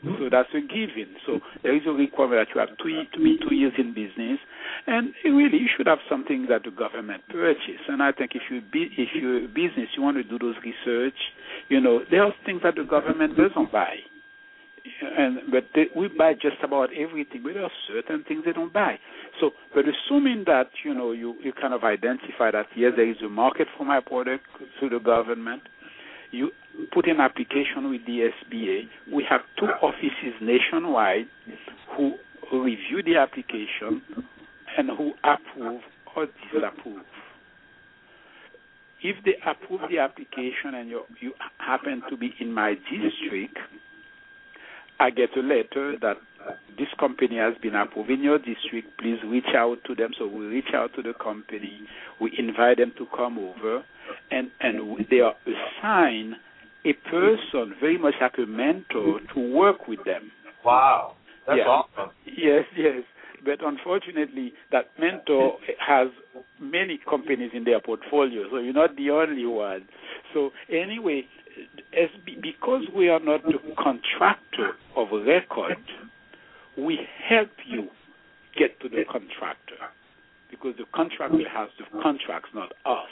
So 0.02 0.28
that's 0.30 0.48
a 0.54 0.60
given. 0.60 1.16
So 1.26 1.40
there 1.62 1.76
is 1.76 1.82
a 1.86 1.90
requirement 1.90 2.48
that 2.48 2.54
you 2.54 2.60
have 2.60 2.76
two, 2.78 3.02
to 3.12 3.18
be 3.18 3.38
two 3.48 3.54
years 3.54 3.72
in 3.78 3.94
business, 3.94 4.38
and 4.86 5.12
really 5.24 5.58
you 5.58 5.68
should 5.76 5.86
have 5.86 5.98
something 6.08 6.46
that 6.48 6.64
the 6.64 6.70
government 6.70 7.22
purchase. 7.28 7.82
And 7.88 8.02
I 8.02 8.12
think 8.12 8.32
if 8.34 8.42
you 8.50 8.60
be, 8.60 8.88
if 8.96 9.08
you're 9.14 9.44
a 9.44 9.48
business, 9.48 9.88
you 9.96 10.02
want 10.02 10.16
to 10.16 10.22
do 10.24 10.38
those 10.38 10.56
research. 10.62 11.16
You 11.68 11.80
know, 11.80 12.00
there 12.10 12.22
are 12.22 12.32
things 12.44 12.60
that 12.62 12.76
the 12.76 12.84
government 12.84 13.36
doesn't 13.36 13.72
buy, 13.72 13.96
and 15.16 15.38
but 15.50 15.64
they, 15.74 15.86
we 15.96 16.08
buy 16.08 16.34
just 16.34 16.62
about 16.62 16.90
everything. 16.92 17.42
But 17.42 17.54
there 17.54 17.64
are 17.64 17.76
certain 17.88 18.24
things 18.24 18.42
they 18.44 18.52
don't 18.52 18.72
buy. 18.72 18.98
So, 19.40 19.50
but 19.74 19.84
assuming 19.88 20.44
that 20.46 20.70
you 20.84 20.94
know 20.94 21.12
you 21.12 21.34
you 21.42 21.52
kind 21.52 21.74
of 21.74 21.84
identify 21.84 22.50
that 22.52 22.66
yes, 22.76 22.92
there 22.96 23.10
is 23.10 23.16
a 23.24 23.28
market 23.28 23.68
for 23.76 23.84
my 23.84 24.00
product 24.00 24.44
to 24.80 24.88
the 24.88 25.00
government 25.00 25.62
you 26.30 26.50
put 26.92 27.08
an 27.08 27.20
application 27.20 27.90
with 27.90 28.04
the 28.06 28.30
SBA. 28.30 28.88
We 29.12 29.24
have 29.28 29.40
two 29.58 29.66
offices 29.82 30.34
nationwide 30.40 31.26
who 31.96 32.14
review 32.52 33.02
the 33.04 33.16
application 33.16 34.02
and 34.76 34.90
who 34.96 35.12
approve 35.24 35.80
or 36.14 36.26
disapprove. 36.26 37.02
If 39.02 39.16
they 39.24 39.36
approve 39.46 39.82
the 39.90 39.98
application 39.98 40.74
and 40.74 40.88
you, 40.88 41.02
you 41.20 41.32
happen 41.58 42.02
to 42.10 42.16
be 42.16 42.32
in 42.40 42.52
my 42.52 42.74
district, 42.74 43.56
I 44.98 45.10
get 45.10 45.36
a 45.36 45.40
letter 45.40 45.96
that 46.00 46.16
this 46.78 46.88
company 46.98 47.36
has 47.36 47.54
been 47.62 47.74
approved 47.74 48.10
in 48.10 48.22
your 48.22 48.38
district. 48.38 48.98
Please 48.98 49.18
reach 49.26 49.54
out 49.54 49.78
to 49.86 49.94
them. 49.94 50.10
So 50.18 50.26
we 50.26 50.46
reach 50.46 50.74
out 50.74 50.90
to 50.96 51.02
the 51.02 51.14
company. 51.14 51.80
We 52.20 52.32
invite 52.38 52.78
them 52.78 52.92
to 52.98 53.06
come 53.16 53.38
over, 53.38 53.84
and 54.30 54.50
and 54.60 55.06
they 55.10 55.20
are 55.20 55.34
assigned 55.46 56.34
a 56.84 56.92
person 57.10 57.74
very 57.80 57.98
much 57.98 58.14
like 58.20 58.34
a 58.38 58.46
mentor 58.46 59.20
to 59.34 59.54
work 59.54 59.88
with 59.88 60.04
them. 60.04 60.30
Wow, 60.64 61.16
that's 61.46 61.58
yeah. 61.58 61.64
awesome. 61.64 62.10
Yes, 62.24 62.64
yes. 62.76 63.02
But 63.44 63.64
unfortunately, 63.64 64.52
that 64.72 64.86
mentor 64.98 65.58
has 65.78 66.08
many 66.60 66.98
companies 67.08 67.50
in 67.54 67.64
their 67.64 67.80
portfolio, 67.80 68.44
so 68.50 68.58
you're 68.58 68.72
not 68.72 68.96
the 68.96 69.10
only 69.10 69.46
one. 69.46 69.86
So 70.34 70.50
anyway, 70.68 71.26
as 71.96 72.08
because 72.42 72.82
we 72.94 73.08
are 73.08 73.20
not 73.20 73.42
the 73.44 73.58
contractor 73.76 74.72
of 74.96 75.08
record, 75.26 75.78
we 76.78 77.00
help 77.28 77.50
you 77.66 77.88
get 78.58 78.78
to 78.80 78.88
the 78.88 79.04
contractor 79.10 79.76
because 80.50 80.74
the 80.78 80.84
contractor 80.94 81.48
has 81.48 81.68
the 81.78 82.00
contracts, 82.02 82.50
not 82.54 82.72
us. 82.84 83.10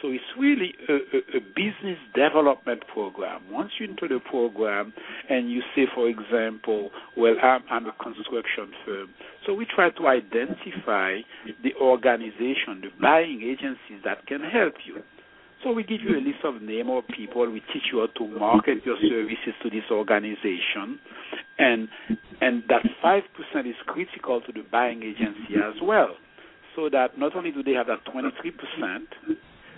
So 0.00 0.08
it's 0.08 0.24
really 0.38 0.74
a, 0.88 0.94
a, 0.94 1.36
a, 1.36 1.40
business 1.54 1.98
development 2.14 2.82
program. 2.92 3.42
Once 3.50 3.72
you're 3.78 3.90
into 3.90 4.08
the 4.08 4.18
program 4.18 4.94
and 5.28 5.50
you 5.50 5.60
say, 5.76 5.86
for 5.94 6.08
example, 6.08 6.90
well, 7.18 7.34
I'm, 7.42 7.62
I'm 7.70 7.86
a 7.86 7.92
construction 8.02 8.72
firm. 8.86 9.10
So 9.46 9.52
we 9.52 9.66
try 9.66 9.90
to 9.90 10.06
identify 10.06 11.18
the 11.62 11.74
organization, 11.80 12.80
the 12.80 12.90
buying 13.00 13.42
agencies 13.42 14.02
that 14.04 14.26
can 14.26 14.40
help 14.40 14.74
you. 14.86 15.02
So 15.62 15.72
we 15.72 15.82
give 15.82 16.00
you 16.00 16.16
a 16.16 16.22
list 16.24 16.42
of 16.44 16.62
name 16.62 16.88
of 16.88 17.04
people. 17.08 17.48
We 17.50 17.60
teach 17.72 17.92
you 17.92 18.00
how 18.00 18.06
to 18.18 18.38
market 18.38 18.78
your 18.84 18.96
services 19.00 19.54
to 19.62 19.68
this 19.68 19.84
organization, 19.90 20.98
and 21.58 21.88
and 22.40 22.62
that 22.68 22.82
five 23.02 23.24
percent 23.36 23.66
is 23.66 23.74
critical 23.86 24.40
to 24.40 24.52
the 24.52 24.64
buying 24.72 25.02
agency 25.02 25.56
as 25.56 25.74
well. 25.82 26.16
So 26.74 26.88
that 26.90 27.18
not 27.18 27.36
only 27.36 27.50
do 27.50 27.62
they 27.62 27.72
have 27.72 27.88
that 27.88 28.04
twenty 28.10 28.30
three 28.40 28.52
percent, 28.52 29.08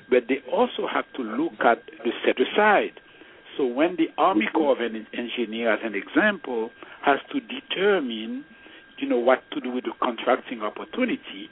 but 0.08 0.24
they 0.28 0.38
also 0.52 0.86
have 0.86 1.06
to 1.16 1.22
look 1.22 1.58
at 1.64 1.82
the 2.04 2.12
set 2.24 2.36
aside. 2.40 2.92
So 3.56 3.66
when 3.66 3.96
the 3.96 4.06
Army 4.16 4.48
Corps 4.54 4.72
of 4.72 4.78
Engineers, 4.80 5.80
as 5.82 5.86
an 5.86 5.94
example, 5.94 6.70
has 7.04 7.18
to 7.32 7.40
determine, 7.40 8.44
you 8.98 9.08
know, 9.08 9.18
what 9.18 9.42
to 9.52 9.60
do 9.60 9.70
with 9.70 9.84
the 9.84 9.92
contracting 10.02 10.62
opportunity, 10.62 11.50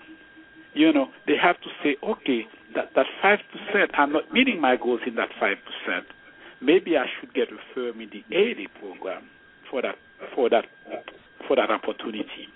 you 0.72 0.92
know, 0.92 1.08
they 1.26 1.36
have 1.36 1.60
to 1.60 1.68
say, 1.82 1.96
okay, 2.02 2.46
that 2.74 2.90
that 2.94 3.06
five 3.22 3.38
percent, 3.52 3.90
I'm 3.96 4.12
not 4.12 4.32
meeting 4.32 4.60
my 4.60 4.76
goals 4.76 5.00
in 5.06 5.14
that 5.16 5.30
five 5.38 5.56
percent. 5.64 6.06
Maybe 6.62 6.96
I 6.96 7.06
should 7.18 7.32
get 7.34 7.48
a 7.48 7.56
firm 7.74 8.00
in 8.00 8.10
the 8.10 8.22
8A 8.34 8.66
program 8.78 9.24
for 9.70 9.80
that 9.82 9.96
for 10.34 10.50
that 10.50 10.66
for 11.46 11.56
that 11.56 11.70
opportunity. 11.70 12.48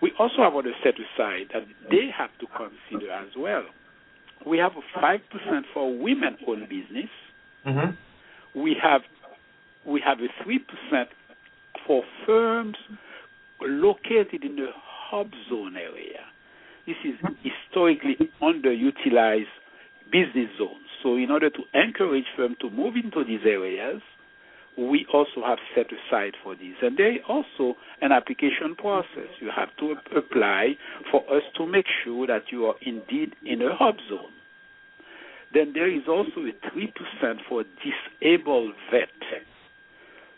We 0.00 0.12
also 0.18 0.36
have 0.38 0.54
to 0.54 0.72
set 0.82 0.94
aside 0.94 1.48
that 1.52 1.64
they 1.90 2.08
have 2.16 2.30
to 2.40 2.46
consider 2.56 3.12
as 3.12 3.28
well. 3.36 3.64
we 4.46 4.58
have 4.58 4.72
a 4.72 5.00
five 5.00 5.20
percent 5.30 5.66
for 5.74 5.96
women-owned 5.96 6.68
business. 6.68 7.10
Mm-hmm. 7.66 8.60
We 8.60 8.76
have 8.82 9.02
we 9.86 10.00
have 10.04 10.18
a 10.20 10.28
three 10.42 10.58
percent 10.58 11.10
for 11.86 12.02
firms 12.26 12.76
located 13.60 14.44
in 14.44 14.56
the 14.56 14.68
hub 14.74 15.30
zone 15.50 15.76
area. 15.76 16.20
This 16.86 16.96
is 17.04 17.14
historically 17.42 18.16
underutilized 18.40 19.52
business 20.10 20.50
zones. 20.58 20.86
So, 21.02 21.16
in 21.16 21.30
order 21.30 21.50
to 21.50 21.62
encourage 21.74 22.26
firms 22.36 22.56
to 22.60 22.70
move 22.70 22.94
into 22.96 23.24
these 23.24 23.44
areas, 23.44 24.02
we 24.76 25.06
also 25.12 25.42
have 25.44 25.58
set 25.74 25.86
aside 25.86 26.32
for 26.42 26.54
these. 26.54 26.74
And 26.82 26.96
there 26.96 27.12
is 27.12 27.20
also 27.28 27.76
an 28.00 28.12
application 28.12 28.74
process. 28.76 29.28
You 29.40 29.50
have 29.54 29.68
to 29.78 29.94
apply 30.16 30.74
for 31.10 31.20
us 31.34 31.42
to 31.56 31.66
make 31.66 31.86
sure 32.04 32.26
that 32.26 32.44
you 32.50 32.66
are 32.66 32.76
indeed 32.82 33.34
in 33.44 33.62
a 33.62 33.74
hub 33.74 33.96
zone. 34.08 34.32
Then 35.52 35.72
there 35.74 35.90
is 35.90 36.02
also 36.08 36.46
a 36.46 36.54
3% 36.70 37.36
for 37.48 37.64
disabled 37.82 38.72
vet. 38.90 39.08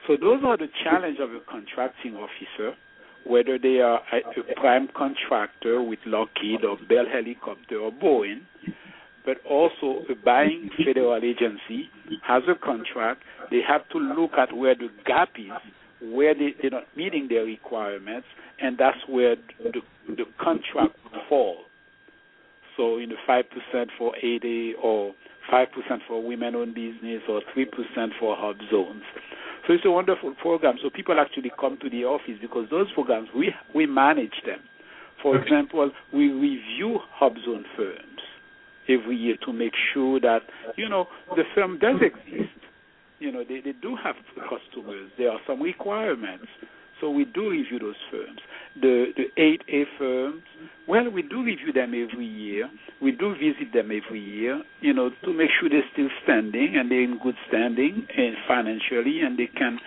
So 0.06 0.16
those 0.20 0.42
are 0.44 0.56
the 0.56 0.68
challenge 0.82 1.18
of 1.20 1.30
a 1.30 1.40
contracting 1.48 2.16
officer, 2.16 2.76
whether 3.24 3.58
they 3.58 3.78
are 3.78 4.00
a 4.12 4.54
prime 4.56 4.88
contractor 4.96 5.80
with 5.82 6.00
Lockheed 6.06 6.64
or 6.64 6.76
Bell 6.88 7.04
Helicopter 7.10 7.78
or 7.78 7.92
Boeing, 7.92 8.40
but 9.24 9.38
also 9.48 10.04
a 10.10 10.14
buying 10.24 10.70
federal 10.84 11.16
agency 11.16 11.88
has 12.26 12.42
a 12.48 12.54
contract. 12.54 13.22
They 13.50 13.60
have 13.66 13.88
to 13.90 13.98
look 13.98 14.32
at 14.38 14.56
where 14.56 14.74
the 14.74 14.88
gap 15.06 15.30
is, 15.38 15.52
where 16.12 16.34
they, 16.34 16.54
they're 16.60 16.70
not 16.70 16.84
meeting 16.96 17.28
their 17.28 17.44
requirements, 17.44 18.26
and 18.60 18.76
that's 18.78 18.98
where 19.08 19.36
the, 19.62 19.80
the 20.08 20.24
contract 20.40 20.96
would 21.04 21.22
fall. 21.28 21.58
So, 22.76 22.96
in 22.96 23.10
the 23.10 23.16
5% 23.28 23.44
for 23.98 24.14
8A 24.24 24.72
or 24.82 25.12
5% 25.52 25.66
for 26.08 26.22
women-owned 26.22 26.74
business 26.74 27.22
or 27.28 27.42
3% 27.56 27.66
for 28.18 28.36
hub 28.36 28.56
zones. 28.70 29.02
So 29.66 29.74
it's 29.74 29.84
a 29.84 29.90
wonderful 29.90 30.34
program. 30.40 30.76
So 30.82 30.90
people 30.90 31.20
actually 31.20 31.52
come 31.60 31.78
to 31.82 31.90
the 31.90 32.04
office 32.04 32.38
because 32.40 32.68
those 32.70 32.90
programs 32.92 33.28
we 33.36 33.52
we 33.74 33.86
manage 33.86 34.42
them. 34.44 34.58
For 35.22 35.40
example, 35.40 35.90
we 36.12 36.32
review 36.32 36.98
hub 37.12 37.34
zone 37.44 37.64
firms 37.76 38.11
every 38.88 39.16
year 39.16 39.36
to 39.46 39.52
make 39.52 39.74
sure 39.92 40.20
that 40.20 40.42
you 40.76 40.88
know 40.88 41.06
the 41.36 41.44
firm 41.54 41.78
does 41.78 41.96
exist. 42.00 42.50
You 43.18 43.32
know 43.32 43.44
they, 43.44 43.60
they 43.60 43.74
do 43.80 43.96
have 44.02 44.16
customers. 44.34 45.10
There 45.18 45.30
are 45.30 45.40
some 45.46 45.62
requirements. 45.62 46.48
So 47.00 47.10
we 47.10 47.24
do 47.24 47.50
review 47.50 47.80
those 47.80 47.96
firms. 48.12 48.38
The 48.80 49.06
the 49.16 49.42
eight 49.42 49.62
A 49.68 49.84
firms, 49.98 50.42
well, 50.86 51.10
we 51.10 51.22
do 51.22 51.42
review 51.42 51.72
them 51.72 51.94
every 51.94 52.26
year. 52.26 52.70
We 53.00 53.10
do 53.10 53.34
visit 53.34 53.72
them 53.72 53.90
every 53.90 54.20
year, 54.20 54.62
you 54.80 54.94
know, 54.94 55.10
to 55.24 55.32
make 55.32 55.50
sure 55.58 55.68
they're 55.68 55.82
still 55.92 56.08
standing 56.22 56.76
and 56.76 56.90
they're 56.90 57.02
in 57.02 57.18
good 57.20 57.34
standing 57.48 58.06
and 58.16 58.36
financially, 58.46 59.20
and 59.20 59.36
they 59.36 59.48
can 59.48 59.78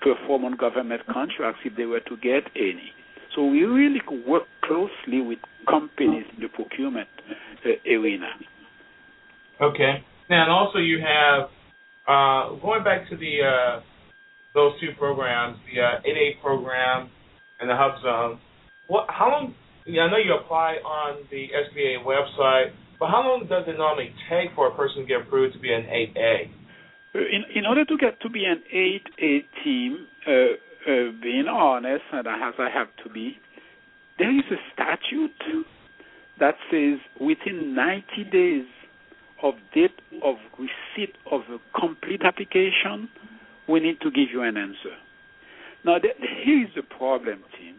perform 0.00 0.44
on 0.44 0.56
government 0.56 1.02
contracts 1.06 1.60
if 1.64 1.76
they 1.76 1.86
were 1.86 2.00
to 2.00 2.16
get 2.16 2.44
any. 2.54 2.92
So 3.34 3.44
we 3.44 3.62
really 3.62 4.00
work 4.26 4.44
closely 4.64 5.20
with 5.20 5.38
companies 5.68 6.24
in 6.34 6.42
the 6.42 6.48
procurement 6.48 7.08
uh, 7.64 7.70
arena. 7.88 8.30
Okay. 9.60 10.02
Now, 10.28 10.42
and 10.42 10.50
also 10.50 10.78
you 10.78 10.98
have 11.00 11.48
uh, 12.08 12.56
going 12.60 12.82
back 12.82 13.08
to 13.10 13.16
the 13.16 13.38
uh, 13.44 13.80
those 14.54 14.72
two 14.80 14.90
programs, 14.98 15.58
the 15.72 15.80
uh, 15.80 16.00
8A 16.06 16.40
program 16.42 17.10
and 17.60 17.70
the 17.70 17.76
Hub 17.76 18.00
Zone. 18.02 18.40
What? 18.88 19.06
How 19.08 19.30
long? 19.30 19.54
I 19.86 20.10
know 20.10 20.18
you 20.18 20.34
apply 20.34 20.74
on 20.84 21.24
the 21.30 21.48
SBA 21.50 22.04
website, 22.04 22.72
but 22.98 23.08
how 23.08 23.22
long 23.22 23.46
does 23.48 23.64
it 23.66 23.78
normally 23.78 24.12
take 24.28 24.54
for 24.54 24.68
a 24.68 24.76
person 24.76 25.02
to 25.02 25.06
get 25.06 25.22
approved 25.22 25.54
to 25.54 25.60
be 25.60 25.72
an 25.72 25.82
8A? 25.82 26.50
Uh, 27.14 27.18
In, 27.18 27.44
in 27.56 27.66
order 27.66 27.84
to 27.84 27.96
get 27.96 28.20
to 28.20 28.28
be 28.30 28.44
an 28.44 28.62
8A 28.72 29.64
team, 29.64 30.06
uh, 30.26 30.30
uh, 30.86 31.12
being 31.22 31.46
honest, 31.48 32.04
and 32.12 32.26
as 32.26 32.54
I 32.58 32.68
have 32.72 32.88
to 33.04 33.10
be, 33.10 33.36
there 34.18 34.30
is 34.36 34.44
a 34.50 34.56
statute 34.72 35.66
that 36.38 36.54
says 36.70 36.98
within 37.20 37.74
90 37.74 38.24
days 38.30 38.66
of 39.42 39.54
date 39.74 39.98
of 40.22 40.36
receipt 40.58 41.14
of 41.30 41.42
a 41.50 41.58
complete 41.78 42.22
application, 42.24 43.08
we 43.68 43.80
need 43.80 44.00
to 44.00 44.10
give 44.10 44.28
you 44.32 44.42
an 44.42 44.56
answer. 44.56 44.96
Now, 45.84 45.96
here 46.44 46.64
is 46.64 46.70
the 46.76 46.82
problem, 46.82 47.42
Tim. 47.56 47.76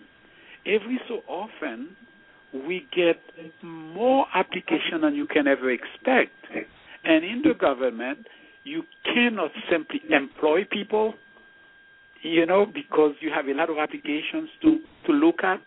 Every 0.66 1.00
so 1.08 1.22
often, 1.28 1.96
we 2.54 2.88
get 2.96 3.20
more 3.64 4.26
application 4.34 5.02
than 5.02 5.16
you 5.16 5.28
can 5.28 5.48
ever 5.48 5.70
expect. 5.72 6.32
And 7.04 7.24
in 7.24 7.42
the 7.44 7.54
government, 7.54 8.28
you 8.64 8.84
cannot 9.06 9.52
simply 9.72 10.02
employ 10.10 10.66
people, 10.70 11.14
you 12.24 12.46
know, 12.46 12.66
because 12.66 13.14
you 13.20 13.32
have 13.34 13.48
a 13.48 13.54
lot 13.54 13.70
of 13.70 13.78
applications 13.78 14.50
to, 14.62 14.80
to 15.08 15.12
look 15.14 15.44
at. 15.44 15.62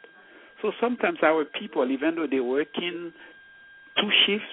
So 0.62 0.72
sometimes 0.80 1.18
our 1.22 1.44
people, 1.44 1.90
even 1.90 2.14
though 2.14 2.26
they 2.30 2.40
work 2.40 2.68
in 2.76 3.12
two 4.00 4.10
shifts, 4.26 4.46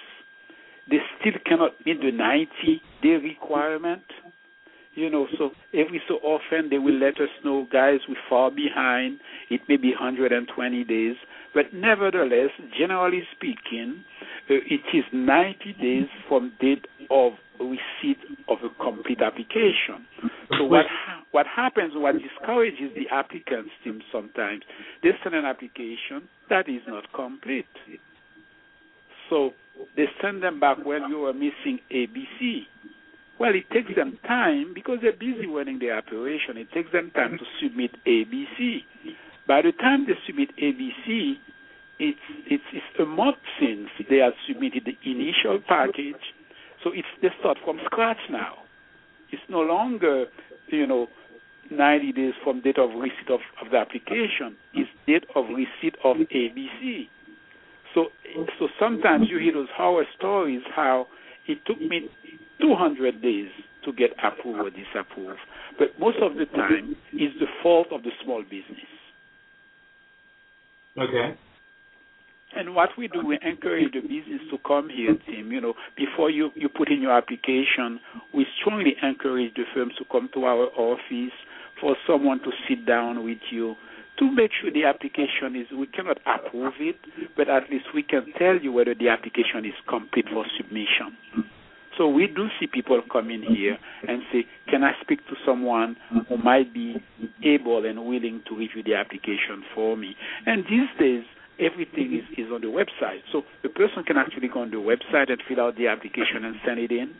they 0.89 0.97
still 1.20 1.39
cannot 1.45 1.72
meet 1.86 2.02
the 2.02 2.12
90 2.12 2.82
day 3.02 3.10
requirement. 3.10 4.02
You 4.93 5.10
know, 5.10 5.26
so 5.38 5.52
every 5.74 6.02
so 6.10 6.16
often 6.16 6.70
they 6.70 6.78
will 6.78 6.99
let 6.99 7.16
us 7.16 7.30
know, 7.45 7.66
guys, 7.72 7.99
we 8.10 8.18
fall 8.28 8.52
behind. 8.52 9.20
It 9.49 9.62
may 9.70 9.78
be 9.78 9.91
120 9.91 10.84
days, 10.84 11.16
but 11.54 11.74
nevertheless, 11.74 12.49
generally 12.78 13.24
speaking, 13.34 14.04
uh, 14.49 14.56
it 14.70 14.82
is 14.93 15.06
90 15.14 15.76
days 15.82 16.08
from 16.28 16.52
date 16.60 16.86
of 17.10 17.34
receipt 17.58 18.18
of 18.49 18.58
a 18.66 18.84
complete 18.84 19.22
application. 19.22 20.06
So 20.58 20.66
what 20.66 20.86
ha- 20.89 21.21
what 21.32 21.46
happens, 21.48 21.94
what 21.96 22.16
discourages 22.18 22.92
the 22.96 23.08
applicants, 23.14 23.72
Tim, 23.84 24.02
sometimes 24.12 24.64
they 25.02 25.12
send 25.24 25.36
an 25.36 25.46
application 25.46 26.28
that 26.50 26.68
is 26.68 26.82
not 26.88 27.12
complete. 27.14 27.66
So 29.30 29.52
they 29.96 30.06
send 30.22 30.44
them 30.44 30.60
back, 30.60 30.78
well, 30.86 31.08
you 31.10 31.26
are 31.26 31.34
missing 31.34 31.80
ABC. 31.92 32.64
Well, 33.40 33.56
it 33.56 33.70
takes 33.72 33.96
them 33.96 34.20
time 34.28 34.74
because 34.76 35.00
they're 35.02 35.14
busy 35.14 35.48
running 35.48 35.80
their 35.80 35.98
operation. 35.98 36.58
It 36.58 36.72
takes 36.74 36.92
them 36.92 37.12
time 37.16 37.40
to 37.40 37.46
submit 37.62 37.92
ABC. 38.06 38.84
By 39.48 39.62
the 39.62 39.72
time 39.72 40.06
they 40.06 40.14
submit 40.28 40.50
ABC, 40.62 41.36
it's 41.98 42.20
it's, 42.48 42.64
it's 42.74 43.00
a 43.00 43.06
month 43.06 43.38
since 43.60 43.88
they 44.10 44.18
have 44.18 44.34
submitted 44.48 44.86
the 44.86 45.10
initial 45.10 45.60
package, 45.68 46.22
so 46.84 46.92
it's 46.94 47.08
they 47.22 47.30
start 47.40 47.58
from 47.64 47.80
scratch 47.86 48.18
now. 48.30 48.56
It's 49.32 49.42
no 49.50 49.62
longer, 49.62 50.26
you 50.68 50.86
know, 50.86 51.08
90 51.70 52.12
days 52.14 52.34
from 52.43 52.62
date 52.62 52.78
of 52.78 52.89
receipt 52.91 53.30
of, 53.30 53.39
of 53.64 53.72
the 53.72 53.78
application. 53.78 54.57
is 54.74 54.88
date 55.07 55.26
of 55.36 55.45
receipt 55.49 55.95
of 56.03 56.18
ABC. 56.18 57.07
So 57.93 58.07
so 58.59 58.68
sometimes 58.80 59.28
you 59.30 59.38
hear 59.39 59.53
those 59.53 59.68
horror 59.76 60.05
stories 60.18 60.62
how 60.76 61.07
it 61.47 61.59
took 61.66 61.80
me 61.80 62.07
200 62.62 63.22
days 63.22 63.49
to 63.86 63.91
get 63.93 64.12
approved 64.24 64.59
or 64.59 64.70
disapproved. 64.70 65.39
But 65.78 65.99
most 65.99 66.18
of 66.22 66.36
the 66.36 66.45
time, 66.45 66.95
it's 67.14 67.38
the 67.39 67.47
fault 67.64 67.88
of 67.91 68.03
the 68.03 68.12
small 68.24 68.43
business. 68.43 68.91
Okay. 70.97 71.36
And 72.55 72.76
what 72.76 72.89
we 72.97 73.07
do, 73.07 73.26
we 73.26 73.39
encourage 73.41 73.93
the 73.93 74.01
business 74.01 74.41
to 74.51 74.57
come 74.68 74.89
here, 74.89 75.16
Tim. 75.26 75.51
You 75.51 75.62
know, 75.62 75.74
before 75.95 76.30
you, 76.30 76.51
you 76.55 76.68
put 76.68 76.91
in 76.91 77.01
your 77.01 77.14
application, 77.14 77.99
we 78.34 78.45
strongly 78.59 78.95
encourage 79.01 79.53
the 79.55 79.64
firms 79.74 79.93
to 79.97 80.05
come 80.12 80.30
to 80.34 80.43
our 80.43 80.68
office 80.78 81.34
for 81.82 81.98
someone 82.08 82.40
to 82.40 82.52
sit 82.70 82.86
down 82.86 83.26
with 83.26 83.40
you 83.50 83.76
to 84.20 84.32
make 84.32 84.52
sure 84.62 84.72
the 84.72 84.86
application 84.86 85.56
is, 85.56 85.66
we 85.76 85.88
cannot 85.88 86.20
approve 86.28 86.74
it, 86.80 86.98
but 87.36 87.50
at 87.50 87.70
least 87.72 87.86
we 87.96 88.04
can 88.04 88.32
tell 88.38 88.56
you 88.56 88.72
whether 88.72 88.94
the 88.94 89.10
application 89.10 89.66
is 89.66 89.74
complete 89.90 90.26
for 90.32 90.46
submission. 90.58 91.18
So 91.98 92.08
we 92.08 92.28
do 92.28 92.48
see 92.60 92.68
people 92.68 93.02
come 93.12 93.30
in 93.32 93.42
here 93.44 93.78
and 94.08 94.22
say, 94.32 94.46
"Can 94.68 94.84
I 94.84 94.94
speak 95.02 95.26
to 95.28 95.36
someone 95.46 95.98
who 96.30 96.38
might 96.38 96.74
be 96.74 97.02
able 97.44 97.86
and 97.86 98.06
willing 98.06 98.42
to 98.48 98.56
review 98.56 98.84
the 98.84 98.96
application 98.96 99.64
for 99.76 99.98
me?" 99.98 100.16
And 100.46 100.66
these 100.66 100.90
days, 101.00 101.24
everything 101.60 102.14
is, 102.14 102.26
is 102.38 102.52
on 102.52 102.62
the 102.62 102.68
website, 102.68 103.22
so 103.32 103.44
the 103.62 103.70
person 103.70 104.04
can 104.04 104.18
actually 104.18 104.48
go 104.48 104.62
on 104.62 104.72
the 104.72 104.78
website 104.78 105.30
and 105.30 105.42
fill 105.48 105.62
out 105.62 105.76
the 105.76 105.88
application 105.88 106.46
and 106.46 106.56
send 106.66 106.80
it 106.80 106.92
in. 106.92 107.14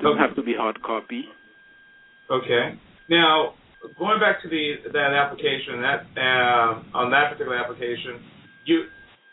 Doesn't 0.00 0.18
have 0.18 0.36
to 0.36 0.42
be 0.42 0.54
hard 0.54 0.82
copy. 0.82 1.28
Okay. 2.30 2.74
Now, 3.08 3.54
going 3.98 4.18
back 4.18 4.42
to 4.42 4.48
the 4.48 4.90
that 4.92 5.14
application, 5.14 5.80
that 5.82 6.00
uh, 6.18 6.98
on 6.98 7.10
that 7.10 7.32
particular 7.32 7.56
application, 7.56 8.22
you 8.66 8.86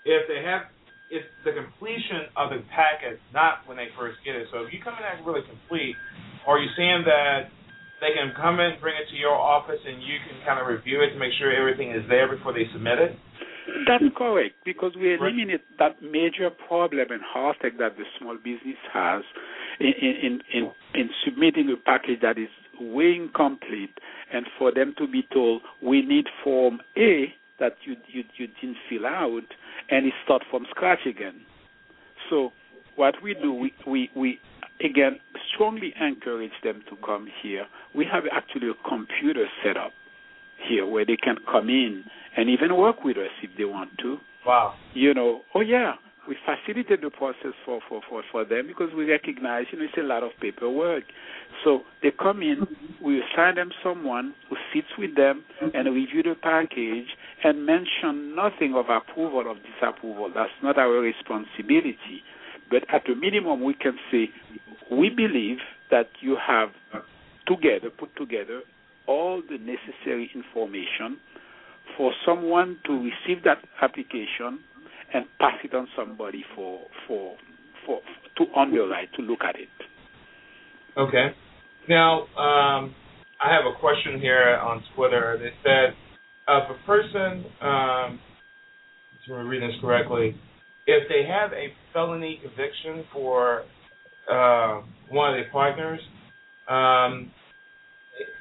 if 0.05 0.27
they 0.27 0.43
have 0.45 0.69
it's 1.09 1.29
the 1.45 1.53
completion 1.53 2.33
of 2.33 2.49
the 2.49 2.65
packet, 2.73 3.21
not 3.33 3.61
when 3.69 3.77
they 3.77 3.93
first 3.93 4.17
get 4.25 4.33
it. 4.33 4.49
So 4.49 4.65
if 4.65 4.73
you 4.73 4.81
come 4.81 4.97
in 4.97 5.05
at 5.05 5.21
really 5.21 5.45
complete, 5.45 5.93
are 6.49 6.57
you 6.57 6.69
saying 6.73 7.05
that 7.05 7.53
they 8.01 8.17
can 8.17 8.33
come 8.33 8.57
in, 8.57 8.81
bring 8.81 8.97
it 8.97 9.05
to 9.13 9.17
your 9.17 9.37
office, 9.37 9.77
and 9.77 10.01
you 10.01 10.17
can 10.25 10.41
kind 10.41 10.57
of 10.57 10.65
review 10.65 11.05
it 11.05 11.13
to 11.13 11.19
make 11.21 11.31
sure 11.37 11.53
everything 11.53 11.93
is 11.93 12.01
there 12.09 12.25
before 12.25 12.53
they 12.53 12.65
submit 12.73 12.97
it? 12.97 13.13
That's 13.87 14.03
correct 14.17 14.59
because 14.65 14.91
we 14.99 15.13
eliminate 15.15 15.61
that 15.79 16.01
major 16.01 16.49
problem 16.67 17.07
and 17.13 17.21
heartache 17.23 17.77
that 17.79 17.95
the 17.95 18.03
small 18.19 18.35
business 18.35 18.79
has 18.91 19.23
in 19.79 19.93
in 20.01 20.33
in, 20.51 20.63
in 20.93 21.09
submitting 21.23 21.71
a 21.71 21.77
package 21.77 22.19
that 22.21 22.37
is 22.37 22.51
way 22.79 23.15
incomplete, 23.15 23.97
and 24.31 24.45
for 24.57 24.71
them 24.73 24.93
to 24.97 25.07
be 25.07 25.27
told 25.33 25.61
we 25.81 26.01
need 26.01 26.25
form 26.43 26.79
A 26.97 27.33
that 27.59 27.75
you 27.85 27.95
you 28.07 28.23
you 28.37 28.47
didn't 28.59 28.77
fill 28.89 29.05
out, 29.05 29.43
and 29.89 30.05
it 30.05 30.13
start 30.23 30.43
from 30.49 30.65
scratch 30.69 31.05
again. 31.05 31.41
So 32.29 32.51
what 32.95 33.15
we 33.23 33.33
do, 33.33 33.53
we 33.53 33.73
we 33.87 34.09
we 34.15 34.39
again 34.83 35.19
strongly 35.53 35.93
encourage 35.99 36.51
them 36.63 36.83
to 36.89 36.95
come 37.05 37.27
here. 37.41 37.65
We 37.95 38.05
have 38.11 38.23
actually 38.31 38.69
a 38.69 38.89
computer 38.89 39.45
set 39.63 39.77
up 39.77 39.93
here 40.67 40.85
where 40.85 41.05
they 41.05 41.17
can 41.17 41.37
come 41.51 41.69
in 41.69 42.03
and 42.37 42.49
even 42.49 42.75
work 42.75 43.03
with 43.03 43.17
us 43.17 43.31
if 43.41 43.51
they 43.57 43.65
want 43.65 43.91
to. 43.99 44.17
Wow. 44.45 44.73
You 44.93 45.13
know, 45.13 45.41
oh 45.55 45.61
yeah, 45.61 45.93
we 46.27 46.35
facilitate 46.45 47.01
the 47.01 47.09
process 47.09 47.53
for, 47.65 47.79
for, 47.89 48.01
for, 48.09 48.23
for 48.31 48.45
them 48.45 48.67
because 48.67 48.89
we 48.95 49.09
recognize, 49.09 49.65
you 49.71 49.79
know, 49.79 49.85
it's 49.85 49.97
a 49.97 50.01
lot 50.03 50.23
of 50.23 50.31
paperwork. 50.41 51.03
So 51.63 51.81
they 52.01 52.11
come 52.11 52.41
in, 52.41 52.65
we 53.03 53.21
assign 53.21 53.55
them 53.55 53.71
someone 53.83 54.33
who 54.49 54.55
sits 54.73 54.87
with 54.97 55.15
them 55.15 55.43
and 55.73 55.93
review 55.93 56.23
the 56.23 56.35
package 56.41 57.07
and 57.43 57.65
mention 57.65 58.35
nothing 58.35 58.73
of 58.75 58.85
approval 58.89 59.43
or 59.47 59.55
disapproval. 59.55 60.31
That's 60.33 60.51
not 60.61 60.77
our 60.77 60.91
responsibility. 60.99 62.23
But 62.69 62.83
at 62.93 63.09
a 63.09 63.15
minimum, 63.15 63.63
we 63.63 63.73
can 63.73 63.97
say, 64.11 64.29
we 64.91 65.09
believe 65.09 65.57
that 65.91 66.07
you 66.21 66.37
have 66.45 66.69
together, 67.47 67.89
put 67.89 68.15
together, 68.15 68.61
all 69.07 69.41
the 69.41 69.57
necessary 69.57 70.31
information 70.33 71.17
for 71.97 72.13
someone 72.25 72.77
to 72.85 72.93
receive 72.93 73.43
that 73.43 73.57
application 73.81 74.59
and 75.13 75.25
pass 75.39 75.55
it 75.63 75.73
on 75.73 75.87
somebody 75.95 76.43
for 76.55 76.81
for 77.07 77.35
for 77.85 78.01
to 78.37 78.45
underwrite 78.59 79.13
to 79.13 79.21
look 79.21 79.39
at 79.47 79.55
it. 79.55 79.69
Okay. 80.97 81.27
Now, 81.89 82.21
um, 82.37 82.95
I 83.41 83.53
have 83.53 83.65
a 83.65 83.77
question 83.79 84.19
here 84.19 84.57
on 84.63 84.83
Twitter. 84.95 85.37
They 85.37 85.51
said, 85.63 85.93
if 86.47 86.69
a 86.69 86.85
person, 86.85 87.45
um, 87.61 88.19
to 89.27 89.33
read 89.33 89.61
this 89.61 89.75
correctly, 89.81 90.35
if 90.87 91.07
they 91.09 91.27
have 91.27 91.51
a 91.53 91.73
felony 91.91 92.39
conviction 92.41 93.05
for 93.11 93.63
uh, 94.31 94.81
one 95.09 95.33
of 95.33 95.35
their 95.35 95.51
partners, 95.51 95.99
um, 96.69 97.31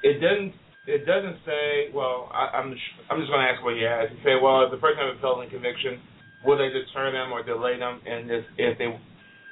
it 0.02 0.20
doesn't 0.20 0.54
it 0.86 1.06
doesn't 1.06 1.36
say. 1.46 1.94
Well, 1.94 2.28
I, 2.32 2.58
I'm 2.58 2.74
I'm 3.10 3.20
just 3.20 3.30
going 3.30 3.40
to 3.40 3.50
ask 3.52 3.62
what 3.64 3.74
you 3.74 3.86
asked. 3.86 4.12
You 4.12 4.18
say, 4.24 4.34
well, 4.40 4.64
if 4.64 4.70
the 4.70 4.78
person 4.78 4.98
has 4.98 5.18
a 5.18 5.20
felony 5.20 5.48
conviction, 5.50 6.00
will 6.44 6.58
they 6.58 6.68
deter 6.68 7.12
them 7.12 7.32
or 7.32 7.42
delay 7.42 7.78
them, 7.78 8.00
and 8.06 8.30
if, 8.30 8.44
if 8.58 8.78
they're 8.78 9.00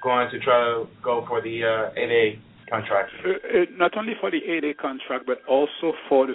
going 0.03 0.31
to 0.31 0.39
try 0.41 0.61
to 0.65 0.87
go 1.03 1.25
for 1.27 1.41
the 1.43 1.63
uh, 1.65 1.99
8A 1.99 2.39
contract? 2.71 3.13
Uh, 3.25 3.31
uh, 3.31 3.65
not 3.77 3.97
only 3.97 4.15
for 4.21 4.31
the 4.31 4.41
8A 4.41 4.77
contract, 4.77 5.27
but 5.27 5.39
also 5.49 5.93
for 6.09 6.27
the 6.27 6.35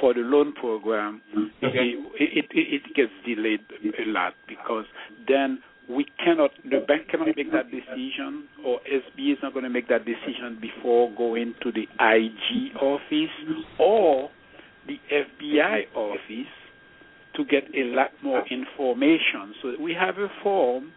for 0.00 0.12
the 0.12 0.20
loan 0.20 0.52
program. 0.52 1.22
Okay. 1.62 1.94
It, 2.18 2.44
it, 2.44 2.44
it, 2.50 2.82
it 2.84 2.94
gets 2.94 3.12
delayed 3.24 3.60
a 3.82 4.10
lot 4.10 4.34
because 4.46 4.84
then 5.26 5.62
we 5.88 6.04
cannot, 6.22 6.50
the 6.64 6.84
bank 6.86 7.08
cannot 7.08 7.28
make 7.36 7.52
that 7.52 7.70
decision, 7.70 8.48
or 8.64 8.80
SBA 8.80 9.32
is 9.32 9.38
not 9.42 9.52
going 9.52 9.64
to 9.64 9.70
make 9.70 9.88
that 9.88 10.04
decision 10.04 10.58
before 10.60 11.14
going 11.16 11.54
to 11.62 11.70
the 11.70 11.86
IG 12.00 12.76
office 12.76 13.64
or 13.78 14.28
the 14.86 14.98
FBI 15.10 15.84
office 15.94 16.52
to 17.36 17.44
get 17.44 17.64
a 17.74 17.84
lot 17.94 18.10
more 18.22 18.42
information. 18.48 19.54
So 19.62 19.74
we 19.80 19.94
have 19.94 20.18
a 20.18 20.28
form, 20.42 20.92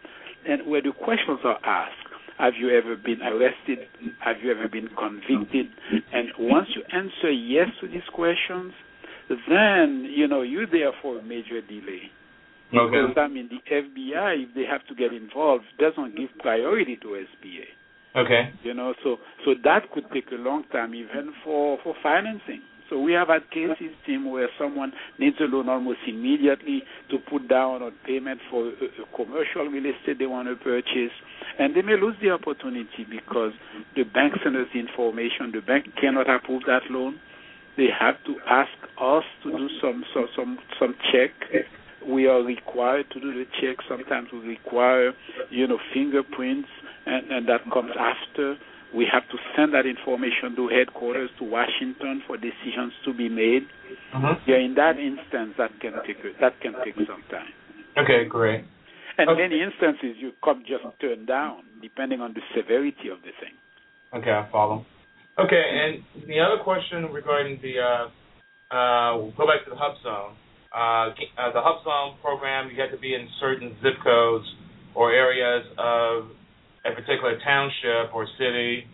and 0.48 0.66
where 0.68 0.82
the 0.82 0.92
questions 0.92 1.40
are 1.44 1.60
asked. 1.66 1.96
Have 2.38 2.54
you 2.58 2.70
ever 2.70 2.96
been 2.96 3.22
arrested? 3.22 3.80
Have 4.24 4.38
you 4.42 4.52
ever 4.52 4.70
been 4.70 4.88
convicted? 4.98 5.68
And 6.14 6.30
once 6.40 6.68
you 6.74 6.84
answer 6.94 7.30
yes 7.30 7.68
to 7.82 7.88
these 7.88 8.08
questions, 8.14 8.72
then 9.50 10.08
you 10.10 10.28
know 10.28 10.42
you're 10.42 10.66
there 10.66 10.92
for 11.02 11.20
a 11.20 11.24
major 11.24 11.62
delay. 11.62 12.10
Because 12.72 13.18
I 13.18 13.28
mean, 13.28 13.50
the 13.50 13.76
FBI, 13.76 14.44
if 14.44 14.56
they 14.56 14.64
have 14.70 14.86
to 14.88 14.96
get 14.96 15.12
involved, 15.12 15.66
doesn't 15.80 16.16
give 16.16 16.30
priority 16.40 16.98
to 16.98 17.08
SBA. 17.08 17.66
Okay. 18.16 18.54
You 18.64 18.74
know, 18.74 18.94
so 19.04 19.18
so 19.44 19.54
that 19.64 19.92
could 19.94 20.06
take 20.14 20.32
a 20.32 20.36
long 20.36 20.64
time, 20.72 20.96
even 20.96 21.34
for 21.44 21.78
for 21.84 21.96
financing. 22.02 22.62
So 22.90 23.00
we 23.00 23.14
have 23.14 23.28
had 23.28 23.50
cases, 23.52 23.94
Tim, 24.06 24.32
where 24.32 24.50
someone 24.58 24.92
needs 25.20 25.38
a 25.40 25.44
loan 25.44 25.70
almost 25.70 26.00
immediately 26.08 26.84
to 27.12 27.18
put 27.30 27.48
down 27.48 27.84
on 27.84 27.94
payment 28.06 28.42
for 28.50 28.68
a, 28.68 28.72
a 28.72 29.16
commercial 29.16 29.66
real 29.66 29.86
estate 29.86 30.20
they 30.20 30.26
want 30.26 30.48
to 30.48 30.56
purchase, 30.56 31.14
and 31.60 31.76
they 31.76 31.82
may 31.82 32.00
lose 32.00 32.16
the 32.22 32.32
opportunity 32.32 33.06
because 33.10 33.54
the 33.96 34.04
bank 34.04 34.34
sends 34.44 34.58
us 34.58 34.68
the 34.74 34.80
information. 34.80 35.52
The 35.54 35.62
bank 35.62 35.86
cannot 36.00 36.30
approve 36.30 36.64
that 36.68 36.82
loan. 36.90 37.20
They 37.78 37.88
have 37.98 38.16
to 38.26 38.36
ask 38.50 38.72
us 39.00 39.24
to 39.44 39.52
do 39.52 39.70
some 39.80 40.04
some 40.14 40.28
some, 40.36 40.58
some 40.80 40.96
check 41.12 41.32
we 42.08 42.28
are 42.28 42.42
required 42.42 43.06
to 43.12 43.20
do 43.20 43.34
the 43.34 43.46
check. 43.60 43.78
Sometimes 43.88 44.30
we 44.32 44.40
require, 44.40 45.14
you 45.50 45.68
know, 45.68 45.80
fingerprints, 45.94 46.70
and, 47.06 47.32
and 47.32 47.50
that 47.50 47.62
comes 47.72 47.92
after. 48.00 48.56
We 48.94 49.06
have 49.12 49.28
to 49.30 49.38
send 49.56 49.74
that 49.74 49.86
information 49.86 50.56
to 50.56 50.68
headquarters 50.68 51.30
to 51.38 51.44
Washington 51.46 52.24
for 52.26 52.38
decisions 52.38 52.94
to 53.06 53.14
be 53.14 53.30
made. 53.30 53.68
Mhm. 54.14 54.40
Yeah, 54.48 54.58
in 54.58 54.74
that 54.76 54.98
instance, 54.98 55.56
that 55.58 55.72
can 55.80 55.94
take 56.06 56.22
that 56.40 56.60
can 56.62 56.74
take 56.84 56.96
some 56.96 57.24
time. 57.30 57.54
Okay, 57.98 58.26
great. 58.26 58.66
And 59.18 59.30
Okay. 59.30 59.42
many 59.42 59.62
instances, 59.62 60.18
you 60.18 60.34
come 60.44 60.64
just 60.66 60.86
turned 61.00 61.28
down, 61.28 61.64
depending 61.82 62.22
on 62.22 62.34
the 62.34 62.42
severity 62.56 63.10
of 63.10 63.22
the 63.22 63.32
thing. 63.34 63.54
Okay, 64.14 64.32
I 64.32 64.44
follow. 64.52 64.86
Okay, 65.38 65.64
and 65.82 66.04
the 66.28 66.40
other 66.40 66.58
question 66.58 67.12
regarding 67.12 67.60
the 67.62 67.80
uh, 67.80 68.10
uh, 68.72 69.18
we'll 69.18 69.32
go 69.32 69.48
back 69.48 69.64
to 69.66 69.70
the 69.70 69.76
hub 69.76 69.98
zone. 70.04 70.34
Uh, 70.74 71.10
uh, 71.38 71.52
the 71.52 71.62
hub 71.62 71.84
zone 71.84 72.16
program, 72.22 72.70
you 72.70 72.80
have 72.82 72.92
to 72.92 72.98
be 72.98 73.14
in 73.16 73.28
certain 73.40 73.76
zip 73.82 73.98
codes 74.04 74.46
or 74.94 75.12
areas 75.12 75.66
of 75.78 76.30
a 76.86 76.92
particular 76.96 77.38
township 77.44 78.14
or 78.14 78.28
city. 78.38 78.86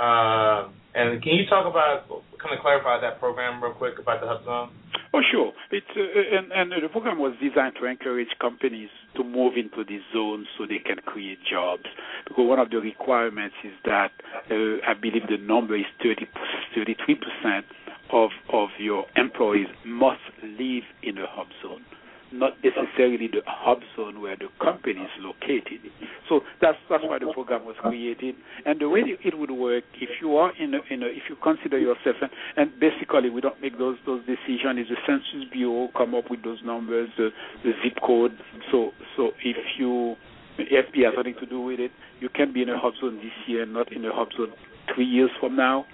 Uh, 0.00 0.68
and 0.94 1.22
can 1.22 1.32
you 1.34 1.46
talk 1.48 1.66
about, 1.68 2.08
kind 2.40 2.54
of 2.54 2.60
clarify 2.60 3.00
that 3.00 3.18
program 3.18 3.62
real 3.62 3.72
quick 3.72 3.98
about 3.98 4.20
the 4.20 4.26
hub 4.26 4.44
zone? 4.44 4.70
Oh, 5.14 5.20
sure. 5.30 5.52
It's 5.70 5.86
uh, 5.94 6.38
and, 6.38 6.52
and 6.52 6.82
the 6.82 6.88
program 6.88 7.18
was 7.18 7.34
designed 7.36 7.74
to 7.80 7.86
encourage 7.86 8.28
companies 8.40 8.88
to 9.16 9.22
move 9.22 9.54
into 9.56 9.84
these 9.86 10.00
zones 10.12 10.46
so 10.56 10.64
they 10.64 10.78
can 10.78 10.96
create 11.04 11.38
jobs. 11.50 11.84
Because 12.26 12.48
one 12.48 12.58
of 12.58 12.70
the 12.70 12.78
requirements 12.78 13.56
is 13.62 13.72
that 13.84 14.12
uh, 14.50 14.80
I 14.88 14.94
believe 14.94 15.28
the 15.28 15.36
number 15.36 15.76
is 15.76 15.84
30, 16.02 16.26
33 16.74 17.14
percent 17.16 17.66
of 18.10 18.30
of 18.52 18.68
your 18.78 19.04
employees 19.16 19.68
must 19.84 20.24
live 20.42 20.84
in 21.02 21.18
a 21.18 21.26
hub 21.28 21.48
zone, 21.62 21.84
not 22.32 22.52
necessarily 22.62 23.28
the 23.28 23.42
hub 23.46 23.78
zone 23.96 24.20
where 24.20 24.36
the 24.36 24.48
company 24.62 25.00
is 25.00 25.10
located. 25.20 25.80
So 26.28 26.40
that's 26.60 26.78
that's 26.88 27.04
why 27.04 27.18
the 27.18 27.32
program 27.32 27.64
was 27.64 27.76
created. 27.80 28.34
And 28.66 28.80
the 28.80 28.88
way 28.88 29.02
it 29.06 29.38
would 29.38 29.50
work, 29.50 29.84
if 30.00 30.10
you 30.20 30.36
are 30.36 30.52
in 30.58 30.74
a, 30.74 30.80
in 30.92 31.02
a 31.02 31.06
if 31.06 31.24
you 31.28 31.36
consider 31.42 31.78
yourself, 31.78 32.16
and, 32.22 32.30
and 32.56 32.80
basically 32.80 33.30
we 33.30 33.40
don't 33.40 33.60
make 33.60 33.78
those 33.78 33.96
those 34.06 34.20
decisions. 34.26 34.78
It's 34.78 34.90
the 34.90 34.96
Census 35.06 35.48
Bureau 35.52 35.88
come 35.96 36.14
up 36.14 36.30
with 36.30 36.42
those 36.42 36.60
numbers, 36.64 37.10
the 37.16 37.30
the 37.64 37.72
zip 37.82 37.98
code. 38.04 38.32
So 38.70 38.90
so 39.16 39.32
if 39.44 39.56
you 39.78 40.16
FB 40.58 41.04
has 41.04 41.14
nothing 41.16 41.36
to 41.40 41.46
do 41.46 41.60
with 41.60 41.80
it, 41.80 41.92
you 42.20 42.28
can 42.28 42.52
be 42.52 42.62
in 42.62 42.68
a 42.68 42.78
hub 42.78 42.94
zone 43.00 43.16
this 43.16 43.32
year, 43.46 43.66
not 43.66 43.92
in 43.92 44.04
a 44.04 44.12
hub 44.12 44.28
zone 44.36 44.52
three 44.94 45.06
years 45.06 45.30
from 45.40 45.56
now 45.56 45.86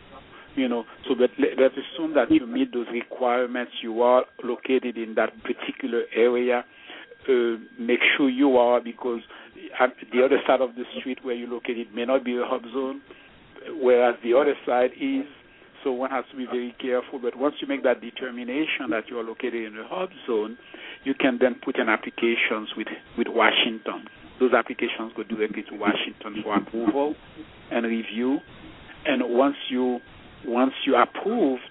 you 0.59 0.68
know, 0.68 0.84
so 1.06 1.14
but 1.14 1.30
let, 1.38 1.59
let's 1.59 1.74
assume 1.74 2.14
that 2.14 2.30
you 2.30 2.46
meet 2.46 2.72
those 2.72 2.86
requirements, 2.92 3.72
you 3.82 4.02
are 4.02 4.24
located 4.42 4.96
in 4.96 5.14
that 5.14 5.30
particular 5.42 6.02
area. 6.14 6.64
Uh, 7.28 7.56
make 7.78 8.00
sure 8.16 8.28
you 8.28 8.56
are 8.56 8.80
because 8.80 9.20
at 9.78 9.90
the 10.12 10.24
other 10.24 10.38
side 10.46 10.61
of 10.61 10.74
the 10.76 10.84
street 10.98 11.18
where 11.22 11.34
you're 11.34 11.48
located 11.48 11.94
may 11.94 12.04
not 12.04 12.24
be 12.24 12.36
a 12.36 12.44
hub 12.44 12.62
zone, 12.72 13.02
whereas 13.80 14.14
the 14.22 14.34
other 14.34 14.54
side 14.66 14.90
is. 15.00 15.24
So 15.84 15.92
one 15.92 16.11
has 16.11 16.24
to 16.32 16.36
be 16.36 16.46
very 16.46 16.74
careful. 16.80 17.20
But 17.20 17.36
once 17.38 17.54
you 17.61 17.68
make 17.68 17.84
that 17.84 18.00
determination 18.00 18.90
that 18.90 19.04
you 19.09 19.18
are 19.18 19.22
located 19.22 19.62
in 19.64 19.78
a 19.78 19.86
hub 19.86 20.11
zone, 20.26 20.59
you 21.04 21.14
can 21.14 21.38
then 21.40 21.54
put 21.64 21.78
in 21.78 21.88
applications 21.88 22.70
with 22.76 22.88
with 23.16 23.28
Washington. 23.28 24.09
Those 24.40 24.52
applications 24.54 25.12
go 25.16 25.22
directly 25.22 25.62
to 25.70 25.76
Washington 25.76 26.42
for 26.42 26.56
approval 26.56 27.14
and 27.70 27.84
review. 27.86 28.38
And 29.06 29.22
once 29.36 29.56
you 29.70 30.00
once 30.47 30.72
you 30.86 30.95
are 30.95 31.05
approved, 31.05 31.62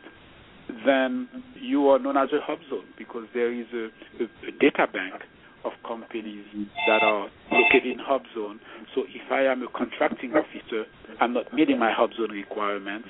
then 0.86 1.28
you 1.56 1.88
are 1.90 2.00
known 2.00 2.18
as 2.18 2.30
a 2.34 2.40
hub 2.42 2.60
zone 2.70 2.86
because 2.98 3.26
there 3.34 3.52
is 3.54 3.68
a, 3.74 3.88
a, 4.24 4.50
a 4.50 4.52
data 4.60 4.88
bank 4.92 5.24
of 5.66 5.72
companies 5.88 6.46
that 6.88 7.02
are 7.02 7.30
located 7.52 7.92
in 7.92 8.00
hub 8.00 8.22
zone. 8.36 8.60
So 8.96 9.04
if 9.04 9.32
I 9.32 9.44
am 9.52 9.64
a 9.64 9.68
contracting 9.78 10.32
officer, 10.32 10.86
I'm 11.20 11.34
not 11.34 11.54
meeting 11.54 11.80
my 11.80 11.92
hub 11.92 12.12
zone 12.14 12.32
requirements, 12.32 13.08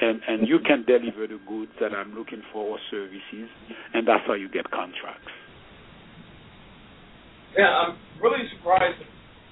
and, 0.00 0.20
and 0.26 0.48
you 0.48 0.58
can 0.66 0.84
deliver 0.86 1.26
the 1.26 1.38
goods 1.46 1.72
that 1.80 1.92
I'm 1.92 2.14
looking 2.14 2.42
for 2.52 2.64
or 2.64 2.78
services, 2.90 3.48
and 3.94 4.06
that's 4.06 4.24
how 4.26 4.34
you 4.34 4.48
get 4.48 4.70
contracts. 4.70 5.30
Yeah, 7.56 7.66
I'm 7.66 7.98
really 8.22 8.46
surprised 8.56 8.98
to 9.00 9.06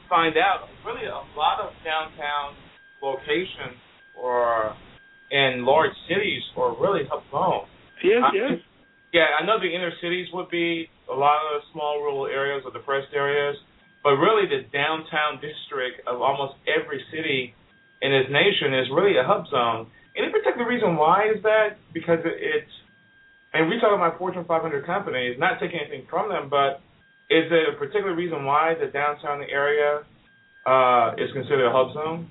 find 0.09 0.37
out. 0.37 0.69
Really, 0.87 1.07
a 1.07 1.23
lot 1.37 1.61
of 1.61 1.73
downtown 1.85 2.55
locations 3.03 3.79
or 4.17 4.75
in 5.31 5.65
large 5.65 5.93
cities 6.09 6.43
are 6.57 6.75
really 6.81 7.05
hub 7.11 7.23
zone. 7.31 7.67
Yes, 8.03 8.23
Uh, 8.25 8.31
yes. 8.35 8.53
Yeah, 9.13 9.27
I 9.41 9.45
know 9.47 9.59
the 9.59 9.73
inner 9.73 9.93
cities 10.03 10.29
would 10.33 10.51
be 10.51 10.89
a 11.11 11.15
lot 11.15 11.41
of 11.55 11.63
small 11.73 12.01
rural 12.01 12.27
areas 12.27 12.63
or 12.65 12.71
depressed 12.73 13.09
areas, 13.15 13.57
but 14.05 14.17
really 14.21 14.47
the 14.47 14.69
downtown 14.69 15.41
district 15.41 16.07
of 16.07 16.21
almost 16.21 16.55
every 16.69 17.03
city 17.11 17.55
in 18.03 18.13
this 18.13 18.29
nation 18.31 18.75
is 18.75 18.87
really 18.93 19.17
a 19.17 19.25
hub 19.25 19.49
zone. 19.49 19.87
Any 20.17 20.31
particular 20.31 20.69
reason 20.69 20.97
why 20.97 21.31
is 21.35 21.43
that? 21.43 21.79
Because 21.93 22.21
it- 22.25 22.37
it's, 22.41 22.73
and 23.55 23.69
we 23.69 23.81
talk 23.81 23.93
about 23.95 24.19
Fortune 24.19 24.45
500 24.45 24.85
companies, 24.85 25.39
not 25.39 25.59
taking 25.59 25.81
anything 25.81 26.07
from 26.07 26.29
them, 26.29 26.49
but 26.49 26.81
is 27.31 27.49
there 27.51 27.71
a 27.71 27.73
particular 27.75 28.15
reason 28.15 28.45
why 28.45 28.75
the 28.75 28.87
downtown 28.87 29.43
area 29.45 30.05
uh, 30.67 31.15
is 31.17 31.33
considered 31.33 31.65
a 31.67 31.73
hub 31.73 31.93
zone? 31.95 32.29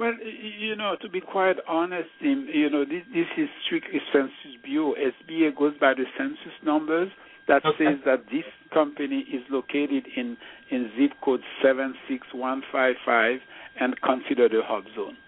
Well, 0.00 0.14
you 0.16 0.76
know, 0.76 0.96
to 1.02 1.10
be 1.10 1.20
quite 1.20 1.56
honest, 1.68 2.08
Tim, 2.22 2.48
you 2.50 2.70
know, 2.70 2.86
this, 2.86 3.02
this 3.12 3.26
is 3.36 3.50
strictly 3.66 4.00
Census 4.10 4.56
Bureau. 4.64 4.94
SBA 4.94 5.54
goes 5.54 5.74
by 5.78 5.92
the 5.92 6.04
census 6.16 6.56
numbers 6.64 7.10
that 7.48 7.62
Okay. 7.66 7.84
says 7.84 7.98
that 8.06 8.24
this 8.32 8.48
company 8.72 9.26
is 9.30 9.42
located 9.50 10.06
in, 10.16 10.38
in 10.70 10.90
zip 10.96 11.12
code 11.22 11.42
76155 11.60 13.40
and 13.78 14.00
considered 14.00 14.54
a 14.54 14.62
hub 14.64 14.84
zone. 14.96 15.18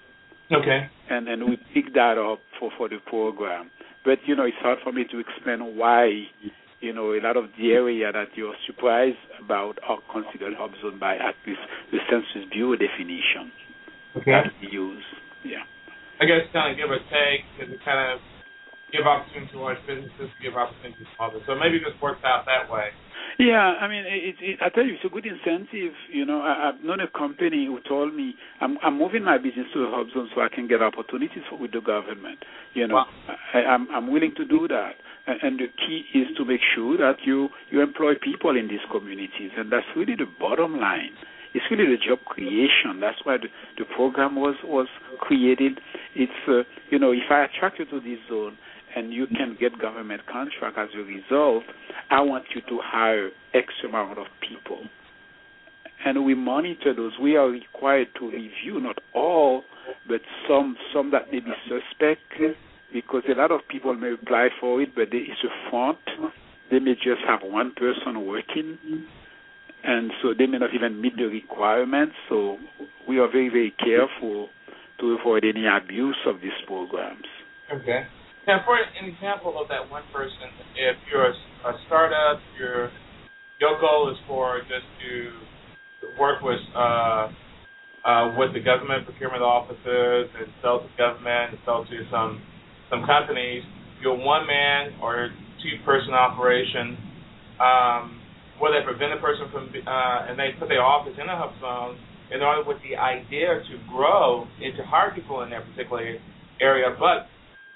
Okay. 0.51 0.89
And, 1.11 1.29
and 1.29 1.51
we 1.51 1.59
pick 1.75 1.93
that 1.93 2.17
up 2.17 2.41
for, 2.59 2.71
for 2.79 2.89
the 2.89 2.97
program. 3.05 3.71
But, 4.07 4.21
you 4.25 4.35
know, 4.35 4.45
it's 4.45 4.57
hard 4.63 4.79
for 4.83 4.91
me 4.93 5.05
to 5.11 5.19
explain 5.19 5.77
why, 5.77 6.25
you 6.81 6.95
know, 6.95 7.13
a 7.13 7.21
lot 7.21 7.37
of 7.37 7.51
the 7.61 7.73
area 7.73 8.11
that 8.11 8.29
you're 8.37 8.57
surprised 8.67 9.21
about 9.45 9.77
are 9.87 9.99
considered 10.11 10.55
hub 10.57 10.71
zone 10.81 10.99
by 10.99 11.17
at 11.17 11.35
least 11.47 11.61
the 11.93 11.99
Census 12.09 12.49
Bureau 12.51 12.75
definition 12.75 13.53
Okay. 14.17 14.31
that 14.31 14.53
we 14.61 14.69
use. 14.71 15.05
Yeah. 15.45 15.65
I 16.21 16.25
guess 16.25 16.47
kind 16.53 16.71
of 16.71 16.77
give 16.79 16.91
or 16.91 17.01
take 17.11 17.43
because 17.57 17.73
it 17.73 17.81
kind 17.85 18.13
of 18.13 18.21
give 18.93 19.07
opportunity 19.09 19.51
to 19.53 19.59
large 19.59 19.81
businesses, 19.89 20.29
give 20.45 20.55
opportunity 20.55 21.01
to 21.03 21.07
small 21.17 21.31
businesses. 21.33 21.49
So 21.49 21.59
maybe 21.59 21.79
this 21.81 21.97
works 22.03 22.21
out 22.25 22.45
that 22.47 22.71
way. 22.71 22.93
Yeah, 23.39 23.81
I 23.81 23.89
mean, 23.89 24.05
it, 24.05 24.37
it, 24.41 24.59
I 24.61 24.69
tell 24.69 24.85
you, 24.85 24.95
it's 25.01 25.05
a 25.05 25.09
good 25.09 25.25
incentive. 25.25 25.97
You 26.13 26.27
know, 26.27 26.43
I, 26.43 26.69
I've 26.69 26.85
known 26.85 27.01
a 27.01 27.09
company 27.09 27.65
who 27.65 27.81
told 27.89 28.15
me 28.15 28.35
I'm, 28.61 28.77
I'm 28.85 28.99
moving 28.99 29.25
my 29.25 29.39
business 29.39 29.67
to 29.73 29.81
a 29.85 29.91
hub 29.91 30.13
zone 30.13 30.29
so 30.35 30.43
I 30.43 30.49
can 30.55 30.69
get 30.69 30.83
opportunities 30.83 31.43
for, 31.49 31.59
with 31.59 31.73
the 31.73 31.81
government. 31.81 32.45
You 32.75 32.87
know, 32.89 32.97
Wow. 32.97 33.07
I, 33.55 33.59
I'm, 33.65 33.89
I'm 33.91 34.13
willing 34.13 34.35
to 34.37 34.45
do 34.45 34.69
that. 34.69 35.01
And, 35.27 35.39
and 35.43 35.59
the 35.59 35.69
key 35.81 36.05
is 36.13 36.29
to 36.37 36.45
make 36.45 36.61
sure 36.77 36.99
that 36.99 37.25
you 37.25 37.49
you 37.71 37.81
employ 37.81 38.15
people 38.21 38.57
in 38.57 38.69
these 38.69 38.85
communities, 38.93 39.51
and 39.57 39.73
that's 39.73 39.87
really 39.97 40.15
the 40.15 40.27
bottom 40.39 40.79
line. 40.79 41.17
It's 41.55 41.65
really 41.71 41.85
the 41.85 41.99
job 41.99 42.25
creation. 42.25 43.01
That's 43.01 43.19
why 43.25 43.37
the, 43.37 43.49
the 43.79 43.85
program 43.95 44.37
was 44.37 44.57
was 44.65 44.89
created. 45.21 45.81
It's 46.15 46.33
uh, 46.49 46.63
you 46.91 46.99
know, 46.99 47.13
if 47.13 47.31
I 47.31 47.45
attract 47.45 47.79
you 47.79 47.85
to 47.87 48.01
this 48.01 48.19
zone 48.29 48.57
and 48.97 49.13
you 49.13 49.27
can 49.27 49.57
get 49.59 49.79
government 49.79 50.23
contract 50.31 50.79
as 50.79 50.89
a 50.95 51.03
result, 51.03 51.65
I 52.11 52.21
want 52.21 52.45
you 52.55 52.61
to 52.63 52.81
hire 52.83 53.31
X 53.55 53.69
amount 53.87 54.19
of 54.19 54.27
people. 54.47 54.85
And 56.05 56.25
we 56.25 56.35
monitor 56.35 56.95
those. 56.95 57.13
We 57.21 57.37
are 57.37 57.49
required 57.49 58.09
to 58.19 58.27
review 58.27 58.81
not 58.81 58.99
all, 59.15 59.63
but 60.09 60.21
some 60.49 60.77
some 60.93 61.11
that 61.13 61.31
may 61.31 61.41
be 61.41 61.53
suspect 61.69 62.21
because 62.93 63.23
a 63.29 63.39
lot 63.39 63.51
of 63.51 63.61
people 63.69 63.95
may 63.95 64.13
apply 64.13 64.49
for 64.61 64.81
it, 64.83 64.95
but 64.95 65.15
is 65.15 65.45
a 65.45 65.71
front. 65.71 65.99
They 66.71 66.79
may 66.79 66.95
just 66.95 67.23
have 67.27 67.41
one 67.43 67.73
person 67.75 68.27
working, 68.27 68.79
and 69.85 70.11
so 70.23 70.35
they 70.37 70.47
may 70.47 70.59
not 70.59 70.71
even 70.75 71.01
meet 71.01 71.17
the 71.17 71.25
requirements. 71.25 72.15
So 72.29 72.59
we 73.09 73.19
are 73.19 73.31
very 73.31 73.49
very 73.49 73.73
careful 73.79 74.49
to 75.01 75.19
avoid 75.19 75.45
any 75.45 75.67
abuse 75.67 76.19
of 76.27 76.41
these 76.41 76.57
programs. 76.67 77.27
Okay. 77.73 78.07
Now, 78.47 78.63
for 78.65 78.77
an 78.77 79.09
example 79.09 79.61
of 79.61 79.69
that 79.69 79.89
one 79.91 80.03
person, 80.13 80.51
if 80.75 80.97
you're 81.11 81.27
a, 81.27 81.35
a 81.69 81.73
startup, 81.87 82.41
your 82.59 82.91
your 83.61 83.81
goal 83.81 84.11
is 84.11 84.19
for 84.27 84.61
just 84.63 84.87
to 85.03 85.31
work 86.19 86.43
with 86.43 86.61
uh, 86.75 87.29
uh, 88.05 88.35
with 88.39 88.53
the 88.55 88.61
government 88.61 89.07
procurement 89.07 89.43
officers 89.43 90.29
and 90.39 90.51
sell 90.61 90.81
to 90.81 90.89
government 90.99 91.55
and 91.55 91.59
sell 91.65 91.85
to 91.85 91.97
some 92.11 92.43
some 92.91 93.07
companies. 93.07 93.63
You're 94.03 94.19
one 94.19 94.47
man 94.47 94.99
or 95.01 95.31
two 95.63 95.85
person 95.85 96.13
operation. 96.13 96.99
Um, 97.63 98.22
where 98.63 98.71
they 98.71 98.87
prevent 98.87 99.11
a 99.11 99.19
person 99.19 99.51
from 99.51 99.67
uh, 99.75 100.31
and 100.31 100.39
they 100.39 100.55
put 100.55 100.71
their 100.71 100.87
office 100.87 101.19
in 101.19 101.27
a 101.27 101.35
hub 101.35 101.51
zone 101.59 101.99
in 102.31 102.47
order 102.47 102.63
with 102.63 102.79
the 102.87 102.95
idea 102.95 103.59
to 103.59 103.75
grow 103.91 104.47
and 104.63 104.71
to 104.79 104.87
hire 104.87 105.11
people 105.11 105.43
in 105.43 105.51
that 105.51 105.67
particular 105.75 106.15
area, 106.63 106.95
but 106.95 107.27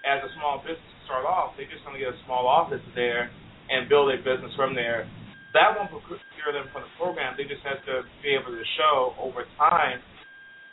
as 0.06 0.22
a 0.22 0.30
small 0.38 0.62
business 0.62 0.78
to 0.78 0.98
start 1.10 1.26
off, 1.26 1.58
they 1.58 1.66
just 1.66 1.82
want 1.82 1.98
to 1.98 2.00
get 2.00 2.14
a 2.14 2.20
small 2.22 2.46
office 2.46 2.80
there 2.94 3.34
and 3.66 3.90
build 3.90 4.14
a 4.14 4.18
business 4.22 4.54
from 4.54 4.78
there. 4.78 5.10
That 5.58 5.74
won't 5.74 5.90
procure 5.90 6.54
them 6.54 6.70
from 6.70 6.86
the 6.86 6.92
program. 6.94 7.34
They 7.34 7.50
just 7.50 7.66
have 7.66 7.82
to 7.90 8.06
be 8.22 8.38
able 8.38 8.54
to 8.54 8.62
show 8.78 9.18
over 9.18 9.42
time 9.58 9.98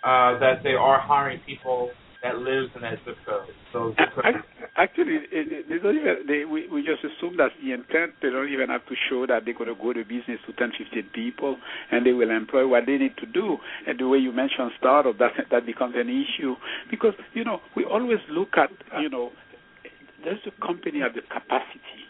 uh, 0.05 0.37
that 0.37 0.61
they 0.61 0.77
are 0.77 1.01
hiring 1.01 1.41
people 1.41 1.89
that 2.23 2.37
lives 2.39 2.69
in 2.75 2.81
that 2.81 2.97
zip 3.05 3.17
code. 3.25 3.47
So 3.71 3.93
zip 3.99 4.09
code. 4.15 4.25
Ac- 4.25 4.47
Actually, 4.75 5.21
it, 5.29 5.51
it, 5.53 5.69
they 5.69 5.77
don't 5.77 5.95
even, 5.95 6.25
they, 6.25 6.45
we, 6.45 6.67
we 6.67 6.81
just 6.81 7.03
assume 7.05 7.37
that's 7.37 7.53
the 7.61 7.73
intent. 7.73 8.13
They 8.23 8.29
don't 8.31 8.49
even 8.51 8.69
have 8.69 8.81
to 8.87 8.95
show 9.09 9.27
that 9.27 9.45
they're 9.45 9.53
going 9.53 9.69
to 9.69 9.75
go 9.79 9.93
to 9.93 10.01
business 10.03 10.39
to 10.47 10.53
10, 10.53 10.71
15 10.79 11.09
people, 11.13 11.57
and 11.91 12.03
they 12.05 12.13
will 12.13 12.31
employ 12.31 12.65
what 12.67 12.87
they 12.87 12.97
need 12.97 13.15
to 13.17 13.27
do. 13.27 13.57
And 13.85 13.99
the 13.99 14.07
way 14.07 14.17
you 14.17 14.31
mentioned 14.31 14.71
startup, 14.79 15.19
that 15.19 15.33
that 15.51 15.65
becomes 15.67 15.93
an 15.95 16.09
issue 16.09 16.55
because 16.89 17.13
you 17.35 17.43
know 17.43 17.59
we 17.75 17.85
always 17.85 18.17
look 18.31 18.57
at 18.57 18.71
you 18.99 19.09
know 19.09 19.29
does 20.25 20.39
the 20.45 20.51
company 20.65 21.01
have 21.01 21.13
the 21.13 21.21
capacity 21.21 22.07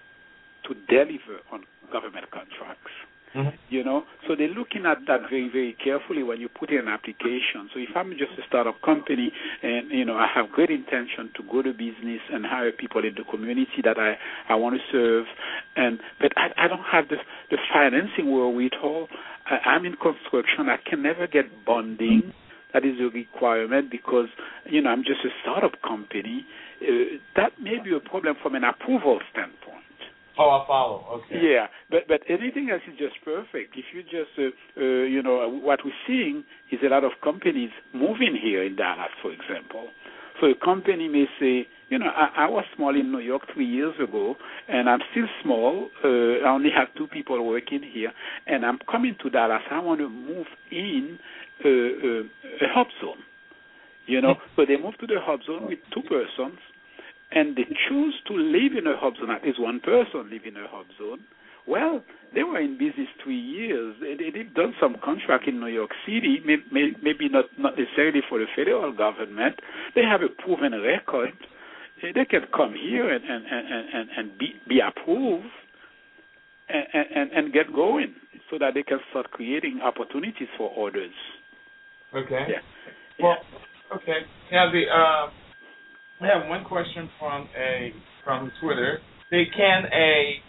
to 0.70 0.74
deliver 0.88 1.42
on 1.52 1.64
government 1.92 2.30
contracts? 2.32 2.94
Mhm. 3.36 3.54
you 3.70 3.84
know? 3.84 4.06
So 4.28 4.36
they're 4.36 4.48
looking 4.48 4.86
at 4.86 5.06
that 5.08 5.30
very 5.30 5.48
very 5.50 5.74
carefully 5.74 6.24
when 6.24 6.40
you 6.40 6.50
put 6.50 6.70
in 6.70 6.80
an 6.80 6.88
application. 6.88 7.70
So 7.74 7.80
if 7.80 7.96
i'm 7.96 8.12
just 8.18 8.38
a 8.38 8.44
startup 8.48 8.82
company 8.82 9.32
and 9.62 9.90
you 9.92 10.06
know 10.06 10.18
i 10.18 10.28
have 10.28 10.52
great 10.52 10.70
intention 10.70 11.32
to 11.36 11.44
go 11.44 11.62
to 11.62 11.74
business 11.74 12.22
and 12.32 12.46
hire 12.46 12.72
people 12.72 13.04
in 13.04 13.16
the 13.16 13.24
community 13.24 13.82
that 13.84 13.98
i 13.98 14.18
i 14.50 14.56
want 14.56 14.76
to 14.76 14.82
serve 14.92 15.26
and 15.76 16.00
but 16.20 16.32
i 16.38 16.52
i 16.58 16.68
don't 16.68 16.84
have 16.84 17.08
the 17.10 17.18
the 17.50 17.58
financing 17.74 18.32
wherewithal 18.32 19.10
I, 19.46 19.58
i'm 19.72 19.86
in 19.86 19.96
construction. 19.96 20.70
I 20.70 20.78
can 20.78 21.02
never 21.02 21.28
get 21.28 21.66
bonding. 21.66 22.34
That 22.74 22.86
is 22.86 23.00
a 23.00 23.10
requirement 23.10 23.92
because 23.92 24.30
you 24.66 24.82
know 24.82 24.90
i'm 24.90 25.04
just 25.04 25.22
a 25.26 25.30
startup 25.42 25.82
company. 25.82 26.46
Uh, 26.82 27.18
that 27.36 27.52
may 27.60 27.78
be 27.84 27.96
a 27.96 28.00
problem 28.00 28.36
from 28.42 28.56
an 28.56 28.64
approval 28.64 29.20
standpoint 29.32 29.83
Oh, 30.38 30.50
I'll 30.50 30.66
follow. 30.66 31.22
Okay. 31.26 31.40
yeah, 31.42 31.68
but 31.92 32.08
but 32.08 32.22
anything 32.28 32.70
else 32.72 32.82
is 32.88 32.98
just 32.98 33.16
perfect. 33.24 33.76
If 33.78 33.86
you 33.94 34.02
just 34.04 34.34
uh, 34.38 34.82
uh, 34.82 35.04
you 35.06 35.22
know 35.22 35.48
what 35.50 35.80
we're 35.86 35.92
seeing 36.08 36.44
is 36.72 36.80
a 36.84 36.90
lot 36.90 37.04
of 37.04 37.12
companies 37.24 37.70
moving 37.94 38.38
here 38.42 38.64
in 38.64 38.76
Dallas, 38.76 39.12
for 39.22 39.32
example. 39.32 39.90
So 40.42 40.48
a 40.48 40.56
company 40.56 41.08
may 41.08 41.26
say, 41.40 41.68
you 41.90 42.00
know, 42.00 42.08
I, 42.08 42.46
I 42.46 42.50
was 42.50 42.66
small 42.76 43.00
in 43.00 43.12
New 43.12 43.20
York 43.20 43.44
three 43.54 43.68
years 43.68 43.94
ago, 44.02 44.36
and 44.68 44.90
I'm 44.90 45.00
still 45.12 45.28
small. 45.44 45.90
Uh, 46.04 46.44
I 46.44 46.50
only 46.50 46.72
have 46.76 46.88
two 46.98 47.06
people 47.08 47.46
working 47.46 47.82
here, 47.94 48.12
and 48.48 48.66
I'm 48.66 48.80
coming 48.90 49.16
to 49.22 49.30
Dallas. 49.30 49.62
I 49.70 49.80
want 49.80 50.00
to 50.00 50.10
move 50.10 50.48
in 50.72 51.20
uh, 51.64 51.70
uh, 51.70 52.66
a 52.66 52.74
hub 52.74 52.88
zone. 53.00 53.22
You 54.08 54.20
know, 54.20 54.36
so 54.58 54.66
they 54.66 54.76
move 54.76 54.98
to 55.00 55.08
the 55.08 55.20
hub 55.22 55.42
zone 55.44 55.68
with 55.68 55.80
two 55.94 56.02
persons 56.02 56.60
and 57.34 57.56
they 57.56 57.66
choose 57.90 58.16
to 58.28 58.34
live 58.34 58.78
in 58.78 58.88
a 58.88 58.98
hub 58.98 59.16
zone, 59.18 59.32
at 59.32 59.44
least 59.44 59.60
one 59.60 59.80
person 59.80 60.30
live 60.30 60.46
in 60.46 60.58
a 60.58 60.68
hub 60.70 60.86
zone, 60.98 61.20
well, 61.68 62.04
they 62.36 62.44
were 62.44 62.60
in 62.60 62.78
business 62.78 63.08
three 63.24 63.40
years. 63.40 63.96
They, 64.02 64.16
they, 64.16 64.30
they've 64.32 64.54
done 64.54 64.74
some 64.82 64.98
contract 65.04 65.48
in 65.48 65.60
New 65.60 65.68
York 65.68 65.92
City, 66.06 66.40
may, 66.46 66.58
may, 66.72 66.92
maybe 67.02 67.30
not, 67.30 67.46
not 67.58 67.74
necessarily 67.78 68.20
for 68.28 68.40
the 68.40 68.46
federal 68.56 68.92
government. 68.92 69.56
They 69.96 70.02
have 70.02 70.22
a 70.22 70.30
proven 70.30 70.74
record. 70.82 71.32
They 72.02 72.26
can 72.26 72.42
come 72.54 72.74
here 72.74 73.10
and, 73.10 73.24
and, 73.24 73.46
and, 73.46 73.88
and, 73.94 74.10
and 74.18 74.38
be, 74.38 74.54
be 74.68 74.80
approved 74.82 75.46
and, 76.68 77.06
and, 77.16 77.32
and 77.32 77.54
get 77.54 77.74
going 77.74 78.14
so 78.52 78.58
that 78.60 78.74
they 78.74 78.84
can 78.84 79.00
start 79.12 79.32
creating 79.32 79.80
opportunities 79.82 80.50
for 80.58 80.70
others. 80.88 81.14
Okay. 82.14 82.46
Yeah. 82.50 83.24
Well, 83.24 83.38
okay. 83.96 84.20
Now 84.52 84.70
the 84.70 84.84
uh, 84.92 85.30
I 86.24 86.40
have 86.40 86.48
one 86.48 86.64
question 86.64 87.10
from 87.20 87.50
a 87.58 87.92
from 88.24 88.52
Twitter. 88.62 89.00
They 89.30 89.44
can 89.56 89.84
a 89.92 90.40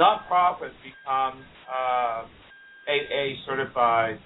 nonprofit 0.00 0.72
become 0.82 1.44
uh, 1.70 2.24
8A 2.88 3.34
certified? 3.46 4.18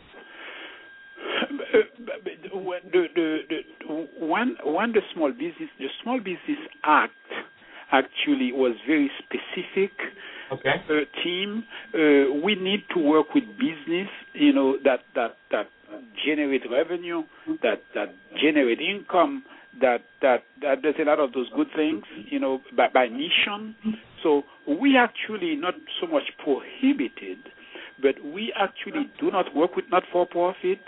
When 2.53 2.81
the, 2.93 3.07
the, 3.15 3.39
the, 3.49 4.27
when, 4.27 4.57
when 4.65 4.93
the 4.93 5.01
small 5.15 5.31
business 5.33 5.69
the 5.79 5.87
small 6.03 6.19
business 6.19 6.59
act 6.85 7.13
actually 7.93 8.53
was 8.53 8.77
very 8.87 9.11
specific 9.19 9.93
okay. 10.53 10.77
uh, 10.89 11.23
team. 11.23 11.65
Uh, 11.93 12.41
we 12.43 12.55
need 12.55 12.81
to 12.95 13.01
work 13.01 13.35
with 13.35 13.45
business, 13.59 14.09
you 14.33 14.53
know, 14.53 14.77
that 14.85 15.01
that 15.15 15.37
that 15.51 15.67
generate 16.25 16.63
revenue, 16.71 17.23
that 17.63 17.83
that 17.95 18.15
generate 18.41 18.81
income, 18.81 19.45
that 19.81 20.03
that 20.22 20.45
that 20.62 20.83
does 20.83 20.95
a 21.01 21.05
lot 21.05 21.20
of 21.20 21.33
those 21.33 21.49
good 21.57 21.68
things, 21.75 22.03
you 22.31 22.39
know, 22.39 22.61
by, 22.77 22.89
by 22.93 23.09
mission. 23.09 23.75
So 24.22 24.43
we 24.68 24.97
actually 24.97 25.57
not 25.57 25.75
so 26.01 26.07
much 26.07 26.25
prohibited, 26.43 27.39
but 28.01 28.14
we 28.25 28.53
actually 28.59 29.11
do 29.20 29.31
not 29.31 29.55
work 29.55 29.77
with 29.77 29.87
not 29.91 30.05
for 30.12 30.27
profit 30.27 30.81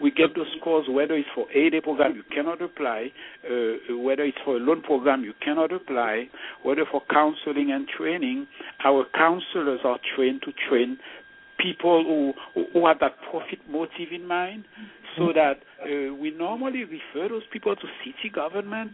we 0.00 0.10
get 0.10 0.34
those 0.34 0.46
scores 0.60 0.86
whether 0.88 1.14
it's 1.14 1.28
for 1.34 1.50
a 1.52 1.70
day 1.70 1.80
program 1.80 2.14
you 2.14 2.22
cannot 2.34 2.60
apply, 2.60 3.10
uh, 3.44 3.96
whether 3.96 4.24
it's 4.24 4.38
for 4.44 4.56
a 4.56 4.60
loan 4.60 4.82
program 4.82 5.24
you 5.24 5.32
cannot 5.42 5.72
apply, 5.72 6.28
whether 6.62 6.84
for 6.90 7.02
counseling 7.10 7.72
and 7.72 7.88
training. 7.88 8.46
Our 8.84 9.06
counselors 9.14 9.80
are 9.84 9.98
trained 10.14 10.42
to 10.42 10.52
train 10.68 10.98
people 11.58 12.04
who 12.54 12.64
who 12.72 12.86
have 12.86 12.98
that 13.00 13.16
profit 13.30 13.60
motive 13.70 14.12
in 14.12 14.26
mind, 14.26 14.64
so 15.16 15.32
that 15.32 15.58
uh, 15.82 16.14
we 16.14 16.30
normally 16.30 16.84
refer 16.84 17.28
those 17.28 17.42
people 17.52 17.74
to 17.74 17.82
city 18.04 18.32
government. 18.32 18.92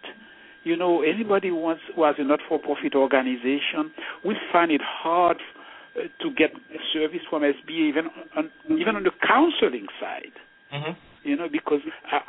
You 0.64 0.76
know, 0.76 1.02
anybody 1.02 1.48
who 1.48 1.56
wants 1.56 1.82
who 1.94 2.04
has 2.04 2.14
a 2.18 2.24
not-for-profit 2.24 2.94
organization, 2.94 3.92
we 4.24 4.36
find 4.52 4.70
it 4.70 4.80
hard 4.84 5.38
uh, 5.96 6.02
to 6.22 6.30
get 6.36 6.50
service 6.92 7.20
from 7.28 7.42
SBA 7.42 7.88
even 7.88 8.04
on 8.36 8.50
even 8.78 8.96
on 8.96 9.02
the 9.02 9.10
counseling 9.26 9.86
side. 10.00 10.32
Mm-hmm. 10.72 10.92
You 11.24 11.36
know, 11.36 11.48
because 11.50 11.80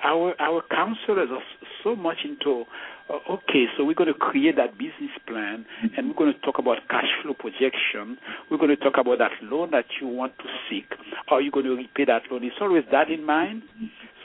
our 0.03 0.35
our 0.39 0.61
counselors 0.69 1.29
are 1.31 1.41
so 1.83 1.95
much 1.95 2.17
into 2.23 2.65
uh, 3.09 3.19
okay, 3.29 3.65
so 3.75 3.83
we're 3.83 3.95
going 3.95 4.11
to 4.11 4.17
create 4.17 4.55
that 4.55 4.77
business 4.77 5.11
plan, 5.27 5.65
and 5.97 6.07
we're 6.07 6.15
going 6.15 6.33
to 6.33 6.39
talk 6.39 6.59
about 6.59 6.77
cash 6.89 7.09
flow 7.21 7.33
projection. 7.33 8.17
We're 8.49 8.57
going 8.57 8.69
to 8.69 8.77
talk 8.77 8.93
about 8.97 9.17
that 9.17 9.31
loan 9.41 9.71
that 9.71 9.85
you 9.99 10.07
want 10.07 10.37
to 10.37 10.45
seek. 10.69 10.85
How 11.27 11.37
are 11.37 11.41
you 11.41 11.51
going 11.51 11.65
to 11.65 11.75
repay 11.75 12.05
that 12.05 12.23
loan? 12.31 12.43
It's 12.43 12.55
always 12.61 12.83
that 12.91 13.09
in 13.09 13.25
mind. 13.25 13.63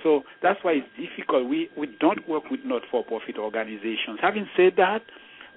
So 0.02 0.22
that's 0.42 0.62
why 0.62 0.72
it's 0.72 0.88
difficult. 0.96 1.48
We 1.48 1.70
we 1.76 1.88
don't 1.98 2.28
work 2.28 2.50
with 2.50 2.60
not-for-profit 2.64 3.36
organizations. 3.36 4.18
Having 4.22 4.48
said 4.56 4.74
that, 4.76 5.02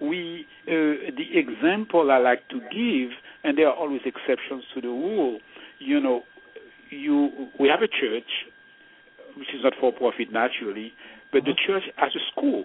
we 0.01 0.45
uh, 0.67 1.13
the 1.13 1.27
example 1.37 2.09
I 2.11 2.17
like 2.17 2.47
to 2.49 2.59
give, 2.59 3.11
and 3.43 3.57
there 3.57 3.67
are 3.67 3.75
always 3.75 4.01
exceptions 4.05 4.63
to 4.73 4.81
the 4.81 4.87
rule. 4.87 5.39
You 5.79 5.99
know, 5.99 6.23
you 6.89 7.49
we 7.59 7.67
have 7.67 7.81
a 7.81 7.87
church 7.87 8.29
which 9.37 9.53
is 9.53 9.63
not 9.63 9.73
for 9.79 9.91
profit 9.91 10.31
naturally, 10.31 10.93
but 11.31 11.43
the 11.45 11.53
church 11.55 11.83
has 11.97 12.11
a 12.15 12.23
school 12.31 12.63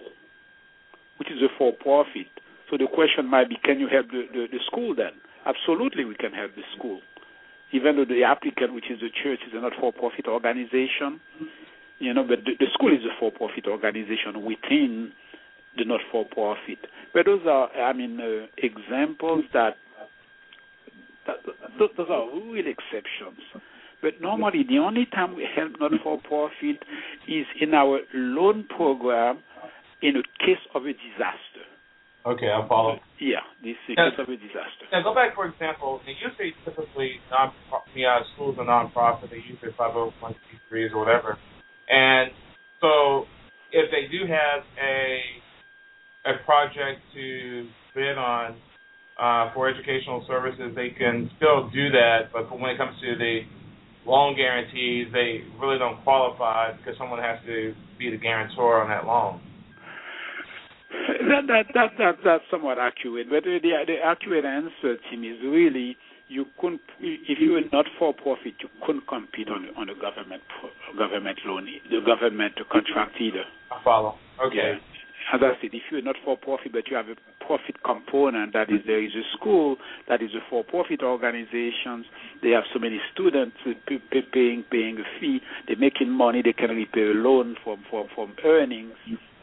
which 1.17 1.31
is 1.31 1.41
a 1.41 1.49
for 1.57 1.73
profit. 1.73 2.29
So 2.69 2.77
the 2.77 2.87
question 2.87 3.25
might 3.25 3.49
be, 3.49 3.57
can 3.63 3.79
you 3.79 3.87
help 3.87 4.07
the, 4.11 4.27
the, 4.31 4.47
the 4.51 4.59
school 4.65 4.93
then? 4.95 5.13
Absolutely, 5.45 6.05
we 6.05 6.15
can 6.15 6.33
help 6.33 6.55
the 6.55 6.63
school, 6.77 6.99
even 7.71 7.95
though 7.95 8.05
the 8.05 8.23
applicant, 8.23 8.73
which 8.73 8.91
is 8.91 8.99
the 8.99 9.09
church, 9.23 9.39
is 9.47 9.53
a 9.55 9.61
not 9.61 9.73
for 9.79 9.93
profit 9.93 10.27
organization. 10.27 11.19
You 11.99 12.13
know, 12.13 12.23
but 12.23 12.39
the, 12.45 12.53
the 12.59 12.67
school 12.73 12.93
is 12.93 13.03
a 13.05 13.15
for 13.19 13.31
profit 13.31 13.65
organization 13.65 14.43
within 14.45 15.11
the 15.77 15.85
not 15.85 16.01
for 16.11 16.25
profit. 16.25 16.79
But 17.13 17.25
those 17.25 17.41
are, 17.47 17.71
I 17.71 17.93
mean, 17.93 18.19
uh, 18.19 18.47
examples 18.57 19.45
that, 19.53 19.77
that 21.25 21.37
those 21.79 22.09
are 22.09 22.27
real 22.29 22.67
exceptions. 22.67 23.39
But 24.01 24.21
normally, 24.21 24.63
the 24.67 24.77
only 24.77 25.05
time 25.05 25.35
we 25.35 25.47
help 25.55 25.73
not 25.79 25.91
for 26.03 26.19
profit 26.21 26.83
is 27.27 27.45
in 27.59 27.73
our 27.73 27.99
loan 28.13 28.65
program 28.75 29.39
in 30.01 30.17
a 30.17 30.23
case 30.45 30.61
of 30.75 30.83
a 30.83 30.93
disaster. 30.93 31.65
Okay, 32.25 32.49
I'll 32.49 32.67
follow. 32.67 32.99
Yeah, 33.19 33.39
this 33.63 33.77
is 33.87 33.97
Now- 33.97 34.07
a 34.07 34.11
case 34.11 34.19
of 34.19 34.29
a 34.29 34.37
disaster. 34.37 34.85
Now, 34.91 35.01
go 35.01 35.15
back, 35.15 35.33
for 35.33 35.45
example, 35.47 36.01
they 36.05 36.13
usually 36.13 36.53
typically 36.65 37.19
non 37.31 37.53
yeah, 37.95 38.21
schools 38.35 38.57
are 38.59 38.65
nonprofit, 38.65 39.29
they 39.29 39.37
use 39.37 39.57
their 39.61 39.71
501c3s 39.71 40.93
or 40.93 40.99
whatever. 40.99 41.37
And 41.89 42.31
so 42.81 43.25
if 43.71 43.89
they 43.91 44.07
do 44.11 44.25
have 44.27 44.63
a 44.81 45.21
a 46.25 46.43
project 46.43 46.99
to 47.13 47.69
bid 47.95 48.17
on 48.17 48.55
uh, 49.17 49.53
for 49.53 49.69
educational 49.69 50.25
services, 50.27 50.75
they 50.75 50.89
can 50.89 51.29
still 51.37 51.69
do 51.69 51.89
that. 51.91 52.29
But 52.33 52.51
when 52.51 52.69
it 52.71 52.77
comes 52.77 52.99
to 53.01 53.15
the 53.15 53.41
loan 54.07 54.35
guarantees, 54.35 55.07
they 55.11 55.43
really 55.59 55.77
don't 55.77 56.01
qualify 56.03 56.71
because 56.77 56.97
someone 56.97 57.19
has 57.19 57.39
to 57.45 57.75
be 57.99 58.09
the 58.09 58.17
guarantor 58.17 58.81
on 58.81 58.89
that 58.89 59.05
loan. 59.05 59.41
That, 61.27 61.43
that 61.47 61.65
that 61.73 61.89
that 61.99 62.15
that's 62.23 62.43
somewhat 62.49 62.79
accurate, 62.79 63.29
but 63.29 63.43
the 63.43 63.59
the 63.61 63.95
accurate 64.03 64.45
answer, 64.45 64.95
Tim, 65.11 65.23
is 65.23 65.37
really 65.43 65.97
you 66.29 66.45
couldn't 66.59 66.81
if 66.99 67.39
you 67.39 67.51
were 67.51 67.67
not 67.71 67.85
for 67.99 68.13
profit, 68.13 68.55
you 68.59 68.69
couldn't 68.85 69.07
compete 69.07 69.49
on 69.49 69.67
on 69.75 69.87
the 69.87 69.93
government 69.93 70.43
government 70.97 71.37
loan, 71.45 71.67
the 71.91 71.99
government 72.05 72.53
contract 72.71 73.19
either. 73.19 73.43
I 73.71 73.83
follow. 73.83 74.15
Okay. 74.39 74.79
Yeah. 74.79 74.96
As 75.33 75.41
I 75.43 75.59
said, 75.59 75.71
if 75.73 75.83
you're 75.91 76.01
not 76.01 76.15
for 76.23 76.37
profit, 76.37 76.71
but 76.71 76.87
you 76.87 76.95
have 76.95 77.09
a 77.09 77.15
profit 77.43 77.83
component, 77.83 78.53
that 78.53 78.69
is, 78.69 78.79
there 78.87 79.03
is 79.03 79.11
a 79.11 79.23
school 79.35 79.75
that 80.07 80.21
is 80.21 80.31
a 80.31 80.39
for 80.49 80.63
profit 80.63 81.03
organization. 81.03 82.05
They 82.41 82.51
have 82.51 82.63
so 82.71 82.79
many 82.79 82.99
students 83.13 83.57
paying 84.31 84.63
paying 84.71 84.97
a 84.99 85.19
fee. 85.19 85.39
They're 85.67 85.75
making 85.75 86.09
money. 86.09 86.41
They 86.43 86.53
can 86.53 86.69
repay 86.71 87.11
a 87.11 87.17
loan 87.19 87.57
from 87.63 87.83
from 87.89 88.07
from 88.15 88.35
earnings. 88.45 88.93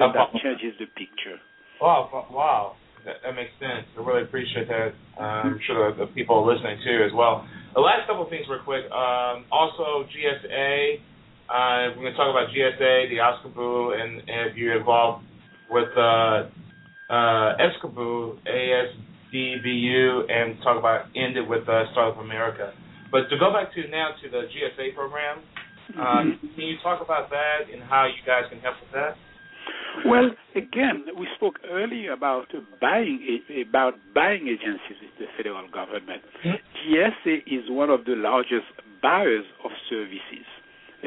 And 0.01 0.15
that 0.15 0.33
changes 0.43 0.73
the 0.81 0.87
picture. 0.87 1.37
Wow, 1.81 2.29
wow. 2.31 2.77
That, 3.05 3.17
that 3.23 3.35
makes 3.37 3.53
sense. 3.61 3.85
I 3.93 4.01
really 4.01 4.23
appreciate 4.23 4.69
that. 4.69 4.95
Uh, 5.21 5.53
I'm 5.53 5.61
sure 5.67 5.93
the, 5.93 6.07
the 6.07 6.13
people 6.13 6.41
are 6.41 6.55
listening 6.55 6.81
too 6.81 7.05
as 7.05 7.13
well. 7.13 7.47
The 7.75 7.81
last 7.81 8.09
couple 8.09 8.25
of 8.25 8.31
things 8.31 8.47
real 8.49 8.65
quick. 8.65 8.85
Um, 8.91 9.45
also, 9.53 10.09
GSA. 10.09 11.01
Uh, 11.45 11.93
we're 11.93 12.09
going 12.09 12.13
to 12.13 12.17
talk 12.17 12.33
about 12.33 12.49
GSA, 12.57 13.13
the 13.13 13.21
OSCABU, 13.21 14.01
and, 14.01 14.17
and 14.31 14.51
if 14.51 14.57
you're 14.57 14.79
involved 14.79 15.27
with 15.75 15.91
uh, 15.99 16.47
uh, 17.11 17.59
ESCABU, 17.59 18.39
ASDBU, 18.47 20.31
and 20.31 20.63
talk 20.63 20.79
about 20.79 21.07
end 21.17 21.37
it 21.37 21.43
with 21.43 21.69
uh, 21.69 21.91
Startup 21.91 22.23
America. 22.23 22.73
But 23.11 23.29
to 23.31 23.39
go 23.39 23.53
back 23.53 23.75
to 23.75 23.89
now 23.91 24.15
to 24.23 24.31
the 24.31 24.47
GSA 24.47 24.95
program, 24.95 25.43
uh, 25.99 26.23
can 26.55 26.65
you 26.65 26.77
talk 26.81 27.03
about 27.03 27.29
that 27.31 27.67
and 27.73 27.83
how 27.83 28.07
you 28.07 28.23
guys 28.25 28.45
can 28.49 28.61
help 28.61 28.77
with 28.81 28.93
that? 28.95 29.17
Well, 30.07 30.31
again, 30.55 31.07
we 31.19 31.27
spoke 31.37 31.59
earlier 31.71 32.13
about 32.13 32.47
buying 32.81 33.41
about 33.69 33.95
buying 34.15 34.47
agencies 34.47 34.99
with 35.03 35.15
the 35.19 35.27
federal 35.37 35.67
government. 35.71 36.23
GSA 36.45 37.47
is 37.47 37.67
one 37.69 37.91
of 37.91 38.05
the 38.05 38.15
largest 38.15 38.71
buyers 39.03 39.45
of 39.65 39.71
services. 39.91 40.47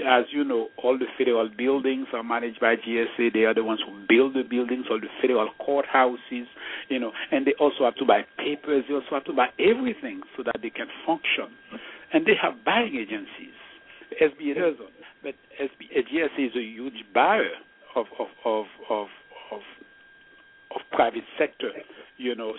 As 0.06 0.26
you 0.32 0.43
know, 0.43 0.70
all 0.84 0.98
the 0.98 1.06
federal 1.18 1.50
buildings 1.50 2.08
are 2.14 2.24
managed 2.24 2.60
by 2.60 2.76
GSA. 2.76 3.34
They 3.34 3.45
are 3.45 3.54
the 3.54 3.64
ones 3.64 3.82
who 3.86 4.06
build 4.08 4.36
the 4.36 4.43
buildings, 4.43 4.86
all 4.89 5.00
the 5.00 5.08
federal 5.22 5.50
courthouses, 5.60 6.45
you 6.89 7.00
know, 7.00 7.12
and 7.32 7.48
they 7.48 7.54
also 7.60 7.84
have 7.86 7.95
to 7.95 8.06
buy 8.06 8.22
papers. 8.38 8.86
They 8.88 8.93
also 8.93 9.08
have 9.12 9.26
to 9.26 9.34
buy 9.34 9.48
everything 9.60 10.22
so 10.36 10.43
that 10.43 10.58
they 10.62 10.70
can 10.70 10.88
function. 11.06 11.50
And 12.14 12.26
they 12.26 12.36
have 12.41 12.64
buying 12.64 12.95
agencies. 12.95 13.56
SBA 14.22 14.56
doesn't, 14.56 14.93
but 15.24 15.36
SBA, 15.60 16.00
uh, 16.00 16.02
GSA 16.10 16.48
is 16.48 16.56
a 16.56 16.62
huge 16.62 17.04
buyer 17.14 17.58
of 17.95 18.06
of 18.20 18.28
of 18.45 18.66
of 18.89 19.08
of, 19.52 19.62
of 20.76 20.82
private 20.91 21.24
sector, 21.38 21.72
you 22.18 22.36
know, 22.36 22.54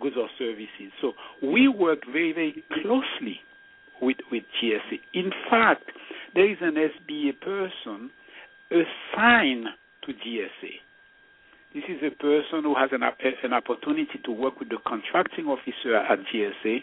goods 0.00 0.16
or 0.18 0.28
services. 0.38 0.92
So 1.00 1.12
we 1.42 1.68
work 1.68 2.00
very 2.10 2.32
very 2.32 2.64
closely 2.82 3.40
with 4.00 4.18
with 4.30 4.44
GSA. 4.62 5.00
In 5.14 5.30
fact, 5.50 5.84
there 6.34 6.50
is 6.50 6.58
an 6.60 6.74
SBA 6.74 7.40
person 7.40 8.10
assigned 8.70 9.66
to 10.04 10.12
GSA. 10.12 10.74
This 11.74 11.84
is 11.88 12.02
a 12.02 12.10
person 12.10 12.62
who 12.62 12.74
has 12.74 12.90
an, 12.92 13.02
an 13.02 13.52
opportunity 13.52 14.18
to 14.24 14.32
work 14.32 14.58
with 14.58 14.70
the 14.70 14.78
contracting 14.86 15.46
officer 15.46 15.94
at 15.96 16.18
GSA. 16.32 16.78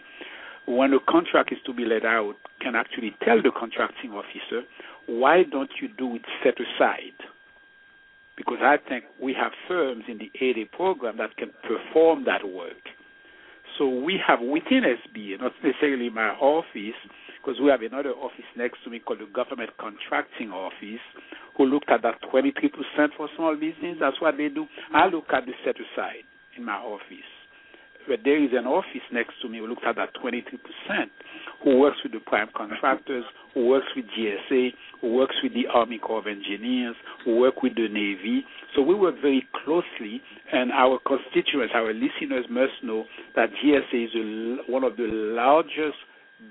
When 0.67 0.93
a 0.93 0.99
contract 1.09 1.51
is 1.51 1.57
to 1.65 1.73
be 1.73 1.83
let 1.83 2.05
out, 2.05 2.35
can 2.61 2.75
actually 2.75 3.15
tell 3.23 3.41
the 3.41 3.51
contracting 3.51 4.11
officer, 4.11 4.61
why 5.07 5.43
don't 5.43 5.71
you 5.81 5.89
do 5.97 6.15
it 6.15 6.21
set 6.43 6.55
aside? 6.55 7.17
because 8.35 8.59
I 8.61 8.77
think 8.89 9.05
we 9.21 9.33
have 9.33 9.51
firms 9.67 10.03
in 10.07 10.17
the 10.17 10.31
8A 10.41 10.71
program 10.71 11.17
that 11.17 11.35
can 11.37 11.51
perform 11.63 12.25
that 12.25 12.47
work. 12.47 12.77
So 13.77 13.87
we 13.89 14.19
have 14.25 14.39
within 14.39 14.83
SBA, 14.83 15.39
not 15.41 15.53
necessarily 15.63 16.09
my 16.09 16.29
office, 16.39 16.95
because 17.41 17.59
we 17.61 17.69
have 17.69 17.81
another 17.81 18.11
office 18.11 18.45
next 18.55 18.83
to 18.83 18.89
me 18.89 18.99
called 18.99 19.19
the 19.19 19.25
Government 19.33 19.71
Contracting 19.79 20.51
Office, 20.51 21.01
who 21.57 21.65
looked 21.65 21.89
at 21.89 22.01
that 22.03 22.21
23% 22.33 22.51
for 23.17 23.27
small 23.35 23.55
business. 23.55 23.97
That's 23.99 24.19
what 24.21 24.37
they 24.37 24.49
do. 24.49 24.65
I 24.93 25.07
look 25.07 25.25
at 25.33 25.45
the 25.45 25.53
set 25.65 25.75
aside 25.75 26.23
in 26.57 26.65
my 26.65 26.75
office. 26.77 27.42
But 28.07 28.19
there 28.23 28.41
is 28.41 28.51
an 28.53 28.65
office 28.65 29.05
next 29.11 29.33
to 29.41 29.49
me 29.49 29.59
who 29.59 29.67
looked 29.67 29.85
at 29.85 29.95
that 29.95 30.09
23%, 30.23 30.43
who 31.63 31.79
works 31.79 31.97
with 32.03 32.11
the 32.11 32.19
prime 32.19 32.49
contractors, 32.55 33.23
who 33.53 33.67
works 33.67 33.87
with 33.95 34.05
GSA, 34.17 34.69
who 35.01 35.13
works 35.13 35.35
with 35.41 35.53
the 35.53 35.67
Army 35.73 35.99
Corps 35.99 36.19
of 36.19 36.27
Engineers, 36.27 36.95
who 37.23 37.37
work 37.37 37.61
with 37.63 37.75
the 37.75 37.87
Navy. 37.87 38.43
So 38.75 38.81
we 38.81 38.95
work 38.95 39.15
very 39.21 39.47
closely, 39.63 40.21
and 40.51 40.71
our 40.71 40.99
constituents, 41.05 41.73
our 41.75 41.93
listeners 41.93 42.45
must 42.49 42.73
know 42.83 43.05
that 43.35 43.49
GSA 43.63 44.05
is 44.05 44.15
a, 44.15 44.71
one 44.71 44.83
of 44.83 44.97
the 44.97 45.07
largest 45.07 45.97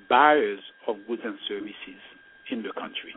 buyers 0.08 0.60
of 0.86 0.96
goods 1.06 1.22
and 1.24 1.36
services 1.48 2.00
in 2.50 2.62
the 2.62 2.72
country. 2.72 3.14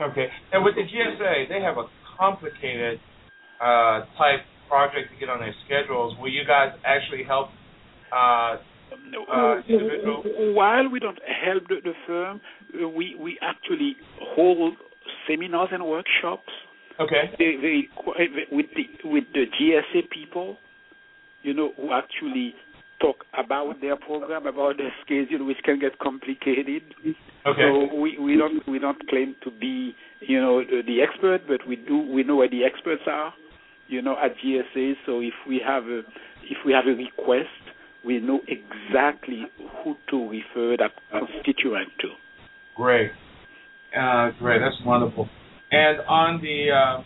Okay. 0.00 0.28
And 0.52 0.64
with 0.64 0.74
the 0.74 0.82
GSA, 0.82 1.48
they 1.48 1.60
have 1.62 1.78
a 1.78 1.86
complicated 2.18 3.00
uh, 3.60 4.04
type 4.18 4.44
project 4.68 5.12
to 5.12 5.16
get 5.18 5.28
on 5.28 5.40
their 5.40 5.54
schedules. 5.64 6.14
Will 6.20 6.30
you 6.30 6.44
guys 6.46 6.72
actually 6.84 7.24
help 7.24 7.48
uh, 8.12 8.56
uh, 9.30 9.56
While 10.54 10.88
we 10.90 11.00
don't 11.00 11.18
help 11.44 11.68
the, 11.68 11.76
the 11.82 11.92
firm, 12.06 12.40
we 12.74 13.16
we 13.18 13.38
actually 13.42 13.96
hold 14.20 14.74
seminars 15.28 15.68
and 15.72 15.84
workshops. 15.84 16.52
Okay. 16.98 17.30
Very, 17.38 17.56
very, 17.56 18.46
with 18.50 18.66
the 18.74 19.08
with 19.08 19.24
the 19.34 19.44
GSA 19.60 20.10
people, 20.10 20.56
you 21.42 21.52
know, 21.52 21.72
who 21.76 21.92
actually 21.92 22.54
talk 23.00 23.24
about 23.38 23.80
their 23.80 23.96
program, 23.96 24.46
about 24.46 24.78
their 24.78 24.92
schedule, 25.04 25.46
which 25.46 25.58
can 25.64 25.78
get 25.78 25.98
complicated. 25.98 26.82
Okay. 27.46 27.62
So 27.90 27.94
we, 27.94 28.18
we 28.18 28.36
don't 28.36 28.66
we 28.66 28.78
don't 28.78 28.98
claim 29.08 29.36
to 29.44 29.50
be 29.50 29.94
you 30.20 30.40
know 30.40 30.62
the, 30.64 30.82
the 30.86 31.02
expert, 31.02 31.42
but 31.46 31.66
we 31.68 31.76
do 31.76 31.98
we 31.98 32.22
know 32.24 32.36
where 32.36 32.48
the 32.50 32.64
experts 32.64 33.02
are, 33.06 33.34
you 33.88 34.00
know, 34.00 34.16
at 34.22 34.32
GSA. 34.38 34.94
So 35.04 35.20
if 35.20 35.34
we 35.46 35.60
have 35.64 35.84
a 35.84 36.00
if 36.44 36.58
we 36.64 36.72
have 36.72 36.86
a 36.86 36.96
request, 36.96 37.48
we 38.06 38.20
know 38.20 38.40
exactly 38.46 39.46
who 39.82 39.96
to 40.10 40.30
refer 40.30 40.76
that 40.78 40.92
constituent 41.10 41.90
to. 42.00 42.08
Great, 42.76 43.10
uh, 43.98 44.30
great, 44.38 44.60
that's 44.60 44.76
wonderful. 44.86 45.28
And 45.72 45.98
on 46.08 46.40
the 46.40 46.70
uh, 46.70 47.02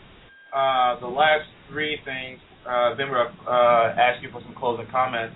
uh, 0.56 1.00
the 1.00 1.06
last 1.06 1.48
three 1.70 1.96
things, 2.04 2.38
uh, 2.68 2.94
then 2.96 3.10
we'll 3.10 3.32
uh, 3.48 3.94
ask 3.96 4.22
you 4.22 4.28
for 4.30 4.42
some 4.42 4.54
closing 4.58 4.86
comments. 4.92 5.34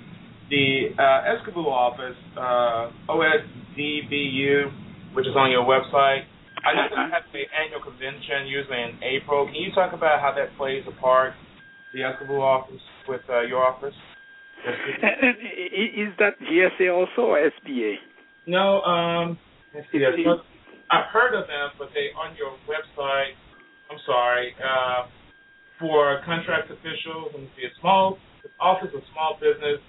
The 0.50 0.92
uh, 0.98 1.24
office, 1.70 2.16
uh, 2.36 2.90
OSDBU, 3.08 4.70
which 5.16 5.26
is 5.26 5.34
on 5.34 5.50
your 5.50 5.64
website, 5.64 6.24
I 6.60 6.74
know 6.76 6.84
that 6.92 7.10
has 7.12 7.24
the 7.32 7.48
annual 7.48 7.80
convention 7.80 8.46
usually 8.46 8.76
in 8.76 9.00
April. 9.02 9.46
Can 9.46 9.54
you 9.54 9.72
talk 9.74 9.94
about 9.94 10.20
how 10.20 10.34
that 10.36 10.54
plays 10.58 10.84
a 10.86 10.92
part, 11.00 11.32
the 11.94 12.00
Escaboo 12.00 12.40
office, 12.40 12.82
with 13.08 13.22
your 13.48 13.64
office? 13.64 13.94
Is 14.66 16.12
that 16.18 16.40
GSA 16.40 16.94
also 16.94 17.28
or 17.28 17.38
SBA? 17.38 17.96
No, 18.46 18.82
um, 18.82 19.38
I've 19.74 21.06
heard 21.12 21.34
of 21.34 21.46
them, 21.46 21.70
but 21.78 21.90
they 21.94 22.10
on 22.18 22.36
your 22.36 22.52
website. 22.68 23.32
I'm 23.90 23.98
sorry. 24.06 24.54
Uh, 24.62 25.06
for 25.78 26.20
contract 26.24 26.70
officials, 26.70 27.30
let 27.32 27.40
me 27.40 27.50
see. 27.56 27.64
A 27.66 27.80
small 27.80 28.18
office 28.60 28.90
of 28.94 29.02
small 29.12 29.38
business 29.40 29.80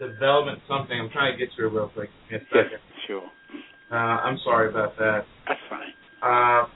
development 0.00 0.60
something. 0.68 0.98
I'm 0.98 1.10
trying 1.10 1.32
to 1.32 1.38
get 1.38 1.54
to 1.56 1.66
it 1.66 1.72
real 1.72 1.88
quick. 1.88 2.10
Yes, 2.30 2.42
sure. 3.06 3.30
Uh, 3.90 3.94
I'm 3.94 4.38
sorry 4.44 4.68
about 4.68 4.96
that. 4.98 5.24
That's 5.46 5.60
fine. 5.70 5.92
Uh, 6.22 6.66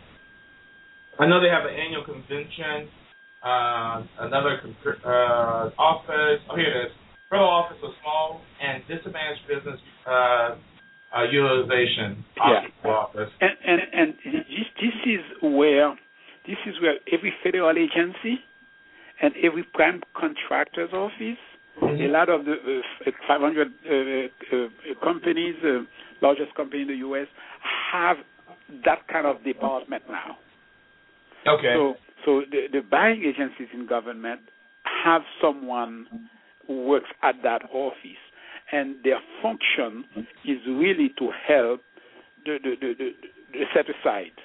I 1.18 1.26
know 1.26 1.40
they 1.40 1.48
have 1.48 1.66
an 1.66 1.74
annual 1.74 2.04
convention. 2.04 2.88
Uh, 3.42 4.04
another 4.20 4.60
uh, 5.04 5.70
office. 5.78 6.40
Oh, 6.48 6.56
here 6.56 6.82
it 6.82 6.86
is. 6.86 6.92
Federal 7.30 7.48
Office 7.48 7.78
of 7.82 7.90
Small 8.02 8.40
and 8.60 8.82
Disadvantaged 8.88 9.46
Business 9.48 9.80
uh, 10.06 10.10
uh, 10.10 11.22
Utilization 11.30 12.24
yeah. 12.36 12.90
Office. 12.90 13.30
And, 13.40 13.56
and 13.64 13.80
and 13.92 14.14
this, 14.24 14.66
this 14.76 14.96
is 15.06 15.20
where 15.42 15.94
this 16.46 16.58
is 16.66 16.74
where 16.82 16.96
every 17.12 17.32
federal 17.42 17.70
agency 17.70 18.40
and 19.22 19.32
every 19.42 19.62
prime 19.62 20.02
contractor's 20.14 20.92
office 20.92 21.38
Mm-hmm. 21.80 22.02
A 22.02 22.08
lot 22.08 22.28
of 22.28 22.44
the 22.44 22.80
uh, 23.06 23.10
500 23.26 23.68
uh, 23.68 24.56
uh, 24.56 25.04
companies, 25.04 25.54
uh, 25.64 25.80
largest 26.20 26.54
company 26.54 26.82
in 26.82 26.88
the 26.88 26.96
U.S., 26.96 27.26
have 27.92 28.18
that 28.84 29.08
kind 29.08 29.26
of 29.26 29.42
department 29.44 30.02
now. 30.08 30.36
Okay. 31.46 31.72
So, 31.74 31.94
so 32.24 32.42
the, 32.50 32.66
the 32.70 32.80
buying 32.88 33.22
agencies 33.22 33.68
in 33.72 33.86
government 33.86 34.40
have 35.04 35.22
someone 35.40 36.06
who 36.70 36.86
works 36.86 37.10
at 37.24 37.34
that 37.42 37.62
office, 37.72 38.22
and 38.70 38.94
their 39.02 39.18
function 39.42 40.04
is 40.44 40.58
really 40.68 41.10
to 41.18 41.30
help 41.48 41.80
the 42.44 42.58
the, 42.62 42.74
the, 42.80 42.94
the, 42.96 43.10
the 43.52 43.64
set 43.74 43.86
aside 43.90 44.38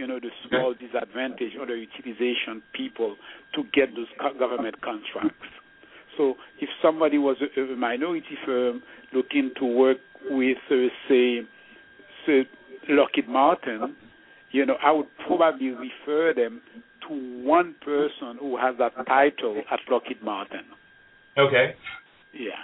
you 0.00 0.06
know, 0.06 0.18
the 0.18 0.30
small 0.48 0.72
disadvantaged 0.72 1.56
or 1.60 1.66
the 1.66 1.74
utilization 1.74 2.62
people 2.72 3.16
to 3.54 3.64
get 3.74 3.90
those 3.94 4.06
government 4.38 4.80
contracts. 4.80 5.44
So 6.16 6.36
if 6.58 6.70
somebody 6.80 7.18
was 7.18 7.36
a, 7.42 7.60
a 7.60 7.76
minority 7.76 8.38
firm 8.46 8.82
looking 9.12 9.50
to 9.58 9.66
work 9.66 9.98
with, 10.30 10.56
uh, 10.70 10.88
say, 11.06 11.40
say, 12.26 12.48
Lockheed 12.88 13.28
Martin, 13.28 13.94
you 14.52 14.64
know, 14.64 14.76
I 14.82 14.90
would 14.90 15.06
probably 15.26 15.68
refer 15.68 16.32
them 16.34 16.62
to 17.06 17.44
one 17.44 17.74
person 17.84 18.38
who 18.40 18.56
has 18.56 18.76
that 18.78 18.92
title 19.06 19.60
at 19.70 19.80
Lockheed 19.90 20.22
Martin. 20.22 20.64
Okay. 21.38 21.74
Yeah. 22.34 22.58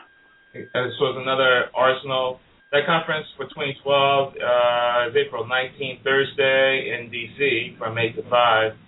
And 0.55 0.93
so 0.99 1.07
it's 1.07 1.19
another 1.21 1.67
Arsenal. 1.75 2.41
That 2.73 2.87
conference 2.87 3.27
for 3.37 3.45
2012 3.45 4.35
uh, 4.35 5.09
is 5.11 5.17
April 5.17 5.45
19th, 5.45 6.03
Thursday 6.03 6.99
in 6.99 7.11
D.C. 7.11 7.77
from 7.79 7.99
8 7.99 8.17
to 8.17 8.23
5. 8.29 8.73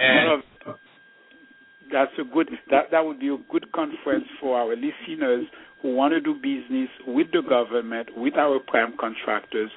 And 0.00 0.42
that's 1.90 2.12
a 2.20 2.24
good 2.24 2.48
that 2.70 2.90
that 2.90 3.04
would 3.04 3.18
be 3.18 3.28
a 3.28 3.38
good 3.50 3.72
conference 3.72 4.26
for 4.40 4.58
our 4.58 4.76
listeners 4.76 5.46
who 5.82 5.94
want 5.94 6.12
to 6.12 6.20
do 6.20 6.34
business 6.34 6.90
with 7.06 7.28
the 7.32 7.42
government, 7.48 8.08
with 8.16 8.34
our 8.34 8.58
prime 8.66 8.94
contractors 8.98 9.70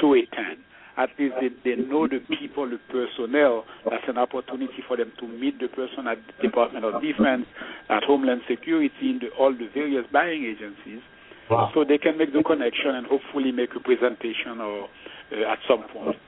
to 0.00 0.14
attend. 0.14 0.58
At 0.98 1.10
least 1.18 1.34
they, 1.40 1.48
they 1.62 1.80
know 1.80 2.08
the 2.08 2.18
people, 2.26 2.68
the 2.68 2.78
personnel. 2.90 3.64
That's 3.88 4.02
an 4.08 4.18
opportunity 4.18 4.82
for 4.86 4.96
them 4.96 5.12
to 5.20 5.28
meet 5.28 5.60
the 5.60 5.68
person 5.68 6.08
at 6.10 6.18
the 6.26 6.48
Department 6.48 6.84
of 6.84 7.00
Defense, 7.00 7.46
at 7.88 8.02
Homeland 8.02 8.42
Security, 8.50 8.92
in 9.14 9.20
the, 9.22 9.28
all 9.38 9.52
the 9.52 9.68
various 9.72 10.04
buying 10.12 10.42
agencies. 10.42 11.00
Wow. 11.48 11.70
So 11.72 11.84
they 11.84 11.98
can 11.98 12.18
make 12.18 12.32
the 12.32 12.42
connection 12.42 12.98
and 12.98 13.06
hopefully 13.06 13.52
make 13.52 13.70
a 13.76 13.80
presentation 13.80 14.60
or 14.60 14.90
uh, 15.30 15.52
at 15.52 15.58
some 15.70 15.84
point. 15.94 16.18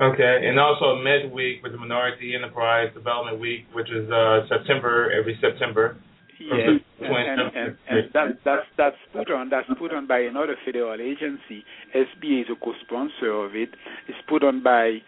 Okay, 0.00 0.48
and 0.48 0.58
also 0.58 0.96
MED 0.96 1.30
Week 1.30 1.62
with 1.62 1.72
the 1.72 1.78
Minority 1.78 2.34
Enterprise 2.34 2.88
Development 2.94 3.38
Week, 3.38 3.66
which 3.72 3.90
is 3.90 4.10
uh, 4.10 4.48
September 4.48 5.12
every 5.12 5.38
September. 5.40 5.96
Yes, 6.40 6.80
and, 7.00 7.10
and, 7.10 7.40
and, 7.54 7.76
and 7.88 8.10
that, 8.14 8.38
that's 8.44 8.66
that's 8.78 8.96
put 9.12 9.30
on 9.30 9.50
that's 9.50 9.68
put 9.78 9.92
on 9.92 10.06
by 10.06 10.20
another 10.20 10.56
federal 10.64 10.94
agency. 10.94 11.64
SBA 11.94 12.42
is 12.42 12.46
a 12.50 12.56
co-sponsor 12.64 13.30
of 13.30 13.54
it. 13.54 13.68
It's 14.08 14.18
put 14.26 14.42
on 14.42 14.62
by 14.62 14.98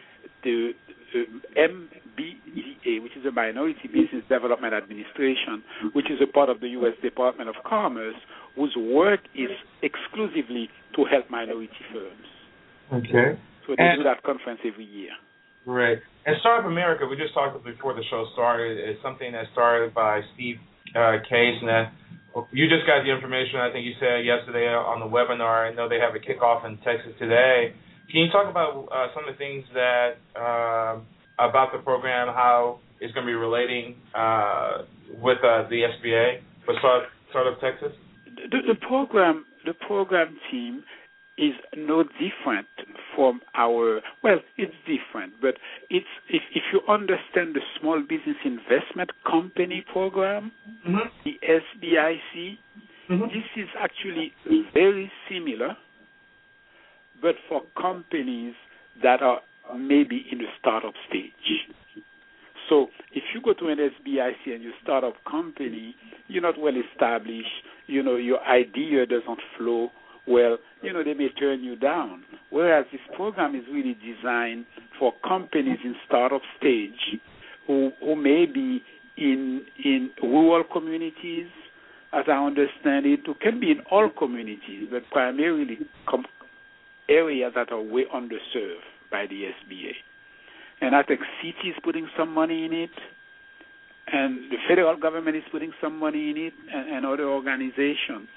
the 0.44 0.72
uh, 1.14 1.18
MBDA, 1.56 3.02
which 3.02 3.16
is 3.16 3.24
the 3.24 3.32
Minority 3.32 3.88
Business 3.88 4.24
Development 4.28 4.74
Administration, 4.74 5.64
which 5.94 6.10
is 6.10 6.20
a 6.22 6.30
part 6.30 6.50
of 6.50 6.60
the 6.60 6.68
U.S. 6.80 6.94
Department 7.02 7.48
of 7.48 7.56
Commerce, 7.64 8.16
whose 8.54 8.76
work 8.76 9.20
is 9.34 9.50
exclusively 9.82 10.68
to 10.96 11.04
help 11.10 11.30
minority 11.30 11.72
firms. 11.92 12.28
Okay. 12.92 13.40
So 13.66 13.74
they 13.78 13.96
do 13.96 14.04
that 14.04 14.22
conference 14.22 14.60
every 14.66 14.84
year. 14.84 15.12
Right. 15.64 15.98
And 16.26 16.36
Startup 16.40 16.66
America, 16.66 17.06
we 17.08 17.16
just 17.16 17.34
talked 17.34 17.64
before 17.64 17.94
the 17.94 18.02
show 18.10 18.26
started, 18.34 18.78
is 18.78 18.96
something 19.02 19.32
that 19.32 19.46
started 19.52 19.94
by 19.94 20.20
Steve 20.34 20.56
uh, 20.94 21.22
Case. 21.28 21.58
And 21.62 21.88
you 22.52 22.68
just 22.68 22.86
got 22.86 23.04
the 23.04 23.12
information, 23.12 23.60
I 23.60 23.70
think 23.72 23.84
you 23.84 23.92
said 24.00 24.24
yesterday 24.24 24.68
on 24.68 25.00
the 25.00 25.06
webinar. 25.06 25.70
I 25.70 25.74
know 25.74 25.88
they 25.88 26.00
have 26.00 26.14
a 26.14 26.22
kickoff 26.22 26.64
in 26.66 26.76
Texas 26.78 27.12
today. 27.18 27.74
Can 28.10 28.20
you 28.20 28.30
talk 28.30 28.50
about 28.50 28.88
uh, 28.92 29.08
some 29.14 29.28
of 29.28 29.34
the 29.34 29.38
things 29.38 29.64
that 29.74 30.20
uh, 30.36 31.00
about 31.38 31.72
the 31.72 31.78
program, 31.78 32.28
how 32.28 32.80
it's 33.00 33.12
going 33.14 33.26
to 33.26 33.30
be 33.30 33.36
relating 33.36 33.96
uh, 34.14 34.84
with 35.20 35.38
uh, 35.38 35.68
the 35.68 35.88
SBA 35.96 36.40
for 36.64 36.74
Start, 36.78 37.04
Startup 37.30 37.60
Texas? 37.60 37.92
The, 38.50 38.74
the 38.74 38.78
program, 38.86 39.44
the 39.64 39.74
program 39.86 40.36
team 40.50 40.84
is 41.38 41.52
no 41.76 42.02
different 42.02 42.68
from 43.14 43.40
our 43.54 44.00
well 44.22 44.38
it's 44.56 44.74
different 44.86 45.32
but 45.40 45.54
it's 45.90 46.06
if 46.28 46.42
if 46.54 46.62
you 46.72 46.80
understand 46.88 47.54
the 47.54 47.60
small 47.80 48.00
business 48.00 48.36
investment 48.44 49.10
company 49.28 49.84
program 49.92 50.52
mm-hmm. 50.86 50.98
the 51.24 51.32
SBIC 51.42 52.58
mm-hmm. 53.10 53.22
this 53.24 53.44
is 53.56 53.68
actually 53.78 54.32
very 54.72 55.10
similar 55.30 55.76
but 57.20 57.34
for 57.48 57.62
companies 57.80 58.54
that 59.02 59.22
are 59.22 59.40
maybe 59.76 60.24
in 60.30 60.38
the 60.38 60.46
startup 60.58 60.94
stage 61.08 61.32
so 62.68 62.88
if 63.12 63.22
you 63.34 63.40
go 63.42 63.52
to 63.52 63.68
an 63.68 63.78
SBIC 63.78 64.54
and 64.54 64.62
you 64.62 64.72
start 64.82 65.04
up 65.04 65.14
company 65.30 65.94
you're 66.28 66.42
not 66.42 66.58
well 66.58 66.74
established 66.92 67.48
you 67.86 68.02
know 68.02 68.16
your 68.16 68.40
idea 68.44 69.06
doesn't 69.06 69.40
flow 69.58 69.90
well, 70.26 70.58
you 70.82 70.92
know, 70.92 71.02
they 71.02 71.14
may 71.14 71.28
turn 71.30 71.64
you 71.64 71.76
down. 71.76 72.24
Whereas 72.50 72.86
this 72.92 73.00
program 73.16 73.54
is 73.54 73.64
really 73.72 73.96
designed 73.96 74.66
for 74.98 75.12
companies 75.26 75.78
in 75.84 75.94
startup 76.06 76.42
stage 76.58 77.18
who, 77.66 77.90
who 78.00 78.16
may 78.16 78.46
be 78.46 78.82
in 79.16 79.62
in 79.84 80.10
rural 80.22 80.64
communities, 80.64 81.48
as 82.12 82.24
I 82.28 82.44
understand 82.44 83.06
it, 83.06 83.20
who 83.26 83.34
can 83.34 83.60
be 83.60 83.70
in 83.70 83.80
all 83.90 84.08
communities, 84.10 84.88
but 84.90 85.02
primarily 85.10 85.78
com- 86.08 86.24
areas 87.08 87.52
that 87.54 87.72
are 87.72 87.80
way 87.80 88.04
underserved 88.14 88.86
by 89.10 89.26
the 89.26 89.44
SBA. 89.44 89.92
And 90.80 90.96
I 90.96 91.02
think 91.02 91.20
CT 91.40 91.68
is 91.68 91.74
putting 91.84 92.08
some 92.16 92.32
money 92.32 92.64
in 92.64 92.72
it, 92.72 92.90
and 94.12 94.50
the 94.50 94.56
federal 94.68 94.96
government 94.96 95.36
is 95.36 95.44
putting 95.52 95.72
some 95.80 95.98
money 95.98 96.30
in 96.30 96.36
it, 96.36 96.54
and, 96.72 96.88
and 96.96 97.06
other 97.06 97.28
organizations. 97.28 98.28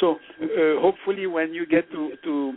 So 0.00 0.16
uh, 0.42 0.80
hopefully, 0.80 1.26
when 1.26 1.54
you 1.54 1.66
get 1.66 1.90
to, 1.92 2.12
to 2.24 2.52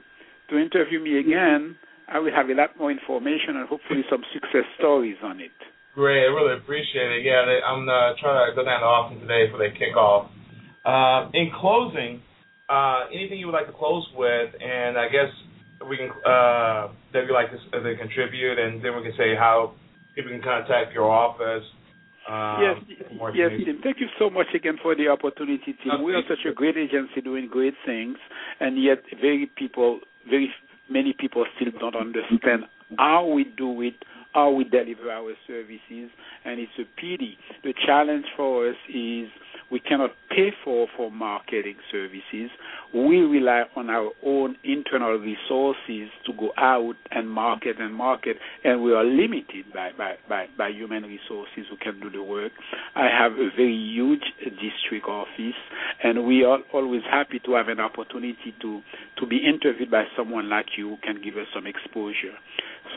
to 0.49 0.57
interview 0.57 0.99
me 0.99 1.19
again, 1.19 1.75
I 2.07 2.19
will 2.19 2.31
have 2.31 2.49
a 2.49 2.53
lot 2.53 2.77
more 2.79 2.91
information 2.91 3.57
and 3.57 3.67
hopefully 3.67 4.03
some 4.09 4.23
success 4.33 4.63
stories 4.79 5.17
on 5.23 5.41
it. 5.41 5.51
Great, 5.93 6.23
I 6.23 6.29
really 6.29 6.55
appreciate 6.57 7.11
it. 7.11 7.25
Yeah, 7.25 7.43
I'm 7.65 7.89
uh, 7.89 8.13
trying 8.21 8.49
to 8.49 8.55
go 8.55 8.63
down 8.63 8.79
to 8.81 8.85
Austin 8.85 9.19
today 9.19 9.51
for 9.51 9.57
the 9.57 9.73
kickoff. 9.75 10.29
Uh, 10.85 11.29
in 11.33 11.51
closing, 11.59 12.21
uh, 12.69 13.11
anything 13.11 13.39
you 13.39 13.47
would 13.47 13.57
like 13.57 13.67
to 13.67 13.73
close 13.73 14.07
with, 14.15 14.53
and 14.61 14.97
I 14.97 15.09
guess 15.09 15.27
we 15.89 15.97
can 15.97 16.09
uh, 16.23 16.93
that 17.13 17.25
you 17.27 17.33
like 17.33 17.49
to, 17.51 17.57
to 17.57 17.97
contribute, 17.97 18.59
and 18.59 18.83
then 18.83 18.95
we 18.95 19.03
can 19.03 19.13
say 19.17 19.35
how 19.35 19.73
people 20.15 20.31
can 20.31 20.41
contact 20.41 20.93
your 20.93 21.09
office. 21.09 21.63
Um, 22.27 22.57
yes, 22.61 22.99
yes, 23.33 23.51
Tim. 23.63 23.79
Thank 23.81 23.99
you 23.99 24.07
so 24.19 24.29
much 24.29 24.47
again 24.53 24.77
for 24.81 24.95
the 24.95 25.07
opportunity, 25.07 25.75
Tim. 25.83 26.03
we 26.03 26.13
are 26.13 26.23
such 26.27 26.45
a 26.49 26.53
great 26.53 26.75
agency 26.75 27.21
doing 27.23 27.47
great 27.47 27.73
things, 27.85 28.17
and 28.59 28.81
yet 28.81 28.99
very 29.21 29.49
people, 29.55 29.99
very 30.29 30.49
many 30.89 31.13
people 31.17 31.45
still 31.55 31.71
don't 31.79 31.95
understand 31.95 32.63
how 32.97 33.25
we 33.25 33.45
do 33.57 33.81
it, 33.81 33.95
how 34.33 34.51
we 34.51 34.63
deliver 34.63 35.11
our 35.11 35.33
services, 35.47 36.11
and 36.45 36.59
it's 36.59 36.71
a 36.79 36.85
pity. 36.99 37.37
The 37.63 37.73
challenge 37.85 38.25
for 38.35 38.69
us 38.69 38.75
is 38.93 39.29
we 39.69 39.79
cannot 39.79 40.11
pay 40.29 40.51
for 40.63 40.87
for 40.95 41.11
marketing 41.11 41.75
services. 41.91 42.49
We 42.93 43.19
rely 43.19 43.63
on 43.75 43.89
our 43.89 44.11
own 44.25 44.55
internal 44.63 45.17
resources 45.17 46.09
to 46.25 46.33
go 46.37 46.51
out 46.57 46.95
and 47.11 47.29
market 47.29 47.77
and 47.79 47.93
market, 47.93 48.37
and 48.63 48.81
we 48.81 48.93
are 48.93 49.03
limited 49.03 49.65
by, 49.73 49.91
by, 49.97 50.15
by, 50.29 50.45
by 50.57 50.69
human 50.69 51.03
resources 51.03 51.65
who 51.69 51.77
can 51.77 51.99
do 51.99 52.09
the 52.09 52.23
work. 52.23 52.53
I 52.95 53.07
have 53.07 53.33
a 53.33 53.49
very 53.55 53.75
huge 53.75 54.23
district 54.39 55.07
office, 55.07 55.57
and 56.03 56.25
we 56.25 56.45
are 56.45 56.59
always 56.73 57.01
happy 57.09 57.39
to 57.45 57.53
have 57.55 57.67
an 57.67 57.79
opportunity 57.79 58.53
to, 58.61 58.81
to 59.19 59.27
be 59.27 59.37
interviewed 59.37 59.91
by 59.91 60.05
someone 60.15 60.49
like 60.49 60.67
you 60.77 60.89
who 60.89 60.97
can 61.03 61.21
give 61.21 61.35
us 61.35 61.47
some 61.53 61.67
exposure. 61.67 62.35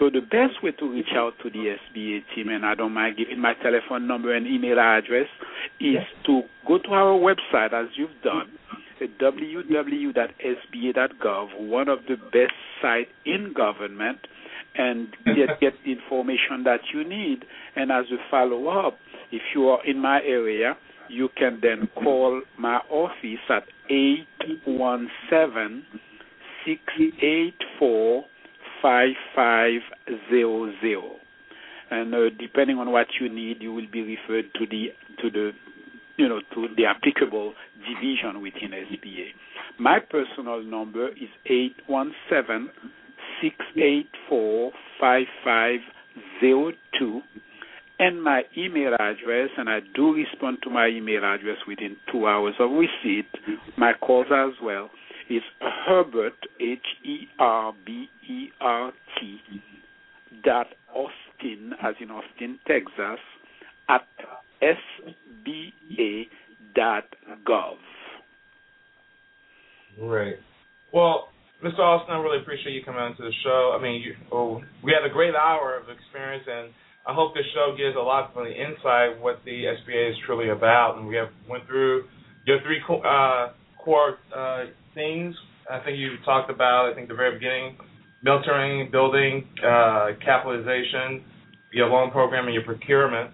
So 0.00 0.08
the 0.08 0.20
best 0.22 0.62
way 0.62 0.72
to 0.72 0.90
reach 0.90 1.12
out 1.14 1.34
to 1.42 1.50
the 1.50 1.76
SBA 1.76 2.22
team, 2.34 2.48
and 2.48 2.64
I 2.64 2.74
don't 2.74 2.94
mind 2.94 3.18
giving 3.18 3.38
my 3.38 3.52
telephone 3.62 4.06
number 4.08 4.34
and 4.34 4.46
email 4.46 4.80
address, 4.80 5.26
is 5.78 5.98
to 6.24 6.40
go 6.66 6.78
to 6.78 6.88
our 6.88 7.18
website 7.18 7.74
as 7.74 7.88
you've 7.96 8.08
done, 8.24 8.50
www.sba.gov, 9.20 9.60
one 11.60 11.90
of 11.90 11.98
the 12.08 12.16
best 12.16 12.54
sites 12.80 13.10
in 13.26 13.52
government, 13.54 14.20
and 14.74 15.08
get 15.26 15.60
get 15.60 15.74
the 15.84 15.92
information 15.92 16.64
that 16.64 16.80
you 16.94 17.04
need. 17.06 17.44
And 17.76 17.92
as 17.92 18.06
a 18.10 18.16
follow 18.30 18.68
up, 18.68 18.96
if 19.30 19.42
you 19.54 19.68
are 19.68 19.84
in 19.86 19.98
my 20.00 20.22
area, 20.22 20.78
you 21.10 21.28
can 21.36 21.58
then 21.60 21.90
call 22.02 22.40
my 22.58 22.80
office 22.88 23.50
at 23.50 23.64
eight 23.90 24.26
one 24.64 25.10
seven 25.28 25.84
six 26.64 26.80
eight 27.20 27.58
four 27.78 28.24
five 28.82 29.10
five 29.34 29.80
zero 30.30 30.72
zero. 30.80 31.16
And 31.90 32.14
uh, 32.14 32.30
depending 32.38 32.78
on 32.78 32.92
what 32.92 33.06
you 33.20 33.28
need, 33.28 33.60
you 33.60 33.72
will 33.72 33.90
be 33.90 34.02
referred 34.02 34.52
to 34.54 34.66
the 34.66 34.88
to 35.22 35.30
the 35.30 35.50
you 36.16 36.28
know 36.28 36.40
to 36.54 36.68
the 36.76 36.84
applicable 36.86 37.54
division 37.88 38.42
within 38.42 38.70
SBA. 38.70 39.28
My 39.78 39.98
personal 39.98 40.62
number 40.62 41.08
is 41.08 41.28
eight 41.46 41.76
one 41.86 42.12
seven 42.28 42.70
six 43.42 43.56
eight 43.76 44.10
four 44.28 44.72
five 45.00 45.26
five 45.44 45.80
zero 46.40 46.72
two 46.98 47.22
and 48.00 48.22
my 48.22 48.42
email 48.56 48.94
address, 48.94 49.50
and 49.58 49.68
I 49.68 49.80
do 49.94 50.14
respond 50.14 50.58
to 50.62 50.70
my 50.70 50.88
email 50.88 51.22
address 51.22 51.58
within 51.68 51.96
two 52.10 52.26
hours 52.26 52.54
of 52.58 52.70
receipt, 52.70 53.28
my 53.76 53.92
calls 54.00 54.26
as 54.34 54.54
well, 54.62 54.88
is 55.30 55.42
Herbert, 55.60 56.34
H 56.60 56.86
E 57.04 57.28
R 57.38 57.72
B 57.86 58.06
E 58.28 58.48
R 58.60 58.92
T, 59.18 59.38
dot 60.44 60.66
Austin, 60.92 61.72
as 61.82 61.94
in 62.00 62.10
Austin, 62.10 62.58
Texas, 62.66 63.20
at 63.88 64.02
SBA 64.60 66.24
dot 66.74 67.04
gov. 67.48 67.76
Great. 69.98 70.36
Well, 70.92 71.28
Mr. 71.64 71.78
Austin, 71.78 72.14
I 72.14 72.18
really 72.18 72.40
appreciate 72.42 72.72
you 72.72 72.82
coming 72.84 73.00
on 73.00 73.16
to 73.16 73.22
the 73.22 73.32
show. 73.44 73.76
I 73.78 73.82
mean, 73.82 74.02
you, 74.02 74.14
oh, 74.32 74.60
we 74.82 74.92
had 74.92 75.08
a 75.08 75.12
great 75.12 75.34
hour 75.34 75.76
of 75.76 75.88
experience, 75.90 76.44
and 76.48 76.72
I 77.06 77.14
hope 77.14 77.34
this 77.34 77.44
show 77.54 77.76
gives 77.76 77.96
a 77.96 78.00
lot 78.00 78.32
of 78.34 78.44
the 78.44 78.50
insight 78.50 79.20
what 79.20 79.40
the 79.44 79.64
SBA 79.78 80.10
is 80.10 80.16
truly 80.26 80.50
about. 80.50 80.98
And 80.98 81.06
we 81.06 81.16
have 81.16 81.28
went 81.48 81.66
through 81.66 82.04
your 82.46 82.58
three 82.62 82.80
uh, 82.88 83.52
core 83.78 84.18
uh, 84.34 84.64
things. 84.94 85.34
I 85.70 85.78
think 85.84 85.98
you 85.98 86.16
talked 86.24 86.50
about, 86.50 86.90
I 86.90 86.94
think, 86.94 87.08
the 87.08 87.14
very 87.14 87.38
beginning, 87.38 87.78
mentoring, 88.26 88.90
building, 88.90 89.46
uh, 89.64 90.08
capitalization, 90.24 91.24
your 91.72 91.88
loan 91.88 92.10
program, 92.10 92.46
and 92.46 92.54
your 92.54 92.64
procurement. 92.64 93.30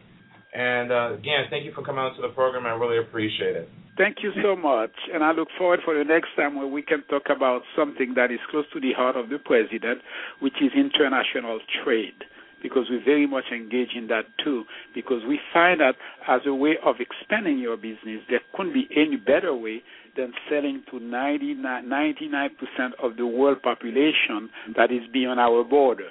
And 0.55 0.93
uh, 0.93 1.15
again, 1.15 1.45
thank 1.51 1.65
you 1.65 1.73
for 1.75 1.83
coming 1.83 2.01
on 2.01 2.15
to 2.17 2.23
the 2.23 2.29
program. 2.29 2.67
I 2.67 2.71
really 2.71 2.99
appreciate 2.99 3.57
it. 3.57 3.69
Thank 3.97 4.19
you 4.23 4.33
so 4.43 4.55
much. 4.55 4.93
And 5.13 5.25
I 5.25 5.33
look 5.33 5.49
forward 5.57 5.81
for 5.85 5.97
the 5.97 6.05
next 6.05 6.29
time 6.37 6.57
where 6.57 6.67
we 6.67 6.83
can 6.83 7.03
talk 7.09 7.25
about 7.35 7.63
something 7.75 8.13
that 8.15 8.31
is 8.31 8.41
close 8.51 8.67
to 8.75 8.81
the 8.81 8.93
heart 8.93 9.17
of 9.17 9.31
the 9.31 9.39
president, 9.39 10.03
which 10.41 10.55
is 10.61 10.71
international 10.77 11.61
trade 11.83 12.15
because 12.63 12.91
we 12.91 12.99
very 13.05 13.27
much 13.27 13.45
engage 13.53 13.91
in 13.97 14.09
that 14.09 14.25
too. 14.43 14.65
Because 14.95 15.23
we 15.27 15.39
find 15.53 15.81
that 15.81 15.95
as 16.29 16.41
a 16.47 16.55
way 16.55 16.77
of 16.85 16.97
expanding 17.01 17.59
your 17.59 17.77
business, 17.77 18.21
there 18.29 18.41
couldn't 18.55 18.75
be 18.75 18.89
any 18.95 19.17
better 19.17 19.55
way 19.55 19.83
than 20.17 20.33
selling 20.51 20.83
to 20.91 20.99
99, 20.99 22.51
percent 22.57 22.95
of 23.03 23.17
the 23.17 23.27
world 23.27 23.63
population 23.63 24.51
that 24.77 24.91
is 24.91 25.03
beyond 25.13 25.41
our 25.41 25.65
border. 25.65 26.11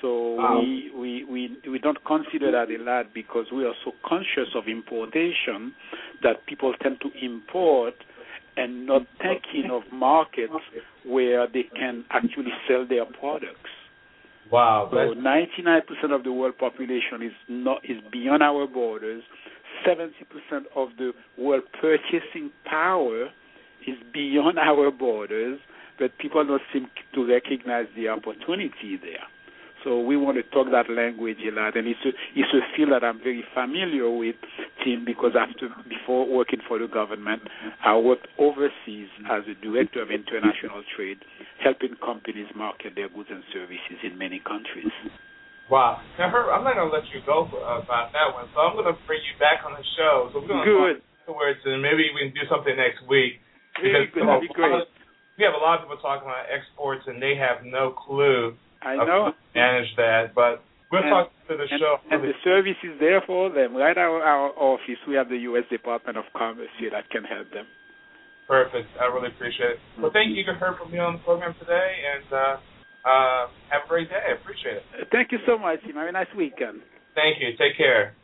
So 0.00 0.34
wow. 0.34 0.60
we, 0.60 0.90
we, 0.96 1.24
we, 1.24 1.70
we 1.70 1.78
don't 1.78 1.98
consider 2.04 2.52
that 2.52 2.70
a 2.70 2.82
lot 2.82 3.12
because 3.12 3.46
we 3.52 3.64
are 3.64 3.74
so 3.84 3.92
conscious 4.06 4.54
of 4.54 4.68
importation 4.68 5.74
that 6.22 6.46
people 6.46 6.72
tend 6.80 7.00
to 7.00 7.10
import 7.24 7.94
and 8.56 8.86
not 8.86 9.02
thinking 9.18 9.70
of 9.70 9.82
markets 9.92 10.52
where 11.04 11.46
they 11.46 11.64
can 11.76 12.04
actually 12.10 12.52
sell 12.68 12.86
their 12.86 13.04
products. 13.04 13.70
Wow. 14.50 14.88
So 14.90 14.96
99% 14.96 16.14
of 16.14 16.24
the 16.24 16.32
world 16.32 16.56
population 16.58 17.22
is 17.22 17.32
not 17.48 17.84
is 17.84 17.98
beyond 18.10 18.42
our 18.42 18.66
borders. 18.66 19.22
70% 19.86 20.10
of 20.76 20.88
the 20.98 21.12
world 21.36 21.64
purchasing 21.80 22.50
power 22.64 23.26
is 23.86 23.96
beyond 24.12 24.58
our 24.68 24.90
borders, 24.90 25.58
but 25.98 26.16
people 26.18 26.44
don't 26.44 26.62
seem 26.72 26.88
to 27.14 27.26
recognize 27.26 27.86
the 27.96 28.08
opportunity 28.08 28.96
there. 29.00 29.26
So 29.84 30.00
we 30.00 30.16
want 30.16 30.36
to 30.38 30.42
talk 30.42 30.66
that 30.72 30.90
language 30.90 31.38
a 31.46 31.54
lot, 31.54 31.76
and 31.76 31.86
it's 31.86 32.00
a, 32.04 32.08
it's 32.34 32.52
a 32.52 32.60
field 32.76 32.90
that 32.90 33.04
I'm 33.04 33.18
very 33.18 33.44
familiar 33.54 34.10
with, 34.10 34.34
Tim, 34.84 35.04
because 35.04 35.32
after 35.38 35.68
before 35.88 36.26
working 36.26 36.58
for 36.66 36.78
the 36.80 36.88
government, 36.88 37.42
I 37.84 37.96
worked 37.96 38.26
overseas 38.38 39.08
as 39.30 39.44
a 39.46 39.54
director 39.62 40.02
of 40.02 40.10
international 40.10 40.82
trade, 40.96 41.18
helping 41.62 41.94
companies 42.04 42.48
market 42.56 42.94
their 42.96 43.08
goods 43.08 43.28
and 43.30 43.44
services 43.52 44.02
in 44.02 44.18
many 44.18 44.40
countries. 44.40 44.90
Wow. 45.68 46.00
Now, 46.16 46.32
Herb, 46.32 46.48
I'm 46.48 46.64
not 46.64 46.74
going 46.80 46.88
to 46.88 46.94
let 46.94 47.04
you 47.12 47.20
go 47.28 47.44
for, 47.52 47.60
uh, 47.60 47.84
about 47.84 48.12
that 48.16 48.32
one, 48.32 48.48
so 48.56 48.64
I'm 48.64 48.72
going 48.72 48.88
to 48.88 48.96
bring 49.04 49.20
you 49.20 49.36
back 49.36 49.64
on 49.68 49.76
the 49.76 49.84
show. 50.00 50.32
So 50.32 50.40
we're 50.40 50.48
to 50.48 50.64
Good. 50.64 50.94
talk 50.96 51.28
afterwards, 51.28 51.60
and 51.68 51.84
maybe 51.84 52.08
we 52.16 52.28
can 52.28 52.32
do 52.32 52.48
something 52.48 52.72
next 52.72 53.04
week. 53.04 53.40
Very 53.76 54.08
good. 54.08 54.24
That'd 54.24 54.48
be 54.48 54.52
great. 54.56 54.88
We 55.36 55.44
have 55.44 55.54
a 55.54 55.62
lot 55.62 55.78
of 55.78 55.86
people 55.86 56.00
talking 56.00 56.26
about 56.26 56.48
exports, 56.48 57.04
and 57.06 57.20
they 57.20 57.36
have 57.36 57.62
no 57.62 57.94
clue 57.94 58.56
I 58.82 58.96
know. 58.96 59.32
Manage 59.54 59.90
that, 59.96 60.34
but 60.34 60.62
we'll 60.90 61.02
and, 61.02 61.10
talk 61.10 61.30
to 61.48 61.56
the 61.56 61.66
and, 61.66 61.78
show. 61.78 61.98
And 62.10 62.22
the 62.22 62.32
service 62.42 62.78
is 62.82 62.98
there 62.98 63.22
for 63.26 63.50
them. 63.50 63.74
Right 63.76 63.96
our 63.96 64.22
our 64.22 64.50
office, 64.56 64.98
we 65.06 65.14
have 65.14 65.28
the 65.28 65.38
U.S. 65.52 65.64
Department 65.70 66.16
of 66.16 66.24
Commerce 66.36 66.70
here 66.78 66.90
that 66.90 67.10
can 67.10 67.24
help 67.24 67.50
them. 67.50 67.66
Perfect. 68.46 68.88
I 68.98 69.06
really 69.12 69.28
appreciate 69.28 69.76
it. 69.76 69.78
Well, 70.00 70.10
thank 70.12 70.34
you, 70.34 70.44
to 70.46 70.54
Herb, 70.54 70.78
for 70.78 70.86
being 70.88 71.02
on 71.02 71.20
the 71.20 71.24
program 71.26 71.54
today, 71.60 71.90
and 72.16 72.32
uh, 72.32 72.56
uh, 73.04 73.46
have 73.70 73.84
a 73.84 73.88
great 73.88 74.08
day. 74.08 74.18
I 74.18 74.40
appreciate 74.40 74.76
it. 74.76 75.08
Thank 75.12 75.32
you 75.32 75.38
so 75.46 75.58
much. 75.58 75.80
Have 75.86 76.08
a 76.08 76.12
nice 76.12 76.30
weekend. 76.36 76.80
Thank 77.14 77.38
you. 77.40 77.50
Take 77.58 77.76
care. 77.76 78.14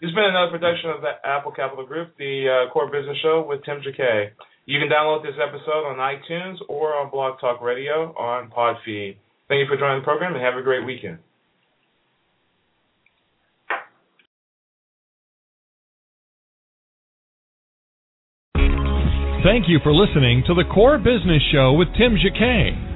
This 0.00 0.10
has 0.10 0.14
been 0.14 0.30
another 0.30 0.52
production 0.52 0.90
of 0.90 1.02
the 1.02 1.18
Apple 1.26 1.50
Capital 1.50 1.84
Group, 1.84 2.14
the 2.18 2.46
uh, 2.46 2.72
Core 2.72 2.86
Business 2.86 3.18
Show 3.20 3.44
with 3.46 3.64
Tim 3.64 3.82
Jacquet. 3.82 4.30
You 4.64 4.78
can 4.78 4.88
download 4.88 5.22
this 5.22 5.34
episode 5.42 5.88
on 5.88 5.96
iTunes 5.96 6.56
or 6.68 6.94
on 6.94 7.10
Blog 7.10 7.40
Talk 7.40 7.60
Radio 7.60 8.14
on 8.14 8.50
Podfeed. 8.50 9.16
Thank 9.48 9.60
you 9.60 9.66
for 9.66 9.76
joining 9.76 10.00
the 10.00 10.04
program 10.04 10.34
and 10.34 10.44
have 10.44 10.54
a 10.54 10.62
great 10.62 10.84
weekend. 10.84 11.18
Thank 19.42 19.68
you 19.68 19.78
for 19.82 19.92
listening 19.94 20.44
to 20.46 20.54
the 20.54 20.64
Core 20.72 20.98
Business 20.98 21.42
Show 21.50 21.72
with 21.72 21.88
Tim 21.96 22.16
Jacquet. 22.22 22.87